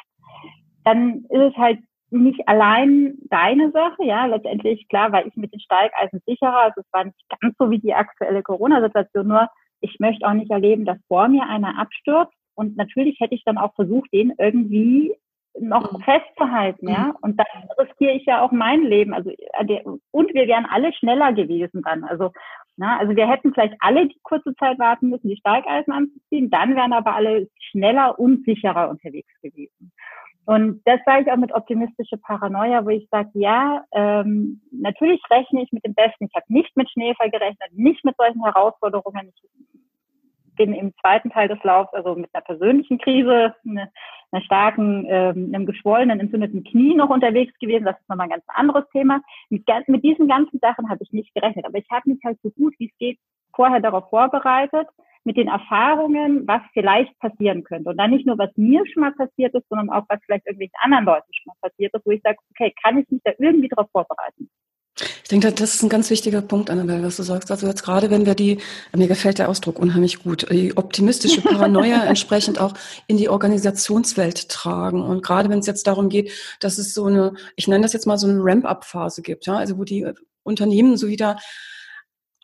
dann 0.84 1.24
ist 1.28 1.52
es 1.52 1.56
halt 1.56 1.78
nicht 2.10 2.46
allein 2.48 3.18
deine 3.28 3.70
Sache, 3.72 4.04
ja, 4.04 4.26
letztendlich, 4.26 4.88
klar, 4.88 5.10
weil 5.12 5.26
ich 5.26 5.36
mit 5.36 5.52
den 5.52 5.60
Steigeisen 5.60 6.22
sicherer, 6.26 6.58
also 6.58 6.80
es 6.80 6.92
war 6.92 7.04
nicht 7.04 7.24
ganz 7.40 7.54
so 7.58 7.70
wie 7.70 7.80
die 7.80 7.94
aktuelle 7.94 8.42
Corona-Situation, 8.42 9.26
nur 9.26 9.48
ich 9.80 9.98
möchte 9.98 10.26
auch 10.26 10.32
nicht 10.32 10.50
erleben, 10.50 10.84
dass 10.84 10.98
vor 11.08 11.28
mir 11.28 11.46
einer 11.48 11.78
abstürzt 11.78 12.32
und 12.54 12.76
natürlich 12.76 13.18
hätte 13.20 13.34
ich 13.34 13.42
dann 13.44 13.58
auch 13.58 13.74
versucht, 13.74 14.12
den 14.12 14.32
irgendwie 14.38 15.14
noch 15.60 15.92
mhm. 15.92 16.02
festzuhalten, 16.02 16.88
ja. 16.88 17.06
Mhm. 17.06 17.16
Und 17.22 17.38
dann 17.38 17.46
riskiere 17.78 18.14
ich 18.14 18.26
ja 18.26 18.42
auch 18.42 18.52
mein 18.52 18.82
Leben. 18.82 19.14
Also 19.14 19.30
äh, 19.30 19.82
und 20.10 20.34
wir 20.34 20.46
wären 20.46 20.66
alle 20.66 20.92
schneller 20.94 21.32
gewesen 21.32 21.82
dann. 21.82 22.04
Also, 22.04 22.32
na, 22.76 22.98
also 22.98 23.14
wir 23.14 23.28
hätten 23.28 23.54
vielleicht 23.54 23.76
alle 23.78 24.08
die 24.08 24.18
kurze 24.22 24.54
Zeit 24.56 24.78
warten 24.78 25.10
müssen, 25.10 25.28
die 25.28 25.36
Steigeisen 25.36 25.92
anzuziehen, 25.92 26.50
dann 26.50 26.74
wären 26.74 26.92
aber 26.92 27.14
alle 27.14 27.48
schneller 27.70 28.18
und 28.18 28.44
sicherer 28.44 28.90
unterwegs 28.90 29.32
gewesen. 29.42 29.92
Und 30.46 30.82
das 30.84 31.00
sage 31.06 31.22
ich 31.22 31.32
auch 31.32 31.38
mit 31.38 31.54
optimistischer 31.54 32.18
Paranoia, 32.18 32.84
wo 32.84 32.90
ich 32.90 33.08
sage, 33.10 33.30
ja, 33.32 33.82
ähm, 33.92 34.60
natürlich 34.72 35.22
rechne 35.30 35.62
ich 35.62 35.72
mit 35.72 35.84
dem 35.86 35.94
Besten. 35.94 36.26
Ich 36.26 36.34
habe 36.34 36.44
nicht 36.48 36.76
mit 36.76 36.90
Schneefall 36.90 37.30
gerechnet, 37.30 37.70
nicht 37.72 38.04
mit 38.04 38.14
solchen 38.18 38.44
Herausforderungen. 38.44 39.32
Ich 39.34 39.73
bin 40.54 40.72
im 40.72 40.92
zweiten 41.00 41.30
Teil 41.30 41.48
des 41.48 41.62
Laufs, 41.62 41.92
also 41.92 42.14
mit 42.14 42.30
einer 42.32 42.44
persönlichen 42.44 42.98
Krise, 42.98 43.54
eine, 43.64 43.90
einer 44.30 44.42
starken, 44.42 45.06
ähm, 45.08 45.50
einem 45.52 45.66
geschwollenen, 45.66 46.20
entzündeten 46.20 46.64
Knie 46.64 46.94
noch 46.94 47.10
unterwegs 47.10 47.52
gewesen. 47.58 47.84
Das 47.84 47.98
ist 47.98 48.08
nochmal 48.08 48.26
ein 48.26 48.30
ganz 48.30 48.44
anderes 48.48 48.84
Thema. 48.90 49.20
Mit, 49.50 49.64
mit 49.86 50.04
diesen 50.04 50.28
ganzen 50.28 50.58
Sachen 50.60 50.88
habe 50.88 51.02
ich 51.02 51.12
nicht 51.12 51.34
gerechnet. 51.34 51.64
Aber 51.64 51.78
ich 51.78 51.86
habe 51.90 52.10
mich 52.10 52.20
halt 52.24 52.38
so 52.42 52.50
gut 52.50 52.74
wie 52.78 52.86
es 52.86 52.98
geht 52.98 53.18
vorher 53.54 53.80
darauf 53.80 54.08
vorbereitet, 54.10 54.88
mit 55.24 55.36
den 55.36 55.48
Erfahrungen, 55.48 56.46
was 56.46 56.60
vielleicht 56.72 57.18
passieren 57.18 57.64
könnte. 57.64 57.90
Und 57.90 57.96
dann 57.96 58.10
nicht 58.10 58.26
nur, 58.26 58.36
was 58.36 58.50
mir 58.56 58.84
schon 58.86 59.02
mal 59.02 59.12
passiert 59.12 59.54
ist, 59.54 59.66
sondern 59.68 59.90
auch, 59.90 60.04
was 60.08 60.20
vielleicht 60.24 60.46
irgendwelchen 60.46 60.76
anderen 60.80 61.06
Leuten 61.06 61.32
schon 61.32 61.52
mal 61.52 61.68
passiert 61.68 61.94
ist, 61.94 62.04
wo 62.04 62.10
ich 62.10 62.20
sage, 62.22 62.36
okay, 62.50 62.74
kann 62.82 62.98
ich 62.98 63.08
mich 63.08 63.22
da 63.24 63.32
irgendwie 63.38 63.68
darauf 63.68 63.90
vorbereiten? 63.90 64.50
Ich 65.24 65.30
denke, 65.30 65.50
das 65.52 65.74
ist 65.74 65.82
ein 65.82 65.88
ganz 65.88 66.10
wichtiger 66.10 66.42
Punkt, 66.42 66.68
Annabelle, 66.68 67.02
was 67.02 67.16
du 67.16 67.22
sagst. 67.22 67.50
Also 67.50 67.66
jetzt 67.66 67.82
gerade, 67.82 68.10
wenn 68.10 68.26
wir 68.26 68.34
die, 68.34 68.58
mir 68.94 69.08
gefällt 69.08 69.38
der 69.38 69.48
Ausdruck 69.48 69.78
unheimlich 69.78 70.22
gut, 70.22 70.46
die 70.50 70.76
optimistische 70.76 71.40
Paranoia 71.40 72.04
entsprechend 72.06 72.60
auch 72.60 72.74
in 73.06 73.16
die 73.16 73.30
Organisationswelt 73.30 74.50
tragen. 74.50 75.00
Und 75.00 75.22
gerade 75.22 75.48
wenn 75.48 75.60
es 75.60 75.66
jetzt 75.66 75.86
darum 75.86 76.10
geht, 76.10 76.30
dass 76.60 76.76
es 76.76 76.92
so 76.92 77.06
eine, 77.06 77.32
ich 77.56 77.66
nenne 77.68 77.84
das 77.84 77.94
jetzt 77.94 78.06
mal 78.06 78.18
so 78.18 78.28
eine 78.28 78.38
Ramp-up-Phase 78.38 79.22
gibt, 79.22 79.46
ja, 79.46 79.56
also 79.56 79.78
wo 79.78 79.84
die 79.84 80.06
Unternehmen 80.42 80.98
so 80.98 81.08
wieder 81.08 81.38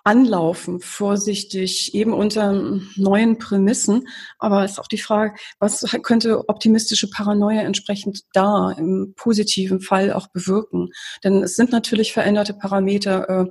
anlaufen, 0.04 0.80
vorsichtig, 0.80 1.94
eben 1.94 2.12
unter 2.12 2.80
neuen 2.96 3.38
Prämissen. 3.38 4.08
Aber 4.38 4.64
es 4.64 4.72
ist 4.72 4.78
auch 4.78 4.88
die 4.88 4.98
Frage, 4.98 5.34
was 5.58 5.84
könnte 6.02 6.48
optimistische 6.48 7.10
Paranoia 7.10 7.62
entsprechend 7.62 8.22
da 8.32 8.72
im 8.72 9.14
positiven 9.16 9.80
Fall 9.80 10.12
auch 10.12 10.28
bewirken? 10.28 10.90
Denn 11.24 11.42
es 11.42 11.56
sind 11.56 11.72
natürlich 11.72 12.12
veränderte 12.12 12.54
Parameter. 12.54 13.28
Äh, 13.28 13.46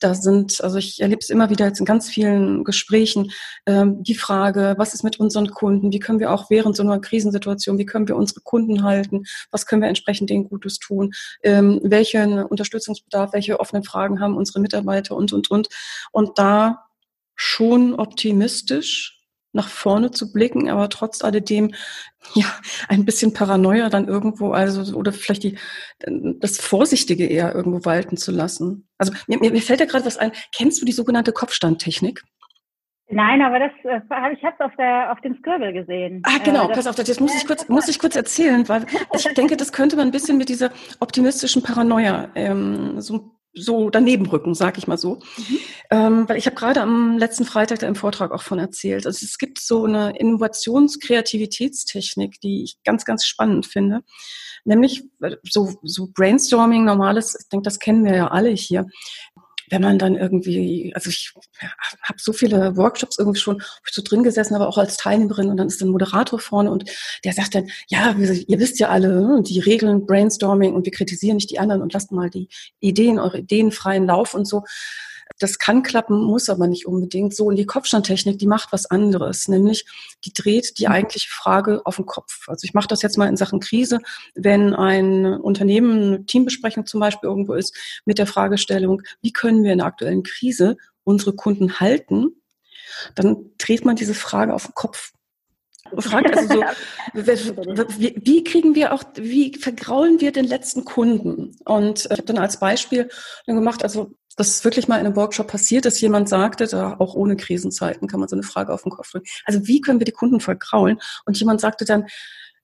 da 0.00 0.14
sind, 0.14 0.62
also 0.62 0.78
ich 0.78 1.00
erlebe 1.00 1.20
es 1.20 1.30
immer 1.30 1.50
wieder 1.50 1.66
jetzt 1.66 1.80
in 1.80 1.86
ganz 1.86 2.08
vielen 2.08 2.64
Gesprächen, 2.64 3.30
ähm, 3.66 4.02
die 4.02 4.14
Frage, 4.14 4.74
was 4.78 4.94
ist 4.94 5.04
mit 5.04 5.18
unseren 5.20 5.50
Kunden? 5.50 5.92
Wie 5.92 5.98
können 5.98 6.20
wir 6.20 6.32
auch 6.32 6.50
während 6.50 6.76
so 6.76 6.82
einer 6.82 7.00
Krisensituation, 7.00 7.78
wie 7.78 7.86
können 7.86 8.08
wir 8.08 8.16
unsere 8.16 8.40
Kunden 8.40 8.82
halten? 8.82 9.24
Was 9.50 9.66
können 9.66 9.82
wir 9.82 9.88
entsprechend 9.88 10.30
denen 10.30 10.48
Gutes 10.48 10.78
tun? 10.78 11.12
Ähm, 11.42 11.80
welchen 11.82 12.42
Unterstützungsbedarf, 12.42 13.32
welche 13.32 13.60
offenen 13.60 13.84
Fragen 13.84 14.20
haben 14.20 14.36
unsere 14.36 14.60
Mitarbeiter 14.60 15.16
und, 15.16 15.32
und, 15.32 15.50
und 15.50 15.68
und 16.12 16.38
da 16.38 16.84
schon 17.34 17.94
optimistisch 17.94 19.14
nach 19.54 19.68
vorne 19.68 20.10
zu 20.10 20.32
blicken, 20.32 20.68
aber 20.68 20.88
trotz 20.88 21.22
alledem 21.22 21.72
ja 22.34 22.46
ein 22.88 23.04
bisschen 23.04 23.32
Paranoia 23.32 23.88
dann 23.88 24.08
irgendwo, 24.08 24.52
also 24.52 24.96
oder 24.96 25.12
vielleicht 25.12 25.44
die 25.44 25.58
das 26.40 26.58
Vorsichtige 26.58 27.26
eher 27.26 27.54
irgendwo 27.54 27.84
walten 27.84 28.16
zu 28.16 28.32
lassen. 28.32 28.88
Also 28.98 29.12
mir, 29.26 29.38
mir 29.38 29.62
fällt 29.62 29.80
ja 29.80 29.86
gerade 29.86 30.04
was 30.04 30.18
ein. 30.18 30.32
Kennst 30.54 30.80
du 30.82 30.86
die 30.86 30.92
sogenannte 30.92 31.32
Kopfstandtechnik? 31.32 32.22
Nein, 33.08 33.42
aber 33.42 33.58
das 33.58 33.70
äh, 33.84 34.00
ich 34.32 34.42
habe 34.42 34.56
es 34.58 34.60
auf 34.60 34.74
der 34.76 35.12
auf 35.12 35.20
dem 35.20 35.36
Scribble 35.36 35.72
gesehen. 35.72 36.22
Ah, 36.24 36.38
genau, 36.42 36.68
äh, 36.68 36.72
pass 36.72 36.86
auf, 36.86 36.96
das 36.96 37.20
muss 37.20 37.36
ich 37.36 37.46
kurz 37.46 37.68
muss 37.68 37.88
ich 37.88 37.98
kurz 37.98 38.16
erzählen, 38.16 38.68
weil 38.68 38.86
ich 39.14 39.24
denke, 39.34 39.56
das 39.56 39.72
könnte 39.72 39.96
man 39.96 40.08
ein 40.08 40.12
bisschen 40.12 40.38
mit 40.38 40.48
dieser 40.48 40.70
optimistischen 41.00 41.62
Paranoia 41.62 42.30
ähm, 42.34 43.00
so 43.00 43.30
so 43.54 43.90
daneben 43.90 44.26
rücken, 44.26 44.54
sag 44.54 44.78
ich 44.78 44.86
mal 44.86 44.96
so. 44.98 45.20
Mhm. 45.36 45.58
Ähm, 45.90 46.28
weil 46.28 46.36
ich 46.36 46.46
habe 46.46 46.54
gerade 46.56 46.80
am 46.80 47.18
letzten 47.18 47.44
Freitag 47.44 47.80
da 47.80 47.86
im 47.86 47.94
Vortrag 47.94 48.32
auch 48.32 48.42
von 48.42 48.58
erzählt. 48.58 49.06
Also 49.06 49.24
es 49.24 49.38
gibt 49.38 49.60
so 49.60 49.84
eine 49.84 50.18
Innovationskreativitätstechnik, 50.18 52.40
die 52.40 52.64
ich 52.64 52.78
ganz, 52.84 53.04
ganz 53.04 53.26
spannend 53.26 53.66
finde. 53.66 54.00
Nämlich 54.64 55.04
äh, 55.20 55.36
so, 55.48 55.74
so 55.82 56.08
Brainstorming, 56.12 56.84
normales, 56.84 57.36
ich 57.38 57.48
denke, 57.48 57.64
das 57.64 57.78
kennen 57.78 58.04
wir 58.04 58.16
ja 58.16 58.26
alle 58.28 58.50
hier 58.50 58.86
wenn 59.74 59.82
man 59.82 59.98
dann 59.98 60.14
irgendwie, 60.14 60.92
also 60.94 61.10
ich 61.10 61.34
habe 62.02 62.18
so 62.18 62.32
viele 62.32 62.76
Workshops 62.76 63.18
irgendwie 63.18 63.40
schon 63.40 63.60
so 63.90 64.02
drin 64.02 64.22
gesessen, 64.22 64.54
aber 64.54 64.68
auch 64.68 64.78
als 64.78 64.96
Teilnehmerin 64.96 65.48
und 65.48 65.56
dann 65.56 65.66
ist 65.66 65.82
ein 65.82 65.88
Moderator 65.88 66.38
vorne 66.38 66.70
und 66.70 66.88
der 67.24 67.32
sagt 67.32 67.56
dann, 67.56 67.68
ja, 67.88 68.14
ihr 68.16 68.58
wisst 68.60 68.78
ja 68.78 68.88
alle 68.88 69.20
ne, 69.20 69.42
die 69.42 69.58
Regeln, 69.58 70.06
Brainstorming 70.06 70.74
und 70.74 70.84
wir 70.84 70.92
kritisieren 70.92 71.36
nicht 71.36 71.50
die 71.50 71.58
anderen 71.58 71.82
und 71.82 71.92
lasst 71.92 72.12
mal 72.12 72.30
die 72.30 72.48
Ideen, 72.78 73.18
eure 73.18 73.38
Ideen 73.38 73.72
freien 73.72 74.06
Lauf 74.06 74.34
und 74.34 74.46
so. 74.46 74.62
Das 75.38 75.58
kann 75.58 75.82
klappen, 75.82 76.22
muss 76.22 76.48
aber 76.48 76.66
nicht 76.66 76.86
unbedingt 76.86 77.34
so. 77.34 77.46
Und 77.46 77.56
die 77.56 77.66
Kopfstandtechnik, 77.66 78.38
die 78.38 78.46
macht 78.46 78.72
was 78.72 78.86
anderes, 78.86 79.48
nämlich 79.48 79.84
die 80.24 80.32
dreht 80.32 80.78
die 80.78 80.86
mhm. 80.86 80.92
eigentliche 80.92 81.28
Frage 81.30 81.82
auf 81.84 81.96
den 81.96 82.06
Kopf. 82.06 82.48
Also 82.48 82.64
ich 82.64 82.74
mache 82.74 82.88
das 82.88 83.02
jetzt 83.02 83.18
mal 83.18 83.28
in 83.28 83.36
Sachen 83.36 83.60
Krise, 83.60 84.00
wenn 84.34 84.74
ein 84.74 85.26
Unternehmen, 85.26 86.02
eine 86.02 86.26
Teambesprechung 86.26 86.86
zum 86.86 87.00
Beispiel 87.00 87.28
irgendwo 87.28 87.54
ist, 87.54 87.76
mit 88.04 88.18
der 88.18 88.26
Fragestellung, 88.26 89.02
wie 89.22 89.32
können 89.32 89.64
wir 89.64 89.72
in 89.72 89.78
der 89.78 89.86
aktuellen 89.86 90.22
Krise 90.22 90.76
unsere 91.02 91.34
Kunden 91.34 91.80
halten, 91.80 92.40
dann 93.14 93.50
dreht 93.58 93.84
man 93.84 93.96
diese 93.96 94.14
Frage 94.14 94.54
auf 94.54 94.66
den 94.66 94.74
Kopf 94.74 95.12
fragt 95.98 96.36
also 96.36 96.54
so, 96.54 96.64
wie, 97.98 98.14
wie, 98.20 98.44
kriegen 98.44 98.74
wir 98.74 98.92
auch, 98.92 99.04
wie 99.16 99.54
vergraulen 99.54 100.20
wir 100.20 100.32
den 100.32 100.46
letzten 100.46 100.84
Kunden? 100.84 101.56
Und 101.64 102.06
äh, 102.06 102.14
ich 102.14 102.18
habe 102.18 102.24
dann 102.24 102.38
als 102.38 102.58
Beispiel 102.58 103.08
gemacht, 103.46 103.82
also 103.82 104.12
das 104.36 104.64
wirklich 104.64 104.88
mal 104.88 104.98
in 104.98 105.06
einem 105.06 105.16
Workshop 105.16 105.48
passiert, 105.48 105.84
dass 105.84 106.00
jemand 106.00 106.28
sagte, 106.28 106.66
da 106.66 106.96
auch 106.98 107.14
ohne 107.14 107.36
Krisenzeiten 107.36 108.08
kann 108.08 108.20
man 108.20 108.28
so 108.28 108.36
eine 108.36 108.42
Frage 108.42 108.72
auf 108.72 108.82
den 108.82 108.90
Kopf 108.90 109.10
drücken. 109.10 109.26
Also 109.44 109.66
wie 109.66 109.80
können 109.80 110.00
wir 110.00 110.06
die 110.06 110.12
Kunden 110.12 110.40
vergraulen? 110.40 110.98
Und 111.24 111.38
jemand 111.38 111.60
sagte 111.60 111.84
dann, 111.84 112.06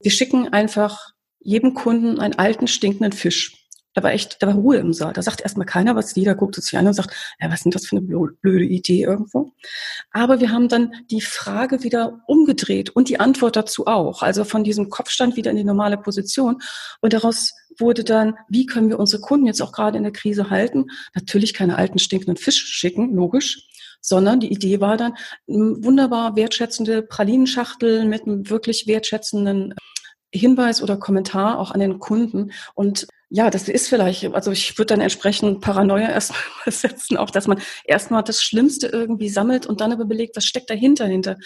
wir 0.01 0.11
schicken 0.11 0.49
einfach 0.49 1.11
jedem 1.39 1.73
Kunden 1.73 2.19
einen 2.19 2.35
alten, 2.35 2.67
stinkenden 2.67 3.13
Fisch. 3.13 3.57
Da 3.93 4.03
war 4.03 4.13
echt, 4.13 4.41
da 4.41 4.47
war 4.47 4.55
Ruhe 4.55 4.77
im 4.77 4.93
Saal. 4.93 5.11
Da 5.11 5.21
sagt 5.21 5.41
erstmal 5.41 5.65
keiner 5.65 5.95
was. 5.95 6.15
Jeder 6.15 6.33
guckt 6.33 6.55
sich 6.55 6.77
an 6.77 6.87
und 6.87 6.93
sagt, 6.93 7.13
ja, 7.41 7.49
was 7.49 7.55
ist 7.55 7.65
denn 7.65 7.71
das 7.71 7.85
für 7.85 7.97
eine 7.97 8.05
blöde 8.05 8.63
Idee 8.63 9.03
irgendwo? 9.03 9.51
Aber 10.11 10.39
wir 10.39 10.51
haben 10.51 10.69
dann 10.69 10.93
die 11.09 11.19
Frage 11.19 11.83
wieder 11.83 12.21
umgedreht 12.27 12.91
und 12.91 13.09
die 13.09 13.19
Antwort 13.19 13.57
dazu 13.57 13.87
auch. 13.87 14.21
Also 14.21 14.45
von 14.45 14.63
diesem 14.63 14.89
Kopfstand 14.89 15.35
wieder 15.35 15.51
in 15.51 15.57
die 15.57 15.65
normale 15.65 15.97
Position. 15.97 16.61
Und 17.01 17.11
daraus 17.11 17.51
wurde 17.77 18.03
dann, 18.03 18.35
wie 18.49 18.65
können 18.65 18.89
wir 18.89 18.99
unsere 18.99 19.21
Kunden 19.21 19.45
jetzt 19.45 19.61
auch 19.61 19.71
gerade 19.71 19.97
in 19.97 20.03
der 20.03 20.13
Krise 20.13 20.49
halten? 20.49 20.85
Natürlich 21.15 21.53
keine 21.53 21.77
alten 21.77 21.99
stinkenden 21.99 22.37
Fisch 22.37 22.63
schicken, 22.65 23.13
logisch 23.13 23.67
sondern 24.01 24.39
die 24.39 24.51
Idee 24.51 24.81
war 24.81 24.97
dann, 24.97 25.13
wunderbar 25.45 26.35
wertschätzende 26.35 27.03
Pralinenschachtel 27.03 28.05
mit 28.05 28.23
einem 28.23 28.49
wirklich 28.49 28.87
wertschätzenden 28.87 29.75
Hinweis 30.33 30.81
oder 30.81 30.97
Kommentar 30.97 31.59
auch 31.59 31.71
an 31.71 31.81
den 31.81 31.99
Kunden. 31.99 32.51
Und 32.73 33.07
ja, 33.29 33.49
das 33.49 33.67
ist 33.69 33.89
vielleicht, 33.89 34.33
also 34.33 34.51
ich 34.51 34.77
würde 34.77 34.93
dann 34.93 35.01
entsprechend 35.01 35.61
Paranoia 35.61 36.09
erstmal 36.11 36.41
setzen, 36.65 37.17
auch 37.17 37.29
dass 37.29 37.47
man 37.47 37.61
erstmal 37.85 38.23
das 38.23 38.41
Schlimmste 38.41 38.87
irgendwie 38.87 39.29
sammelt 39.29 39.65
und 39.67 39.81
dann 39.81 39.91
aber 39.91 40.05
belegt, 40.05 40.35
was 40.35 40.45
steckt 40.45 40.69
dahinter, 40.69 41.05
hinter, 41.05 41.37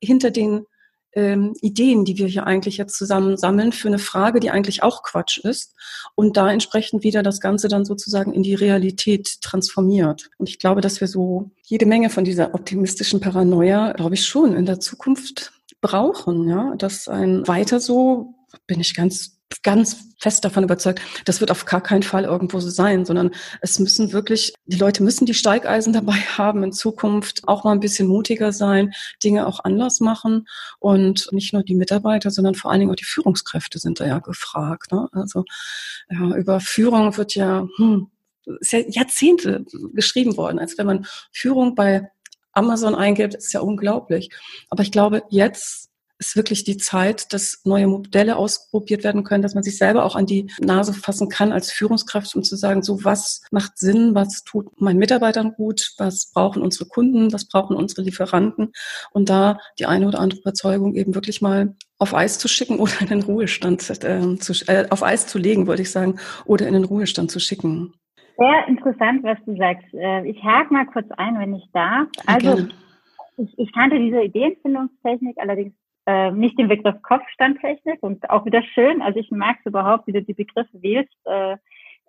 hinter 0.00 0.30
den 0.30 0.66
ähm, 1.14 1.54
Ideen, 1.60 2.04
die 2.04 2.18
wir 2.18 2.26
hier 2.26 2.46
eigentlich 2.46 2.76
jetzt 2.76 2.96
zusammen 2.96 3.36
sammeln 3.36 3.72
für 3.72 3.88
eine 3.88 3.98
Frage, 3.98 4.40
die 4.40 4.50
eigentlich 4.50 4.82
auch 4.82 5.02
Quatsch 5.02 5.38
ist 5.38 5.74
und 6.14 6.36
da 6.36 6.50
entsprechend 6.50 7.04
wieder 7.04 7.22
das 7.22 7.40
Ganze 7.40 7.68
dann 7.68 7.84
sozusagen 7.84 8.32
in 8.32 8.42
die 8.42 8.54
Realität 8.54 9.40
transformiert. 9.40 10.30
Und 10.38 10.48
ich 10.48 10.58
glaube, 10.58 10.80
dass 10.80 11.00
wir 11.00 11.08
so 11.08 11.50
jede 11.62 11.86
Menge 11.86 12.10
von 12.10 12.24
dieser 12.24 12.54
optimistischen 12.54 13.20
Paranoia, 13.20 13.92
glaube 13.92 14.14
ich, 14.14 14.26
schon 14.26 14.54
in 14.54 14.66
der 14.66 14.80
Zukunft 14.80 15.52
brauchen, 15.80 16.48
ja, 16.48 16.74
dass 16.76 17.08
ein 17.08 17.46
weiter 17.46 17.80
so 17.80 18.34
bin 18.66 18.80
ich 18.80 18.94
ganz 18.94 19.38
ganz 19.62 20.14
fest 20.18 20.44
davon 20.44 20.64
überzeugt, 20.64 21.00
das 21.24 21.40
wird 21.40 21.50
auf 21.50 21.64
gar 21.64 21.82
keinen 21.82 22.02
Fall 22.02 22.24
irgendwo 22.24 22.60
so 22.60 22.70
sein, 22.70 23.04
sondern 23.04 23.30
es 23.60 23.78
müssen 23.78 24.12
wirklich, 24.12 24.54
die 24.66 24.78
Leute 24.78 25.02
müssen 25.02 25.26
die 25.26 25.34
Steigeisen 25.34 25.92
dabei 25.92 26.12
haben 26.38 26.62
in 26.62 26.72
Zukunft, 26.72 27.46
auch 27.46 27.64
mal 27.64 27.72
ein 27.72 27.80
bisschen 27.80 28.08
mutiger 28.08 28.52
sein, 28.52 28.92
Dinge 29.22 29.46
auch 29.46 29.60
anders 29.64 30.00
machen 30.00 30.46
und 30.78 31.28
nicht 31.32 31.52
nur 31.52 31.62
die 31.62 31.74
Mitarbeiter, 31.74 32.30
sondern 32.30 32.54
vor 32.54 32.70
allen 32.70 32.80
Dingen 32.80 32.92
auch 32.92 32.96
die 32.96 33.04
Führungskräfte 33.04 33.78
sind 33.78 34.00
da 34.00 34.06
ja 34.06 34.18
gefragt. 34.18 34.92
Ne? 34.92 35.08
Also 35.12 35.44
ja, 36.10 36.36
über 36.36 36.60
Führung 36.60 37.16
wird 37.16 37.34
ja, 37.34 37.68
hm, 37.76 38.10
ist 38.60 38.72
ja 38.72 38.80
Jahrzehnte 38.88 39.64
geschrieben 39.94 40.36
worden, 40.36 40.58
als 40.58 40.76
wenn 40.78 40.86
man 40.86 41.06
Führung 41.32 41.74
bei 41.74 42.10
Amazon 42.52 42.94
eingibt, 42.94 43.34
ist 43.34 43.52
ja 43.52 43.60
unglaublich. 43.60 44.30
Aber 44.70 44.82
ich 44.82 44.92
glaube, 44.92 45.22
jetzt 45.28 45.90
ist 46.18 46.36
wirklich 46.36 46.64
die 46.64 46.76
Zeit, 46.76 47.32
dass 47.32 47.62
neue 47.64 47.86
Modelle 47.86 48.36
ausprobiert 48.36 49.04
werden 49.04 49.24
können, 49.24 49.42
dass 49.42 49.54
man 49.54 49.62
sich 49.62 49.76
selber 49.76 50.04
auch 50.04 50.16
an 50.16 50.26
die 50.26 50.50
Nase 50.60 50.92
fassen 50.92 51.28
kann 51.28 51.52
als 51.52 51.72
Führungskraft, 51.72 52.34
um 52.34 52.42
zu 52.42 52.56
sagen, 52.56 52.82
so 52.82 53.04
was 53.04 53.42
macht 53.50 53.78
Sinn, 53.78 54.14
was 54.14 54.44
tut 54.44 54.80
meinen 54.80 54.98
Mitarbeitern 54.98 55.54
gut, 55.54 55.92
was 55.98 56.32
brauchen 56.32 56.62
unsere 56.62 56.88
Kunden, 56.88 57.32
was 57.32 57.48
brauchen 57.48 57.76
unsere 57.76 58.02
Lieferanten 58.02 58.72
und 59.12 59.28
da 59.28 59.58
die 59.78 59.86
eine 59.86 60.06
oder 60.06 60.20
andere 60.20 60.40
Überzeugung 60.40 60.94
eben 60.94 61.14
wirklich 61.14 61.42
mal 61.42 61.74
auf 61.98 62.14
Eis 62.14 62.38
zu 62.38 62.48
schicken 62.48 62.78
oder 62.78 62.92
in 63.00 63.06
den 63.06 63.22
Ruhestand 63.22 63.88
äh, 64.04 64.36
zu, 64.36 64.52
äh, 64.66 64.86
auf 64.90 65.02
Eis 65.02 65.26
zu 65.26 65.38
legen, 65.38 65.66
wollte 65.66 65.82
ich 65.82 65.90
sagen, 65.90 66.18
oder 66.44 66.66
in 66.66 66.74
den 66.74 66.84
Ruhestand 66.84 67.30
zu 67.30 67.40
schicken. 67.40 67.94
Sehr 68.36 68.68
interessant, 68.68 69.22
was 69.22 69.38
du 69.46 69.56
sagst. 69.56 69.86
Äh, 69.94 70.28
ich 70.28 70.42
hake 70.42 70.72
mal 70.72 70.86
kurz 70.86 71.08
ein, 71.16 71.38
wenn 71.38 71.54
ich 71.54 71.64
darf. 71.72 72.08
Also, 72.26 72.66
ich, 73.36 73.58
ich 73.58 73.72
kannte 73.72 73.98
diese 73.98 74.22
Ideenfindungstechnik 74.22 75.38
allerdings 75.38 75.74
äh, 76.06 76.30
nicht 76.30 76.58
den 76.58 76.68
Begriff 76.68 77.00
Kopfstandtechnik 77.02 78.02
und 78.02 78.28
auch 78.30 78.44
wieder 78.44 78.62
schön. 78.62 79.02
Also 79.02 79.20
ich 79.20 79.30
mag 79.30 79.56
es 79.60 79.66
überhaupt, 79.66 80.06
wie 80.06 80.12
du 80.12 80.22
die 80.22 80.34
Begriffe 80.34 80.82
wählst. 80.82 81.14
Äh, 81.24 81.56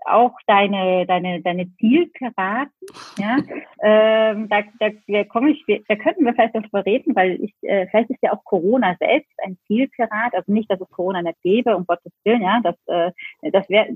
auch 0.06 0.34
deine, 0.46 1.06
deine, 1.08 1.42
deine 1.42 1.68
Zielpiraten. 1.78 2.72
Ja, 3.18 3.38
ähm, 3.82 4.48
da, 4.50 4.62
da, 4.80 4.90
da 5.08 5.24
komme 5.24 5.52
ich, 5.52 5.66
da 5.88 5.96
könnten 5.96 6.26
wir 6.26 6.34
vielleicht 6.34 6.56
darüber 6.56 6.86
reden, 6.86 7.16
weil 7.16 7.42
ich, 7.42 7.54
äh, 7.62 7.88
vielleicht 7.88 8.12
ist 8.12 8.22
ja 8.22 8.34
auch 8.34 8.44
Corona 8.44 8.96
selbst 9.00 9.32
ein 9.44 9.58
Zielpirat. 9.68 10.34
Also 10.34 10.52
nicht, 10.52 10.70
dass 10.70 10.80
es 10.80 10.90
Corona 10.90 11.22
nicht 11.22 11.42
gäbe, 11.42 11.76
um 11.76 11.86
Gottes 11.86 12.12
Willen, 12.24 12.42
ja. 12.42 12.62
Das, 12.64 12.76
äh, 12.88 13.12
das 13.52 13.68
wäre, 13.70 13.88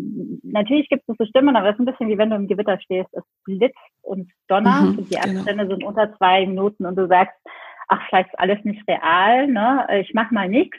natürlich 0.44 0.90
gibt 0.90 1.04
es 1.08 1.16
so 1.18 1.26
Stimmen, 1.26 1.56
aber 1.56 1.70
es 1.70 1.76
ist 1.76 1.80
ein 1.80 1.86
bisschen 1.86 2.10
wie 2.10 2.18
wenn 2.18 2.30
du 2.30 2.36
im 2.36 2.48
Gewitter 2.48 2.80
stehst. 2.80 3.10
Es 3.14 3.24
blitzt 3.46 3.78
und 4.02 4.32
donnert 4.48 4.82
mhm, 4.82 4.98
und 5.00 5.10
die 5.10 5.16
genau. 5.16 5.40
Abstände 5.40 5.64
genau. 5.64 5.76
sind 5.76 5.84
unter 5.84 6.16
zwei 6.18 6.46
Minuten 6.46 6.86
und 6.86 6.96
du 6.96 7.08
sagst, 7.08 7.36
ach, 7.90 8.02
vielleicht 8.08 8.30
ist 8.30 8.40
alles 8.40 8.64
nicht 8.64 8.88
real, 8.88 9.48
ne? 9.48 9.86
Ich 10.02 10.14
mach 10.14 10.32
mal 10.32 10.48
nichts 10.48 10.78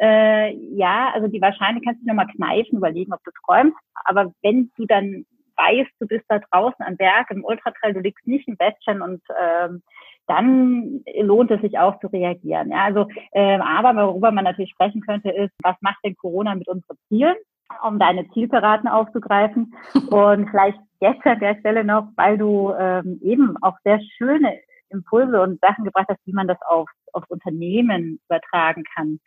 äh, 0.00 0.54
ja, 0.76 1.10
also 1.12 1.28
die 1.28 1.40
Wahrscheinlichkeit 1.40 1.96
kannst 1.96 2.02
du 2.02 2.08
nochmal 2.08 2.28
kneifen, 2.34 2.78
überlegen, 2.78 3.12
ob 3.12 3.22
du 3.24 3.30
träumst. 3.44 3.76
Aber 4.04 4.32
wenn 4.42 4.70
du 4.76 4.86
dann 4.86 5.24
weißt, 5.56 5.90
du 5.98 6.06
bist 6.06 6.24
da 6.28 6.38
draußen 6.38 6.84
am 6.84 6.96
Berg 6.96 7.30
im 7.30 7.44
Ultratrail, 7.44 7.94
du 7.94 8.00
liegst 8.00 8.26
nicht 8.26 8.46
im 8.46 8.56
Bettchen 8.56 9.02
und 9.02 9.20
ähm, 9.40 9.82
dann 10.28 11.02
lohnt 11.20 11.50
es 11.50 11.60
sich 11.62 11.78
auch 11.78 11.98
zu 12.00 12.06
reagieren. 12.08 12.70
Ja, 12.70 12.84
also, 12.84 13.08
ähm, 13.32 13.60
aber 13.60 13.96
worüber 14.06 14.30
man 14.30 14.44
natürlich 14.44 14.70
sprechen 14.70 15.00
könnte, 15.00 15.30
ist, 15.30 15.52
was 15.62 15.76
macht 15.80 15.98
denn 16.04 16.16
Corona 16.16 16.54
mit 16.54 16.68
unseren 16.68 16.96
Zielen? 17.08 17.36
um 17.82 17.98
deine 17.98 18.26
Zielpiraten 18.30 18.88
aufzugreifen. 18.88 19.74
Und 20.10 20.48
vielleicht 20.48 20.78
jetzt 21.00 21.26
an 21.26 21.38
der 21.38 21.54
Stelle 21.60 21.84
noch, 21.84 22.08
weil 22.16 22.38
du 22.38 22.72
ähm, 22.72 23.20
eben 23.22 23.56
auch 23.60 23.76
sehr 23.84 24.00
schöne 24.16 24.58
Impulse 24.90 25.40
und 25.40 25.60
Sachen 25.60 25.84
gebracht 25.84 26.06
hast, 26.08 26.24
wie 26.26 26.32
man 26.32 26.48
das 26.48 26.58
auf, 26.62 26.88
auf 27.12 27.24
Unternehmen 27.28 28.20
übertragen 28.28 28.84
kann 28.94 29.20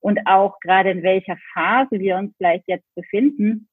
und 0.00 0.20
auch 0.26 0.58
gerade 0.60 0.90
in 0.90 1.02
welcher 1.02 1.36
Phase 1.52 1.98
wir 1.98 2.16
uns 2.16 2.34
vielleicht 2.36 2.64
jetzt 2.66 2.94
befinden. 2.94 3.68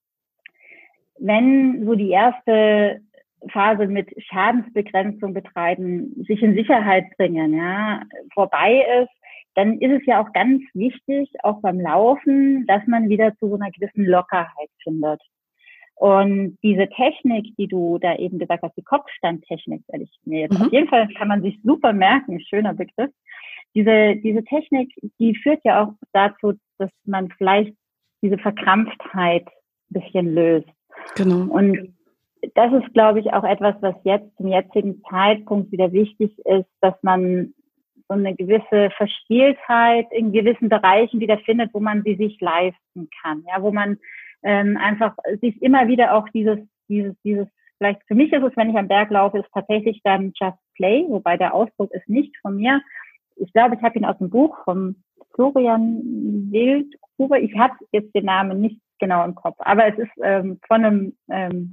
Wenn 1.18 1.84
so 1.86 1.94
die 1.94 2.10
erste 2.10 3.00
Phase 3.52 3.86
mit 3.86 4.10
Schadensbegrenzung 4.24 5.32
betreiben, 5.32 6.24
sich 6.26 6.42
in 6.42 6.54
Sicherheit 6.54 7.04
bringen, 7.16 7.54
ja, 7.54 8.02
vorbei 8.34 8.84
ist, 9.02 9.12
dann 9.54 9.78
ist 9.80 10.00
es 10.00 10.06
ja 10.06 10.22
auch 10.22 10.32
ganz 10.32 10.62
wichtig, 10.74 11.30
auch 11.42 11.60
beim 11.62 11.80
Laufen, 11.80 12.66
dass 12.66 12.86
man 12.86 13.08
wieder 13.08 13.34
zu 13.36 13.48
so 13.48 13.54
einer 13.54 13.70
gewissen 13.70 14.04
Lockerheit 14.04 14.68
findet. 14.82 15.20
Und 15.96 16.58
diese 16.62 16.88
Technik, 16.90 17.56
die 17.56 17.68
du 17.68 17.98
da 17.98 18.16
eben 18.16 18.38
gesagt 18.38 18.62
hast, 18.62 18.76
die 18.76 18.82
Kopfstandtechnik, 18.82 19.82
werde 19.88 20.04
ich 20.04 20.10
mir 20.24 20.40
jetzt 20.40 20.58
mhm. 20.58 20.66
auf 20.66 20.72
jeden 20.72 20.88
Fall 20.88 21.08
kann 21.16 21.28
man 21.28 21.42
sich 21.42 21.58
super 21.64 21.92
merken, 21.92 22.40
schöner 22.40 22.74
Begriff 22.74 23.10
diese, 23.76 24.16
diese 24.16 24.42
Technik, 24.44 24.90
die 25.20 25.36
führt 25.36 25.60
ja 25.62 25.84
auch 25.84 25.92
dazu, 26.14 26.54
dass 26.78 26.90
man 27.04 27.28
vielleicht 27.36 27.76
diese 28.22 28.38
Verkrampftheit 28.38 29.46
ein 29.46 30.00
bisschen 30.00 30.34
löst. 30.34 30.68
Genau. 31.14 31.52
Und 31.52 31.94
das 32.54 32.72
ist, 32.72 32.94
glaube 32.94 33.20
ich, 33.20 33.34
auch 33.34 33.44
etwas, 33.44 33.74
was 33.80 33.94
jetzt 34.04 34.34
zum 34.38 34.48
jetzigen 34.48 35.02
Zeitpunkt 35.10 35.72
wieder 35.72 35.92
wichtig 35.92 36.38
ist, 36.46 36.70
dass 36.80 36.94
man 37.02 37.52
so 38.08 38.14
eine 38.14 38.34
gewisse 38.34 38.90
Verspieltheit 38.96 40.06
in 40.10 40.32
gewissen 40.32 40.70
Bereichen 40.70 41.20
wieder 41.20 41.38
findet, 41.38 41.74
wo 41.74 41.80
man 41.80 42.02
sie 42.02 42.14
sich 42.14 42.40
leisten 42.40 43.10
kann, 43.20 43.44
ja, 43.46 43.60
wo 43.60 43.72
man 43.72 43.98
ähm, 44.42 44.76
einfach 44.76 45.14
sich 45.40 45.60
immer 45.62 45.88
wieder 45.88 46.14
auch 46.14 46.28
dieses, 46.30 46.58
dieses, 46.88 47.14
dieses, 47.22 47.48
vielleicht 47.78 48.02
für 48.06 48.14
mich 48.14 48.32
ist 48.32 48.42
es, 48.42 48.56
wenn 48.56 48.70
ich 48.70 48.76
am 48.76 48.88
Berg 48.88 49.10
laufe, 49.10 49.38
ist 49.38 49.50
tatsächlich 49.52 50.00
dann 50.04 50.32
Just 50.40 50.58
Play, 50.74 51.04
wobei 51.08 51.36
der 51.36 51.54
Ausdruck 51.54 51.90
ist 51.92 52.08
nicht 52.08 52.36
von 52.38 52.56
mir, 52.56 52.80
ich 53.36 53.52
glaube, 53.52 53.76
ich 53.76 53.82
habe 53.82 53.98
ihn 53.98 54.04
aus 54.04 54.18
dem 54.18 54.30
Buch 54.30 54.56
vom 54.64 54.96
Florian 55.34 56.02
Wildhuber. 56.50 57.38
Ich 57.38 57.54
habe 57.56 57.74
jetzt 57.92 58.14
den 58.14 58.24
Namen 58.24 58.60
nicht 58.60 58.80
genau 58.98 59.24
im 59.24 59.34
Kopf, 59.34 59.56
aber 59.58 59.86
es 59.86 59.98
ist 59.98 60.10
ähm, 60.22 60.58
von 60.66 60.84
einem 60.84 61.16
ähm, 61.30 61.70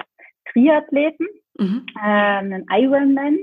Triathleten, 0.51 1.27
mhm. 1.57 1.85
äh, 1.95 1.99
einen 1.99 2.65
Ironman. 2.69 3.39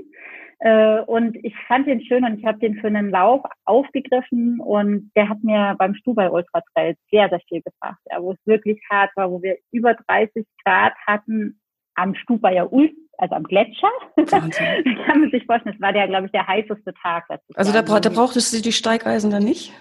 Äh, 0.61 1.01
und 1.01 1.35
ich 1.43 1.55
fand 1.67 1.87
den 1.87 2.01
schön 2.03 2.23
und 2.23 2.39
ich 2.39 2.45
habe 2.45 2.59
den 2.59 2.75
für 2.75 2.87
einen 2.87 3.09
Lauf 3.09 3.41
aufgegriffen 3.65 4.59
und 4.59 5.11
der 5.15 5.27
hat 5.27 5.43
mir 5.43 5.75
beim 5.77 5.95
Stubai 5.95 6.29
Ultra 6.29 6.61
Trail 6.73 6.95
sehr, 7.09 7.29
sehr 7.29 7.41
viel 7.49 7.61
gebracht, 7.61 7.99
ja, 8.11 8.21
wo 8.21 8.33
es 8.33 8.37
wirklich 8.45 8.79
hart 8.89 9.11
war, 9.15 9.31
wo 9.31 9.41
wir 9.41 9.57
über 9.71 9.95
30 10.07 10.45
Grad 10.63 10.93
hatten 11.07 11.59
am 11.95 12.15
Stubaier 12.15 12.71
Ultra 12.71 12.95
also 13.21 13.35
am 13.35 13.43
Gletscher. 13.43 13.91
kann 14.27 15.21
man 15.21 15.29
sich 15.29 15.45
vorstellen, 15.45 15.75
das 15.75 15.81
war 15.81 15.93
der, 15.93 16.07
glaube 16.07 16.25
ich, 16.25 16.31
der 16.31 16.47
heißeste 16.47 16.93
Tag. 17.01 17.25
Also 17.53 17.71
da, 17.71 17.81
da 17.81 18.09
brauchtest 18.09 18.51
du 18.51 18.61
die 18.61 18.71
Steigeisen 18.71 19.29
dann 19.29 19.43
nicht? 19.43 19.71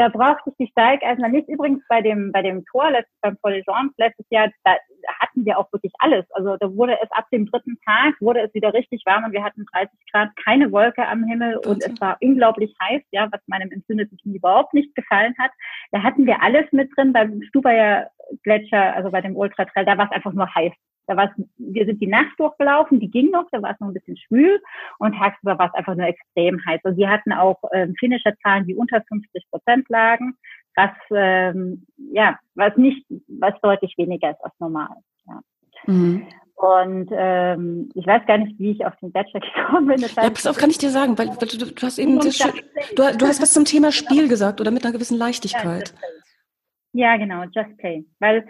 Da 0.00 0.08
brauchte 0.08 0.48
ich 0.48 0.56
die 0.56 0.72
Steigeisen 0.72 1.20
dann 1.20 1.32
nicht. 1.32 1.46
Übrigens 1.46 1.84
bei 1.86 2.00
dem, 2.00 2.32
bei 2.32 2.40
dem 2.40 2.64
Tor, 2.64 2.90
letztes, 2.90 3.14
beim 3.20 3.36
Polygence 3.36 3.92
letztes 3.98 4.24
Jahr, 4.30 4.48
da 4.64 4.76
hatten 5.20 5.44
wir 5.44 5.58
auch 5.58 5.70
wirklich 5.74 5.92
alles. 5.98 6.24
Also 6.30 6.56
da 6.56 6.74
wurde 6.74 6.96
es 7.02 7.12
ab 7.12 7.26
dem 7.30 7.44
dritten 7.44 7.78
Tag, 7.84 8.14
wurde 8.18 8.40
es 8.40 8.54
wieder 8.54 8.72
richtig 8.72 9.02
warm 9.04 9.24
und 9.24 9.32
wir 9.32 9.44
hatten 9.44 9.66
30 9.70 9.90
Grad, 10.10 10.30
keine 10.42 10.72
Wolke 10.72 11.06
am 11.06 11.24
Himmel 11.24 11.58
und 11.66 11.84
es 11.84 12.00
war 12.00 12.16
unglaublich 12.22 12.74
heiß, 12.82 13.02
ja, 13.10 13.28
was 13.30 13.42
meinem 13.46 13.70
entzündeten 13.70 14.16
Knie 14.16 14.36
überhaupt 14.36 14.72
nicht 14.72 14.94
gefallen 14.94 15.34
hat. 15.38 15.50
Da 15.92 16.02
hatten 16.02 16.24
wir 16.24 16.42
alles 16.42 16.64
mit 16.72 16.90
drin 16.96 17.12
beim 17.12 17.42
Stubaier 17.42 18.08
Gletscher, 18.42 18.94
also 18.96 19.10
bei 19.10 19.20
dem 19.20 19.36
Ultra 19.36 19.66
Trail, 19.66 19.84
da 19.84 19.98
war 19.98 20.06
es 20.06 20.12
einfach 20.12 20.32
nur 20.32 20.54
heiß. 20.54 20.72
Da 21.10 21.16
war 21.16 21.24
es, 21.24 21.44
wir 21.58 21.86
sind 21.86 22.00
die 22.00 22.06
Nacht 22.06 22.38
durchgelaufen, 22.38 23.00
die 23.00 23.10
ging 23.10 23.32
noch, 23.32 23.46
da 23.50 23.60
war 23.60 23.72
es 23.72 23.80
noch 23.80 23.88
ein 23.88 23.94
bisschen 23.94 24.16
schwül 24.16 24.62
und 25.00 25.16
tagsüber 25.16 25.58
war 25.58 25.66
es 25.66 25.74
einfach 25.74 25.96
nur 25.96 26.06
extrem 26.06 26.64
heiß. 26.64 26.82
Und 26.84 26.90
also 26.90 26.98
wir 26.98 27.10
hatten 27.10 27.32
auch 27.32 27.58
ähm, 27.72 27.96
finnische 27.98 28.32
Zahlen, 28.44 28.64
die 28.64 28.76
unter 28.76 29.02
50 29.08 29.50
Prozent 29.50 29.88
lagen, 29.88 30.36
was 30.76 30.92
ähm, 31.12 31.84
ja, 32.12 32.38
was 32.54 32.76
nicht, 32.76 33.04
was 33.26 33.54
deutlich 33.60 33.92
weniger 33.98 34.30
ist 34.30 34.44
als 34.44 34.54
normal. 34.60 34.94
Ja. 35.26 35.40
Mhm. 35.86 36.28
Und 36.54 37.10
ähm, 37.12 37.88
ich 37.96 38.06
weiß 38.06 38.24
gar 38.26 38.38
nicht, 38.38 38.56
wie 38.60 38.70
ich 38.70 38.86
auf 38.86 38.94
den 39.02 39.10
Bachelor 39.10 39.40
gekommen 39.56 39.88
bin. 39.88 40.00
Das 40.00 40.16
heißt, 40.16 40.28
ja, 40.28 40.30
pass 40.30 40.46
auf, 40.46 40.58
kann 40.58 40.70
ich 40.70 40.78
dir 40.78 40.90
sagen, 40.90 41.18
weil, 41.18 41.26
weil 41.26 41.48
du, 41.48 41.58
du, 41.58 41.82
hast 41.82 41.98
eben 41.98 42.20
das, 42.20 42.38
du, 42.38 43.18
du 43.18 43.26
hast 43.26 43.42
was 43.42 43.52
zum 43.52 43.64
Thema 43.64 43.90
Spiel 43.90 44.28
gesagt 44.28 44.60
oder 44.60 44.70
mit 44.70 44.84
einer 44.84 44.92
gewissen 44.92 45.18
Leichtigkeit. 45.18 45.92
Ja, 46.92 47.16
genau, 47.16 47.42
Just 47.52 47.76
Play. 47.78 48.04
Weil 48.20 48.46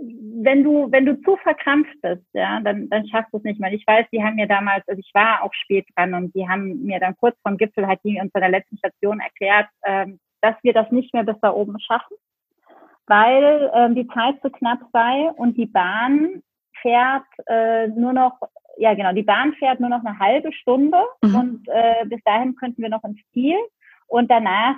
wenn 0.00 0.62
du, 0.62 0.90
wenn 0.90 1.06
du 1.06 1.20
zu 1.22 1.36
verkrampft 1.36 2.00
bist, 2.02 2.24
ja, 2.32 2.60
dann, 2.60 2.88
dann 2.88 3.06
schaffst 3.08 3.32
du 3.32 3.38
es 3.38 3.44
nicht 3.44 3.60
mehr. 3.60 3.72
Ich 3.72 3.86
weiß, 3.86 4.06
die 4.12 4.22
haben 4.22 4.36
mir 4.36 4.46
damals, 4.46 4.86
also 4.86 4.98
ich 4.98 5.10
war 5.14 5.42
auch 5.42 5.52
spät 5.52 5.86
dran 5.96 6.14
und 6.14 6.34
die 6.34 6.48
haben 6.48 6.84
mir 6.84 7.00
dann 7.00 7.16
kurz 7.16 7.36
vom 7.42 7.56
Gipfel 7.56 7.86
halt 7.86 8.00
die 8.04 8.20
uns 8.20 8.32
bei 8.32 8.40
der 8.40 8.48
letzten 8.48 8.78
Station 8.78 9.20
erklärt, 9.20 9.66
ähm, 9.84 10.20
dass 10.40 10.54
wir 10.62 10.72
das 10.72 10.90
nicht 10.90 11.12
mehr 11.14 11.24
bis 11.24 11.36
da 11.40 11.52
oben 11.52 11.78
schaffen, 11.80 12.16
weil 13.06 13.70
ähm, 13.74 13.94
die 13.94 14.06
Zeit 14.08 14.40
zu 14.40 14.50
knapp 14.50 14.80
sei 14.92 15.30
und 15.36 15.56
die 15.56 15.66
Bahn 15.66 16.42
fährt 16.80 17.26
äh, 17.46 17.88
nur 17.88 18.12
noch, 18.12 18.38
ja 18.76 18.94
genau, 18.94 19.12
die 19.12 19.24
Bahn 19.24 19.52
fährt 19.54 19.80
nur 19.80 19.90
noch 19.90 20.04
eine 20.04 20.18
halbe 20.18 20.52
Stunde 20.52 20.98
mhm. 21.22 21.34
und 21.34 21.68
äh, 21.68 22.04
bis 22.06 22.22
dahin 22.24 22.54
könnten 22.54 22.82
wir 22.82 22.88
noch 22.88 23.02
ins 23.04 23.20
Ziel 23.32 23.56
und 24.06 24.30
danach 24.30 24.76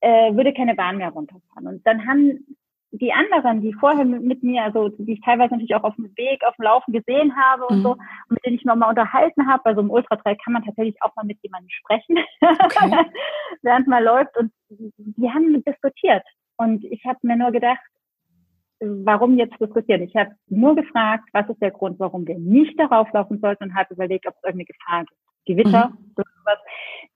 äh, 0.00 0.34
würde 0.34 0.52
keine 0.52 0.74
Bahn 0.74 0.98
mehr 0.98 1.10
runterfahren. 1.10 1.66
Und 1.66 1.86
dann 1.86 2.06
haben 2.06 2.56
die 2.92 3.12
anderen, 3.12 3.62
die 3.62 3.72
vorher 3.72 4.04
mit, 4.04 4.42
mir, 4.42 4.64
also 4.64 4.90
die 4.90 5.14
ich 5.14 5.20
teilweise 5.22 5.54
natürlich 5.54 5.74
auch 5.74 5.84
auf 5.84 5.96
dem 5.96 6.14
Weg, 6.16 6.44
auf 6.44 6.54
dem 6.56 6.64
Laufen 6.64 6.92
gesehen 6.92 7.34
habe 7.36 7.66
und 7.66 7.78
mhm. 7.78 7.82
so, 7.82 7.96
mit 8.28 8.44
denen 8.44 8.56
ich 8.56 8.64
noch 8.64 8.76
mal 8.76 8.90
unterhalten 8.90 9.46
habe, 9.48 9.62
bei 9.64 9.74
so 9.74 9.80
einem 9.80 9.90
Ultratrail 9.90 10.36
kann 10.44 10.52
man 10.52 10.64
tatsächlich 10.64 10.96
auch 11.00 11.14
mal 11.16 11.24
mit 11.24 11.38
jemandem 11.42 11.70
sprechen, 11.70 12.18
okay. 12.40 13.04
während 13.62 13.86
man 13.86 14.04
läuft 14.04 14.36
und 14.36 14.52
die 14.68 15.30
haben 15.30 15.62
diskutiert 15.64 16.22
und 16.56 16.84
ich 16.84 17.04
habe 17.06 17.18
mir 17.22 17.36
nur 17.36 17.50
gedacht, 17.50 17.80
warum 18.80 19.38
jetzt 19.38 19.58
diskutieren? 19.60 20.02
Ich 20.02 20.14
habe 20.16 20.32
nur 20.48 20.74
gefragt, 20.74 21.28
was 21.32 21.48
ist 21.48 21.62
der 21.62 21.70
Grund, 21.70 21.98
warum 21.98 22.26
wir 22.26 22.38
nicht 22.38 22.78
darauf 22.78 23.10
laufen 23.12 23.38
sollten 23.40 23.64
und 23.64 23.74
habe 23.74 23.94
überlegt, 23.94 24.26
ob 24.26 24.34
es 24.34 24.42
irgendeine 24.42 24.66
Gefahr 24.66 25.04
gibt. 25.04 25.20
Gewitter, 25.44 25.88
mhm. 25.88 26.24
Sowas. 26.42 26.58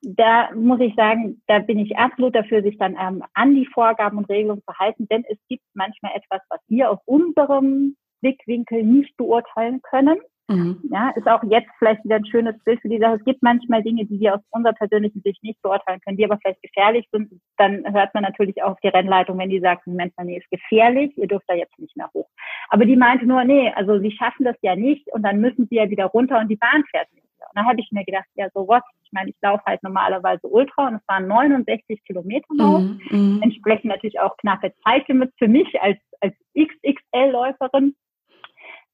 Da 0.03 0.51
muss 0.55 0.81
ich 0.81 0.95
sagen, 0.95 1.43
da 1.47 1.59
bin 1.59 1.79
ich 1.79 1.97
absolut 1.97 2.35
dafür, 2.35 2.62
sich 2.62 2.79
dann 2.79 2.97
ähm, 3.01 3.22
an 3.35 3.55
die 3.55 3.66
Vorgaben 3.66 4.18
und 4.18 4.29
Regelungen 4.29 4.62
zu 4.62 4.79
halten, 4.79 5.07
denn 5.09 5.24
es 5.29 5.39
gibt 5.49 5.64
manchmal 5.74 6.12
etwas, 6.14 6.41
was 6.49 6.61
wir 6.68 6.91
aus 6.91 6.99
unserem 7.05 7.97
Blickwinkel 8.20 8.83
nicht 8.83 9.16
beurteilen 9.16 9.81
können. 9.83 10.18
Mhm. 10.49 10.79
Ja, 10.93 11.11
ist 11.16 11.27
auch 11.27 11.43
jetzt 11.45 11.70
vielleicht 11.79 12.05
wieder 12.05 12.16
ein 12.16 12.27
schönes 12.27 12.57
Bild 12.64 12.81
für 12.81 12.89
die 12.89 13.01
Sache. 13.01 13.16
Es 13.16 13.24
gibt 13.24 13.43
manchmal 13.43 13.83
Dinge, 13.83 14.05
die 14.07 14.20
wir 14.20 14.35
aus 14.35 14.41
unserer 14.51 14.74
persönlichen 14.74 15.20
Sicht 15.22 15.43
nicht 15.43 15.61
beurteilen 15.61 16.01
können, 16.01 16.16
die 16.16 16.24
aber 16.24 16.39
vielleicht 16.39 16.62
gefährlich 16.62 17.09
sind. 17.11 17.33
Dann 17.57 17.83
hört 17.93 18.14
man 18.14 18.22
natürlich 18.22 18.62
auch 18.62 18.72
auf 18.72 18.81
die 18.81 18.89
Rennleitung, 18.89 19.39
wenn 19.39 19.51
die 19.51 19.59
sagt, 19.59 19.87
Moment 19.89 20.16
mal, 20.16 20.24
nee, 20.24 20.39
ist 20.39 20.51
gefährlich, 20.51 21.16
ihr 21.18 21.27
dürft 21.27 21.49
da 21.49 21.55
jetzt 21.55 21.77
nicht 21.81 21.97
mehr 21.97 22.11
hoch. 22.14 22.29
Aber 22.68 22.85
die 22.85 22.97
meinte 22.97 23.27
nur, 23.27 23.43
nee, 23.43 23.72
also 23.74 23.99
sie 23.99 24.12
schaffen 24.12 24.45
das 24.45 24.57
ja 24.62 24.77
nicht 24.77 25.09
und 25.12 25.24
dann 25.24 25.41
müssen 25.41 25.66
sie 25.68 25.77
ja 25.77 25.91
wieder 25.91 26.07
runter 26.07 26.39
und 26.39 26.49
die 26.49 26.57
Bahn 26.57 26.85
fährt 26.91 27.12
nicht. 27.12 27.26
Und 27.41 27.57
dann 27.57 27.66
habe 27.66 27.80
ich 27.80 27.91
mir 27.93 28.05
gedacht, 28.05 28.26
ja, 28.34 28.49
so 28.55 28.66
was. 28.68 28.82
Ich 29.03 29.12
meine, 29.12 29.30
ich 29.30 29.37
laufe 29.41 29.62
halt 29.66 29.82
normalerweise 29.82 30.47
Ultra 30.47 30.89
und 30.89 30.95
es 30.97 31.09
waren 31.09 31.26
69 31.26 32.03
Kilometer 32.05 32.47
Lauf. 32.55 32.82
Mm, 32.82 33.39
mm. 33.39 33.43
Entsprechend 33.43 33.87
natürlich 33.87 34.18
auch 34.20 34.37
knappe 34.39 34.72
Zeitlimits 34.84 35.34
für 35.39 35.49
mich 35.49 35.80
als, 35.80 35.99
als 36.20 36.34
XXL-Läuferin. 36.59 37.95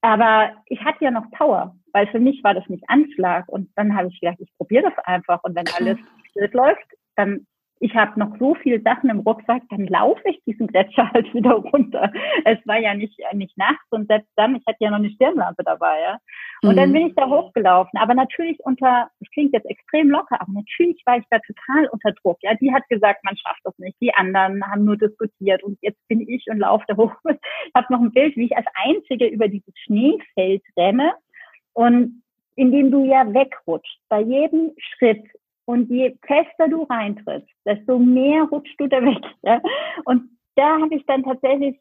Aber 0.03 0.53
ich 0.67 0.81
hatte 0.85 1.05
ja 1.05 1.11
noch 1.11 1.31
Power, 1.31 1.77
weil 1.93 2.09
für 2.09 2.21
mich 2.21 2.43
war 2.43 2.55
das 2.55 2.69
nicht 2.69 2.85
Anschlag. 2.89 3.49
Und 3.49 3.71
dann 3.77 3.97
habe 3.97 4.09
ich 4.09 4.21
gedacht, 4.21 4.39
ich 4.41 4.53
probiere 4.57 4.91
das 4.91 5.05
einfach. 5.05 5.43
Und 5.45 5.55
wenn 5.55 5.69
alles 5.69 5.99
gut 6.35 6.53
läuft, 6.53 6.87
dann 7.17 7.47
ich 7.83 7.97
habe 7.97 8.19
noch 8.19 8.39
so 8.39 8.55
viele 8.55 8.81
Sachen 8.81 9.11
im 9.11 9.19
Rucksack, 9.19 9.63
dann 9.71 9.89
laufe 9.89 10.23
ich 10.27 10.41
diesen 10.47 10.69
Gletscher 10.69 11.11
halt 11.13 11.27
wieder 11.35 11.55
runter. 11.55 12.13
Es 12.45 12.59
war 12.65 12.79
ja 12.79 12.95
nicht, 12.95 13.19
äh, 13.19 13.37
nicht 13.37 13.59
nachts 13.59 13.85
und 13.91 14.07
selbst 14.07 14.31
dann, 14.37 14.55
ich 14.55 14.63
hatte 14.67 14.79
ja 14.79 14.91
noch 14.91 14.99
eine 14.99 15.11
Stirnlampe 15.11 15.65
dabei, 15.65 16.01
ja. 16.01 16.19
Und 16.63 16.75
mhm. 16.75 16.77
dann 16.77 16.93
bin 16.93 17.09
ich 17.09 17.15
da 17.17 17.29
hochgelaufen. 17.29 17.99
Aber 17.99 18.15
natürlich 18.15 18.59
unter, 18.61 19.09
das 19.19 19.29
klingt 19.31 19.53
jetzt 19.53 19.69
extrem 19.69 20.11
locker, 20.11 20.41
aber 20.41 20.53
natürlich 20.53 21.03
war 21.07 21.17
ich 21.17 21.25
da 21.29 21.41
total 21.41 21.89
unter 21.89 22.13
Druck. 22.23 22.39
Ja, 22.43 22.55
die 22.55 22.73
hat 22.73 22.89
gesagt, 22.89 23.25
man 23.25 23.37
schafft 23.37 23.61
das 23.65 23.77
nicht. 23.79 23.97
Die 24.01 24.15
anderen 24.15 24.65
haben 24.65 24.85
nur 24.85 24.97
diskutiert 24.97 25.65
und 25.65 25.77
jetzt 25.83 25.99
bin 26.07 26.21
ich 26.21 26.47
und 26.49 26.61
laufe 26.61 26.85
da 26.87 26.97
hoch. 26.97 27.13
Ich 27.65 27.75
habe 27.75 27.93
noch 27.93 28.01
ein 28.01 28.13
Bild, 28.13 28.37
wie 28.37 28.45
ich 28.45 28.57
als 28.57 28.67
Einzige 28.75 29.27
über 29.27 29.49
dieses 29.49 29.73
Schneefeld 29.85 30.63
renne 30.77 31.15
und 31.73 32.23
indem 32.55 32.91
du 32.91 33.05
ja 33.05 33.33
wegrutscht. 33.33 33.99
Bei 34.09 34.21
jedem 34.21 34.73
Schritt 34.77 35.25
und 35.65 35.91
je 35.91 36.17
fester 36.27 36.69
du 36.69 36.83
reintrittst, 36.85 37.51
desto 37.65 37.99
mehr 37.99 38.45
rutscht 38.45 38.79
du 38.81 38.89
da 38.89 39.03
weg. 39.03 39.25
Ja? 39.43 39.61
Und 40.05 40.31
da 40.57 40.81
habe 40.81 40.95
ich 40.95 41.05
dann 41.07 41.23
tatsächlich 41.23 41.79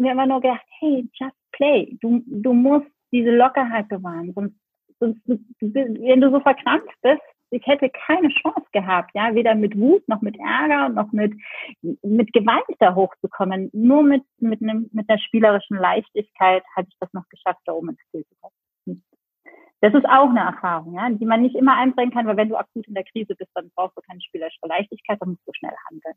mir 0.00 0.12
immer 0.12 0.26
nur 0.26 0.40
gedacht, 0.40 0.66
hey, 0.80 1.08
just 1.12 1.36
play. 1.52 1.96
Du, 2.00 2.22
du 2.26 2.52
musst 2.52 2.88
diese 3.12 3.30
Lockerheit 3.30 3.88
bewahren. 3.88 4.32
Sonst, 4.34 4.56
sonst 4.98 5.20
wenn 5.60 6.20
du 6.20 6.30
so 6.30 6.40
verkrampft 6.40 6.96
bist, 7.02 7.22
ich 7.50 7.66
hätte 7.66 7.90
keine 7.90 8.28
Chance 8.28 8.66
gehabt, 8.72 9.10
ja, 9.14 9.34
weder 9.34 9.56
mit 9.56 9.76
Wut 9.76 10.06
noch 10.08 10.20
mit 10.20 10.38
Ärger 10.38 10.88
noch 10.88 11.10
mit, 11.10 11.32
mit 11.82 12.32
Gewalt 12.32 12.64
da 12.78 12.94
hochzukommen. 12.94 13.70
Nur 13.72 14.04
mit, 14.04 14.22
mit 14.38 14.62
einem, 14.62 14.88
mit 14.92 15.08
einer 15.08 15.18
spielerischen 15.18 15.76
Leichtigkeit 15.76 16.62
hatte 16.76 16.88
ich 16.90 16.96
das 17.00 17.12
noch 17.12 17.28
geschafft, 17.28 17.60
da 17.64 17.72
oben 17.72 17.90
ins 17.90 18.00
Ziel 18.12 18.24
zu 18.24 18.34
kommen. 18.40 18.54
Das 19.80 19.94
ist 19.94 20.04
auch 20.04 20.28
eine 20.28 20.40
Erfahrung, 20.40 20.94
ja, 20.94 21.08
die 21.10 21.24
man 21.24 21.40
nicht 21.40 21.56
immer 21.56 21.76
einbringen 21.76 22.12
kann, 22.12 22.26
weil 22.26 22.36
wenn 22.36 22.50
du 22.50 22.56
akut 22.56 22.86
in 22.86 22.94
der 22.94 23.04
Krise 23.04 23.34
bist, 23.34 23.50
dann 23.54 23.70
brauchst 23.74 23.96
du 23.96 24.02
keine 24.02 24.20
spielerische 24.20 24.58
Leichtigkeit, 24.66 25.18
dann 25.20 25.30
musst 25.30 25.46
du 25.46 25.52
schnell 25.54 25.74
handeln. 25.88 26.14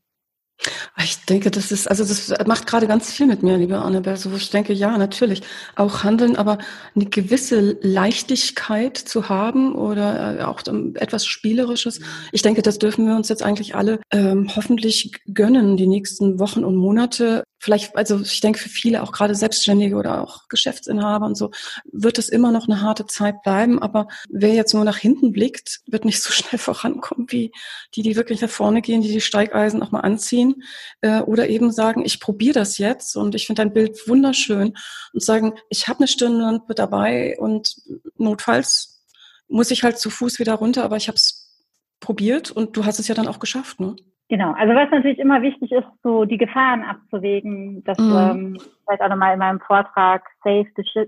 Ich 1.04 1.26
denke, 1.26 1.52
das 1.52 1.72
ist, 1.72 1.88
also 1.88 2.04
das 2.04 2.34
macht 2.48 2.68
gerade 2.68 2.88
ganz 2.88 3.12
viel 3.12 3.26
mit 3.26 3.42
mir, 3.42 3.58
liebe 3.58 3.80
Annabelle. 3.80 4.16
So, 4.16 4.34
ich 4.36 4.50
denke, 4.52 4.74
ja, 4.74 4.98
natürlich 4.98 5.42
auch 5.76 6.04
handeln, 6.04 6.36
aber 6.36 6.60
eine 6.96 7.06
gewisse 7.06 7.78
Leichtigkeit 7.82 8.98
zu 8.98 9.28
haben 9.30 9.76
oder 9.76 10.40
äh, 10.40 10.44
auch 10.44 10.62
etwas 10.96 11.26
Spielerisches. 11.26 12.00
Ich 12.32 12.44
denke, 12.44 12.62
das 12.62 12.80
dürfen 12.80 13.08
wir 13.08 13.16
uns 13.16 13.30
jetzt 13.30 13.44
eigentlich 13.44 13.76
alle 13.76 14.00
ähm, 14.12 14.50
hoffentlich 14.56 15.12
gönnen, 15.34 15.76
die 15.76 15.88
nächsten 15.88 16.40
Wochen 16.40 16.64
und 16.64 16.76
Monate. 16.76 17.44
Vielleicht, 17.64 17.96
also 17.96 18.20
ich 18.20 18.42
denke, 18.42 18.60
für 18.60 18.68
viele, 18.68 19.02
auch 19.02 19.14
gerade 19.14 19.36
Selbstständige 19.36 19.96
oder 19.96 20.22
auch 20.22 20.50
Geschäftsinhaber 20.50 21.26
und 21.26 21.36
so, 21.36 21.52
wird 21.90 22.20
es 22.20 22.28
immer 22.28 22.52
noch 22.52 22.68
eine 22.68 22.82
harte 22.82 23.06
Zeit 23.06 23.42
bleiben. 23.42 23.82
Aber 23.82 24.10
wer 24.28 24.54
jetzt 24.54 24.74
nur 24.74 24.84
nach 24.84 24.98
hinten 24.98 25.32
blickt, 25.32 25.80
wird 25.88 26.04
nicht 26.04 26.22
so 26.22 26.30
schnell 26.34 26.60
vorankommen 26.60 27.28
wie 27.30 27.54
die, 27.96 28.02
die 28.02 28.18
wirklich 28.18 28.42
nach 28.42 28.50
vorne 28.50 28.82
gehen, 28.82 29.02
die 29.02 29.14
die 29.14 29.22
Steigeisen 29.22 29.82
auch 29.82 29.92
mal 29.92 30.02
anziehen 30.02 30.64
äh, 31.00 31.22
oder 31.22 31.48
eben 31.48 31.72
sagen, 31.72 32.04
ich 32.04 32.20
probiere 32.20 32.56
das 32.56 32.80
jetzt 32.80 33.16
und 33.16 33.34
ich 33.34 33.48
finde 33.48 33.62
dein 33.62 33.72
Bild 33.72 34.10
wunderschön 34.10 34.76
und 35.14 35.24
sagen, 35.24 35.54
ich 35.70 35.88
habe 35.88 36.00
eine 36.00 36.10
Stirnlampe 36.10 36.76
dabei 36.76 37.38
und 37.40 37.78
notfalls 38.18 39.06
muss 39.48 39.72
ich 39.72 39.84
halt 39.84 40.00
zu 40.00 40.10
Fuß 40.10 40.38
wieder 40.38 40.56
runter, 40.56 40.84
aber 40.84 40.98
ich 40.98 41.08
habe 41.08 41.16
es 41.16 41.64
probiert 42.02 42.52
und 42.52 42.76
du 42.76 42.84
hast 42.84 43.00
es 43.00 43.08
ja 43.08 43.16
dann 43.16 43.30
auch 43.30 43.40
geschafft, 43.40 43.80
ne? 43.80 43.96
Genau, 44.34 44.54
also 44.54 44.74
was 44.74 44.90
natürlich 44.90 45.20
immer 45.20 45.44
wichtig 45.44 45.72
ist, 45.72 45.86
so 46.02 46.26
die 46.26 46.40
Gefahren 46.40 46.82
abzuwägen, 46.82 47.84
das 47.84 48.00
mhm. 48.00 48.18
ähm, 48.18 48.58
vielleicht 48.84 49.04
auch 49.04 49.10
nochmal 49.10 49.34
in 49.34 49.38
meinem 49.38 49.60
Vortrag 49.60 50.28
Safe, 50.44 50.66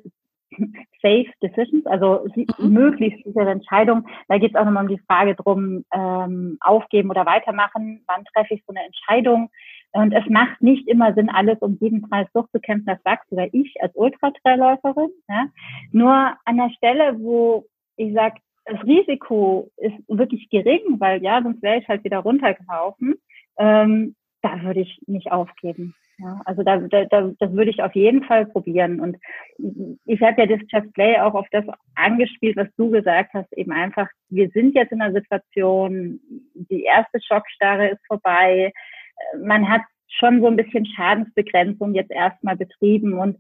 Safe 1.02 1.26
Decisions, 1.42 1.88
also 1.88 2.28
mhm. 2.36 2.70
möglichst 2.72 3.24
sichere 3.24 3.50
Entscheidungen. 3.50 4.06
Da 4.28 4.38
geht 4.38 4.52
es 4.52 4.56
auch 4.56 4.64
nochmal 4.64 4.84
um 4.84 4.96
die 4.96 5.02
Frage 5.08 5.34
drum, 5.34 5.86
ähm, 5.92 6.60
aufgeben 6.60 7.10
oder 7.10 7.26
weitermachen. 7.26 8.04
Wann 8.06 8.26
treffe 8.26 8.54
ich 8.54 8.64
so 8.68 8.76
eine 8.76 8.86
Entscheidung? 8.86 9.50
Und 9.94 10.14
es 10.14 10.30
macht 10.30 10.62
nicht 10.62 10.88
immer 10.88 11.16
Sinn, 11.16 11.32
alles 11.32 11.58
um 11.62 11.80
jeden 11.82 12.08
Preis 12.08 12.28
durchzukämpfen. 12.32 12.86
Das 12.86 13.02
sagst 13.04 13.28
sogar 13.32 13.48
ich 13.54 13.74
als 13.82 13.96
Ultratrailläuferin. 13.96 15.10
Ja? 15.28 15.48
Nur 15.92 16.14
an 16.46 16.58
der 16.58 16.70
Stelle, 16.78 17.18
wo 17.18 17.66
ich 17.96 18.14
sage, 18.14 18.36
das 18.66 18.84
Risiko 18.84 19.72
ist 19.78 19.96
wirklich 20.08 20.50
gering, 20.50 21.00
weil 21.00 21.22
ja, 21.24 21.42
sonst 21.42 21.62
wäre 21.62 21.80
ich 21.80 21.88
halt 21.88 22.04
wieder 22.04 22.20
runtergelaufen. 22.20 23.16
Ähm, 23.58 24.16
da 24.42 24.62
würde 24.64 24.82
ich 24.82 25.00
nicht 25.08 25.32
aufgeben. 25.32 25.96
Ja, 26.18 26.40
also 26.46 26.64
da, 26.64 26.78
da, 26.78 27.06
da, 27.06 27.32
das 27.40 27.52
würde 27.52 27.72
ich 27.72 27.84
auf 27.84 27.94
jeden 27.94 28.24
Fall 28.24 28.46
probieren. 28.46 29.02
Und 29.02 29.18
ich 30.06 30.22
habe 30.22 30.42
ja 30.42 30.48
das 30.48 30.62
Just 30.70 30.94
Play 30.94 31.20
auch 31.20 31.34
auf 31.34 31.48
das 31.52 31.66
angespielt, 31.96 32.56
was 32.56 32.68
du 32.78 32.90
gesagt 32.90 33.34
hast, 33.34 33.52
eben 33.54 33.72
einfach, 33.74 34.08
wir 34.30 34.50
sind 34.50 34.76
jetzt 34.76 34.94
in 34.94 35.02
einer 35.02 35.14
Situation, 35.14 36.20
die 36.54 36.84
erste 36.84 37.20
Schockstarre 37.22 37.90
ist 37.90 38.06
vorbei, 38.08 38.72
man 39.42 39.68
hat 39.68 39.82
schon 40.08 40.40
so 40.40 40.48
ein 40.48 40.56
bisschen 40.56 40.86
Schadensbegrenzung 40.86 41.94
jetzt 41.94 42.12
erstmal 42.12 42.56
betrieben 42.56 43.14
und 43.14 43.38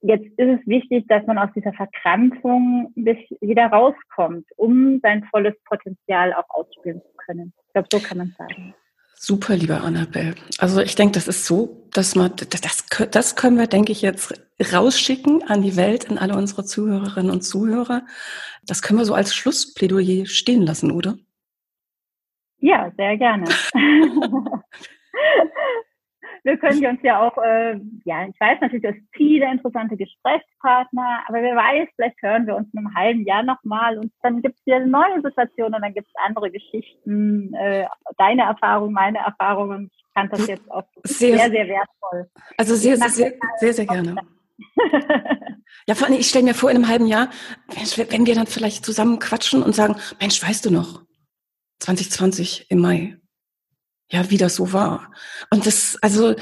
jetzt 0.00 0.26
ist 0.38 0.60
es 0.60 0.66
wichtig, 0.66 1.06
dass 1.08 1.26
man 1.26 1.38
aus 1.38 1.50
dieser 1.54 1.72
Verkrampfung 1.72 2.92
wieder 2.94 3.66
rauskommt, 3.66 4.46
um 4.56 5.00
sein 5.02 5.24
volles 5.30 5.54
Potenzial 5.64 6.32
auch 6.34 6.48
ausspielen 6.48 7.00
zu 7.00 7.16
können. 7.26 7.52
Ich 7.66 7.72
glaube, 7.72 7.88
so 7.90 7.98
kann 8.00 8.18
man 8.18 8.34
sagen. 8.38 8.74
Super, 9.14 9.56
liebe 9.56 9.80
Annabelle. 9.80 10.36
Also 10.58 10.80
ich 10.80 10.94
denke, 10.94 11.14
das 11.14 11.26
ist 11.26 11.44
so, 11.44 11.88
dass 11.92 12.14
man, 12.14 12.32
das, 12.36 12.86
das 13.10 13.34
können 13.34 13.58
wir, 13.58 13.66
denke 13.66 13.90
ich, 13.90 14.00
jetzt 14.00 14.32
rausschicken 14.72 15.42
an 15.42 15.62
die 15.62 15.76
Welt, 15.76 16.08
an 16.08 16.18
alle 16.18 16.36
unsere 16.36 16.64
Zuhörerinnen 16.64 17.32
und 17.32 17.42
Zuhörer. 17.42 18.06
Das 18.64 18.80
können 18.80 19.00
wir 19.00 19.04
so 19.04 19.14
als 19.14 19.34
Schlussplädoyer 19.34 20.26
stehen 20.26 20.62
lassen, 20.62 20.92
oder? 20.92 21.16
Ja, 22.60 22.92
sehr 22.96 23.16
gerne. 23.16 23.46
wir 26.48 26.56
können 26.56 26.84
uns 26.86 27.00
ja 27.02 27.20
auch, 27.20 27.36
äh, 27.38 27.78
ja, 28.04 28.26
ich 28.26 28.40
weiß 28.40 28.58
natürlich, 28.60 28.82
du 28.82 28.88
hast 28.88 29.00
viele 29.12 29.50
interessante 29.50 29.96
Gesprächspartner, 29.96 31.22
aber 31.26 31.42
wer 31.42 31.54
weiß, 31.54 31.88
vielleicht 31.94 32.20
hören 32.22 32.46
wir 32.46 32.56
uns 32.56 32.68
in 32.72 32.78
einem 32.78 32.94
halben 32.94 33.24
Jahr 33.24 33.42
nochmal 33.42 33.98
und 33.98 34.10
dann 34.22 34.40
gibt 34.40 34.58
es 34.58 34.66
wieder 34.66 34.76
eine 34.76 34.86
neue 34.86 35.20
Situation 35.22 35.74
und 35.74 35.82
dann 35.82 35.92
gibt 35.92 36.08
es 36.08 36.14
andere 36.24 36.50
Geschichten, 36.50 37.52
äh, 37.54 37.86
deine 38.16 38.42
Erfahrung, 38.42 38.92
meine 38.92 39.18
Erfahrungen. 39.18 39.90
Ich 39.92 40.04
fand 40.14 40.32
das 40.32 40.46
jetzt 40.46 40.70
auch 40.70 40.84
sehr, 41.04 41.36
sehr, 41.36 41.50
sehr 41.50 41.68
wertvoll. 41.68 42.30
Also 42.56 42.74
sehr, 42.74 42.96
sehr, 42.96 43.10
sehr, 43.10 43.32
sehr, 43.58 43.74
sehr 43.74 43.86
gerne. 43.86 44.16
ja, 45.86 45.94
vor 45.94 46.06
allem, 46.06 46.18
ich 46.18 46.28
stelle 46.28 46.44
mir 46.44 46.54
vor, 46.54 46.70
in 46.70 46.76
einem 46.76 46.88
halben 46.88 47.06
Jahr, 47.06 47.30
wenn 48.10 48.26
wir 48.26 48.34
dann 48.34 48.46
vielleicht 48.46 48.84
zusammen 48.84 49.18
quatschen 49.18 49.62
und 49.62 49.74
sagen, 49.74 49.96
Mensch, 50.20 50.42
weißt 50.42 50.64
du 50.64 50.70
noch, 50.70 51.02
2020 51.80 52.70
im 52.70 52.80
Mai, 52.80 53.16
ja, 54.10 54.30
wie 54.30 54.38
das 54.38 54.54
so 54.54 54.72
war. 54.72 55.12
Und 55.50 55.66
das, 55.66 55.98
also, 56.00 56.34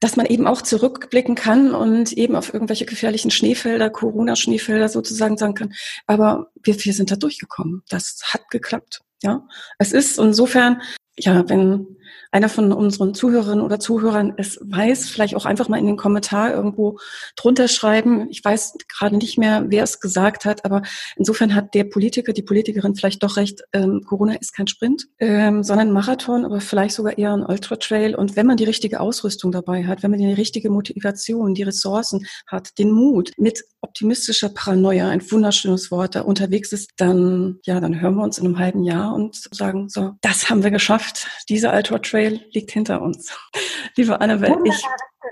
dass 0.00 0.16
man 0.16 0.26
eben 0.26 0.46
auch 0.46 0.62
zurückblicken 0.62 1.34
kann 1.34 1.74
und 1.74 2.12
eben 2.12 2.34
auf 2.34 2.52
irgendwelche 2.52 2.86
gefährlichen 2.86 3.30
Schneefelder, 3.30 3.90
Corona-Schneefelder 3.90 4.88
sozusagen 4.88 5.36
sagen 5.36 5.54
kann. 5.54 5.74
Aber 6.06 6.50
wir, 6.62 6.82
wir 6.82 6.94
sind 6.94 7.10
da 7.10 7.16
durchgekommen. 7.16 7.82
Das 7.88 8.20
hat 8.32 8.48
geklappt. 8.50 9.02
Ja, 9.22 9.46
es 9.78 9.92
ist 9.92 10.18
insofern, 10.18 10.80
ja, 11.18 11.46
wenn 11.48 11.98
einer 12.30 12.48
von 12.48 12.72
unseren 12.72 13.14
Zuhörerinnen 13.14 13.64
oder 13.64 13.80
Zuhörern 13.80 14.34
es 14.36 14.58
weiß, 14.62 15.08
vielleicht 15.08 15.34
auch 15.36 15.46
einfach 15.46 15.68
mal 15.68 15.78
in 15.78 15.86
den 15.86 15.96
Kommentar 15.96 16.52
irgendwo 16.52 16.98
drunter 17.36 17.68
schreiben. 17.68 18.28
Ich 18.30 18.44
weiß 18.44 18.74
gerade 18.88 19.16
nicht 19.16 19.38
mehr, 19.38 19.64
wer 19.68 19.84
es 19.84 20.00
gesagt 20.00 20.44
hat, 20.44 20.64
aber 20.64 20.82
insofern 21.16 21.54
hat 21.54 21.74
der 21.74 21.84
Politiker, 21.84 22.32
die 22.32 22.42
Politikerin 22.42 22.94
vielleicht 22.94 23.22
doch 23.22 23.36
recht. 23.36 23.62
Ähm, 23.72 24.02
Corona 24.06 24.34
ist 24.34 24.54
kein 24.54 24.66
Sprint, 24.66 25.06
ähm, 25.18 25.62
sondern 25.62 25.92
Marathon, 25.92 26.44
aber 26.44 26.60
vielleicht 26.60 26.94
sogar 26.94 27.18
eher 27.18 27.32
ein 27.32 27.44
Ultra 27.44 27.76
Trail. 27.76 28.14
Und 28.14 28.36
wenn 28.36 28.46
man 28.46 28.56
die 28.56 28.64
richtige 28.64 29.00
Ausrüstung 29.00 29.52
dabei 29.52 29.84
hat, 29.86 30.02
wenn 30.02 30.10
man 30.10 30.20
die 30.20 30.32
richtige 30.32 30.70
Motivation, 30.70 31.54
die 31.54 31.62
Ressourcen 31.62 32.26
hat, 32.46 32.78
den 32.78 32.90
Mut, 32.90 33.32
mit 33.36 33.64
optimistischer 33.82 34.50
Paranoia, 34.50 35.08
ein 35.08 35.22
wunderschönes 35.30 35.90
Wort, 35.90 36.14
da 36.14 36.22
unterwegs 36.22 36.72
ist, 36.72 36.90
dann, 36.96 37.58
ja, 37.64 37.80
dann 37.80 38.00
hören 38.00 38.16
wir 38.16 38.24
uns 38.24 38.38
in 38.38 38.46
einem 38.46 38.58
halben 38.58 38.84
Jahr 38.84 39.14
und 39.14 39.48
sagen, 39.52 39.88
so, 39.88 40.12
das 40.20 40.50
haben 40.50 40.62
wir 40.62 40.70
geschafft. 40.70 41.26
Dieser 41.48 41.74
Ultra 41.74 41.98
Trail 42.00 42.20
Trail 42.20 42.40
liegt 42.52 42.70
hinter 42.70 43.02
uns. 43.02 43.36
Liebe 43.96 44.20
Annabelle, 44.20 44.56
ich. 44.64 44.82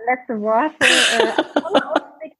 Letzte 0.06 0.40
Worte. 0.40 0.74
Äh, 0.80 2.30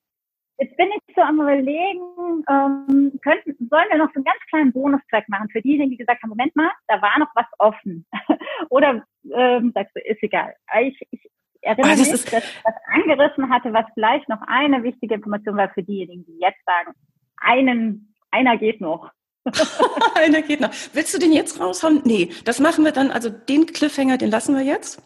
jetzt 0.65 0.77
bin 0.77 0.89
ich 0.89 1.15
so 1.15 1.23
am 1.23 1.41
überlegen, 1.41 2.45
ähm, 2.49 3.19
könnten, 3.23 3.57
sollen 3.69 3.87
wir 3.91 3.99
noch 3.99 4.09
so 4.09 4.17
einen 4.17 4.25
ganz 4.25 4.39
kleinen 4.49 4.73
Bonustrack 4.73 5.29
machen 5.29 5.49
für 5.51 5.61
diejenigen, 5.61 5.91
die 5.91 5.97
gesagt 5.99 6.23
haben, 6.23 6.31
Moment 6.31 6.55
mal, 6.57 6.71
da 6.87 7.01
war 7.03 7.19
noch 7.19 7.31
was 7.35 7.47
offen. 7.59 8.07
Oder 8.71 9.05
ähm, 9.35 9.73
sagst 9.75 9.95
du, 9.97 10.01
ist 10.01 10.23
egal. 10.23 10.55
Ich, 10.81 11.01
ich 11.11 11.31
erinnere 11.61 11.95
oh, 11.95 11.99
mich, 11.99 12.11
dass 12.11 12.25
ich 12.25 12.31
das 12.31 12.75
angerissen 12.87 13.51
hatte, 13.51 13.73
was 13.73 13.87
vielleicht 13.95 14.29
noch 14.29 14.41
eine 14.47 14.83
wichtige 14.83 15.15
Information 15.15 15.57
war 15.57 15.69
für 15.71 15.83
diejenigen, 15.83 16.25
die 16.25 16.39
jetzt 16.39 16.65
sagen, 16.65 16.97
einen, 17.37 18.15
einer 18.31 18.57
geht 18.57 18.81
noch. 18.81 19.11
Einer 20.15 20.43
geht 20.43 20.61
noch. 20.61 20.71
Willst 20.93 21.15
du 21.15 21.19
den 21.19 21.33
jetzt 21.33 21.61
raushauen? 21.61 22.03
Nee, 22.05 22.31
das 22.45 22.61
machen 22.61 22.85
wir 22.85 22.93
dann, 22.93 23.11
also 23.11 23.31
den 23.31 23.67
Cliffhanger, 23.67 24.19
den 24.19 24.31
lassen 24.31 24.55
wir 24.55 24.63
jetzt. 24.63 25.03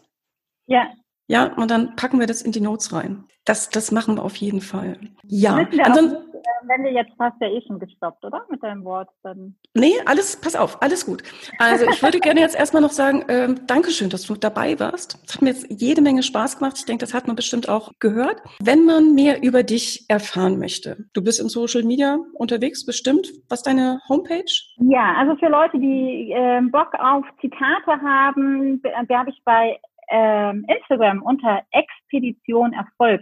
Ja. 0.67 0.91
Ja, 1.27 1.53
und 1.55 1.71
dann 1.71 1.95
packen 1.95 2.19
wir 2.19 2.27
das 2.27 2.41
in 2.41 2.51
die 2.51 2.61
Notes 2.61 2.91
rein. 2.91 3.25
Das, 3.45 3.69
das 3.69 3.91
machen 3.91 4.15
wir 4.15 4.23
auf 4.23 4.35
jeden 4.35 4.61
Fall. 4.61 4.99
Ja. 5.23 5.67
Ansonsten, 5.83 6.17
wenn 6.63 6.83
du 6.83 6.89
jetzt 6.89 7.11
hast 7.19 7.39
ja 7.41 7.47
eh 7.47 7.61
schon 7.65 7.79
gestoppt, 7.79 8.23
oder? 8.23 8.45
Mit 8.49 8.63
deinem 8.63 8.83
Wort. 8.83 9.09
Dann. 9.23 9.55
Nee, 9.73 9.93
alles, 10.05 10.39
pass 10.39 10.55
auf, 10.55 10.81
alles 10.81 11.05
gut. 11.05 11.23
Also 11.59 11.85
ich 11.89 12.01
würde 12.01 12.19
gerne 12.19 12.41
jetzt 12.41 12.55
erstmal 12.55 12.81
noch 12.81 12.91
sagen, 12.91 13.23
ähm, 13.27 13.65
Dankeschön, 13.67 14.09
dass 14.09 14.23
du 14.23 14.35
dabei 14.35 14.79
warst. 14.79 15.19
Es 15.25 15.35
hat 15.35 15.41
mir 15.41 15.49
jetzt 15.49 15.67
jede 15.69 16.01
Menge 16.01 16.23
Spaß 16.23 16.59
gemacht. 16.59 16.77
Ich 16.77 16.85
denke, 16.85 17.05
das 17.05 17.13
hat 17.13 17.27
man 17.27 17.35
bestimmt 17.35 17.69
auch 17.69 17.91
gehört. 17.99 18.41
Wenn 18.61 18.85
man 18.85 19.13
mehr 19.13 19.43
über 19.43 19.63
dich 19.63 20.05
erfahren 20.09 20.59
möchte, 20.59 21.05
du 21.13 21.23
bist 21.23 21.39
in 21.39 21.49
Social 21.49 21.83
Media 21.83 22.17
unterwegs, 22.33 22.85
bestimmt. 22.85 23.27
Was 23.49 23.59
ist 23.59 23.67
deine 23.67 23.99
Homepage? 24.09 24.43
Ja, 24.77 25.15
also 25.17 25.35
für 25.37 25.49
Leute, 25.49 25.79
die 25.79 26.31
äh, 26.31 26.61
Bock 26.61 26.93
auf 26.99 27.25
Zitate 27.41 28.01
haben, 28.01 28.81
werbe 29.07 29.29
ich 29.29 29.41
bei 29.45 29.79
ähm, 30.09 30.65
Instagram 30.67 31.21
unter 31.21 31.61
Expedition 31.71 32.73
Erfolg. 32.73 33.21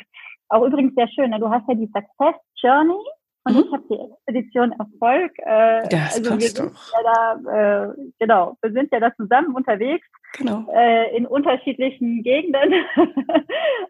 Auch 0.49 0.65
übrigens 0.65 0.93
sehr 0.95 1.07
schön, 1.07 1.29
ne? 1.29 1.39
du 1.39 1.49
hast 1.49 1.67
ja 1.69 1.75
die 1.75 1.89
Success 1.93 2.35
Journey 2.61 3.03
und 3.43 3.55
mhm. 3.55 3.63
ich 3.65 3.71
habe 3.71 3.83
die 3.89 3.99
Expedition 3.99 4.71
Erfolg. 4.73 5.31
Äh, 5.39 5.87
das 5.89 6.15
also 6.15 6.29
passt 6.29 6.41
wir 6.41 6.49
sind 6.49 6.71
doch. 6.71 6.93
ja 6.93 7.39
da, 7.43 7.85
äh, 7.89 7.93
genau, 8.19 8.57
wir 8.61 8.71
sind 8.71 8.91
ja 8.91 8.99
da 8.99 9.15
zusammen 9.15 9.55
unterwegs. 9.55 10.07
Genau. 10.37 10.65
Äh, 10.73 11.15
in 11.17 11.25
unterschiedlichen 11.25 12.23
Gegenden. 12.23 12.85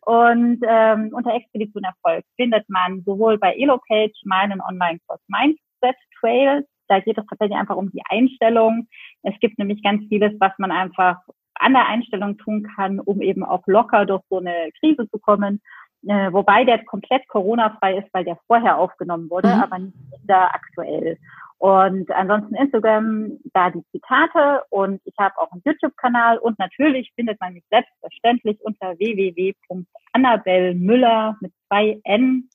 und 0.05 0.59
ähm, 0.67 1.11
unter 1.13 1.35
Expedition 1.35 1.83
Erfolg 1.83 2.23
findet 2.37 2.67
man 2.69 3.03
sowohl 3.05 3.37
bei 3.37 3.53
Elopage 3.53 4.13
meinen 4.23 4.61
Online-Kurs 4.61 5.21
Mindset 5.27 5.97
Trail. 6.19 6.65
Da 6.87 6.99
geht 6.99 7.17
es 7.17 7.25
tatsächlich 7.27 7.57
einfach 7.57 7.75
um 7.75 7.91
die 7.91 8.01
Einstellung. 8.09 8.87
Es 9.23 9.33
gibt 9.39 9.59
nämlich 9.59 9.83
ganz 9.83 10.03
vieles, 10.07 10.33
was 10.39 10.51
man 10.57 10.71
einfach 10.71 11.17
an 11.55 11.73
der 11.73 11.87
Einstellung 11.87 12.37
tun 12.37 12.67
kann, 12.75 12.99
um 12.99 13.21
eben 13.21 13.43
auch 13.43 13.61
locker 13.67 14.05
durch 14.05 14.23
so 14.29 14.39
eine 14.39 14.71
Krise 14.79 15.07
zu 15.09 15.19
kommen. 15.19 15.61
Äh, 16.07 16.33
wobei 16.33 16.65
der 16.65 16.83
komplett 16.85 17.27
Corona-frei 17.27 17.99
ist, 17.99 18.11
weil 18.13 18.25
der 18.25 18.39
vorher 18.47 18.77
aufgenommen 18.77 19.29
wurde, 19.29 19.49
mhm. 19.49 19.61
aber 19.61 19.77
nicht 19.79 19.95
da 20.23 20.47
aktuell. 20.47 21.17
Und 21.59 22.09
ansonsten 22.11 22.55
Instagram, 22.55 23.37
da 23.53 23.69
die 23.69 23.83
Zitate 23.91 24.63
und 24.71 24.99
ich 25.05 25.13
habe 25.19 25.37
auch 25.37 25.51
einen 25.51 25.61
YouTube-Kanal 25.63 26.39
und 26.39 26.57
natürlich 26.57 27.11
findet 27.15 27.39
man 27.39 27.53
mich 27.53 27.63
selbstverständlich 27.69 28.57
unter 28.61 28.97
www.annabelmüller 28.97 31.37
mit 31.39 31.53
zwei 31.67 32.01
N 32.03 32.49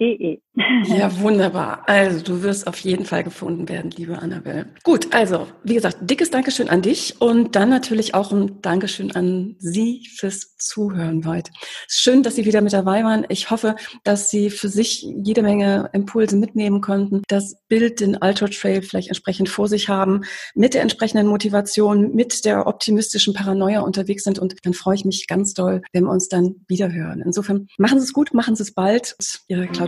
D 0.00 0.04
E 0.04 0.14
L.de 0.14 0.28
De. 0.28 0.98
Ja, 0.98 1.20
wunderbar. 1.20 1.84
Also 1.86 2.22
du 2.22 2.42
wirst 2.42 2.66
auf 2.66 2.78
jeden 2.80 3.04
Fall 3.04 3.22
gefunden 3.22 3.68
werden, 3.68 3.90
liebe 3.92 4.18
Annabelle. 4.18 4.66
Gut, 4.82 5.14
also 5.14 5.46
wie 5.62 5.74
gesagt, 5.74 5.98
dickes 6.00 6.30
Dankeschön 6.30 6.68
an 6.68 6.82
dich 6.82 7.20
und 7.20 7.54
dann 7.54 7.68
natürlich 7.68 8.14
auch 8.14 8.32
ein 8.32 8.60
Dankeschön 8.60 9.12
an 9.12 9.54
Sie 9.58 10.06
fürs 10.16 10.56
Zuhören 10.56 11.24
heute. 11.26 11.52
Schön, 11.88 12.22
dass 12.22 12.34
Sie 12.34 12.44
wieder 12.44 12.60
mit 12.60 12.72
dabei 12.72 13.04
waren. 13.04 13.24
Ich 13.28 13.50
hoffe, 13.50 13.76
dass 14.02 14.30
Sie 14.30 14.50
für 14.50 14.68
sich 14.68 15.02
jede 15.02 15.42
Menge 15.42 15.90
Impulse 15.92 16.36
mitnehmen 16.36 16.80
konnten, 16.80 17.22
das 17.28 17.56
Bild, 17.68 18.00
den 18.00 18.18
Ultra 18.20 18.48
Trail 18.48 18.82
vielleicht 18.82 19.08
entsprechend 19.08 19.48
vor 19.48 19.68
sich 19.68 19.88
haben, 19.88 20.22
mit 20.54 20.74
der 20.74 20.82
entsprechenden 20.82 21.28
Motivation, 21.28 22.14
mit 22.14 22.44
der 22.44 22.66
optimistischen 22.66 23.32
Paranoia 23.32 23.80
unterwegs 23.80 24.24
sind 24.24 24.38
und 24.38 24.56
dann 24.64 24.74
freue 24.74 24.96
ich 24.96 25.04
mich 25.04 25.26
ganz 25.28 25.54
doll, 25.54 25.82
wenn 25.92 26.04
wir 26.04 26.10
uns 26.10 26.28
dann 26.28 26.56
wieder 26.66 26.92
hören. 26.92 27.22
Insofern 27.24 27.68
machen 27.78 28.00
Sie 28.00 28.04
es 28.04 28.12
gut, 28.12 28.34
machen 28.34 28.56
Sie 28.56 28.62
es 28.62 28.74
bald. 28.74 29.16
Ihre 29.48 29.68
Claudia 29.68 29.87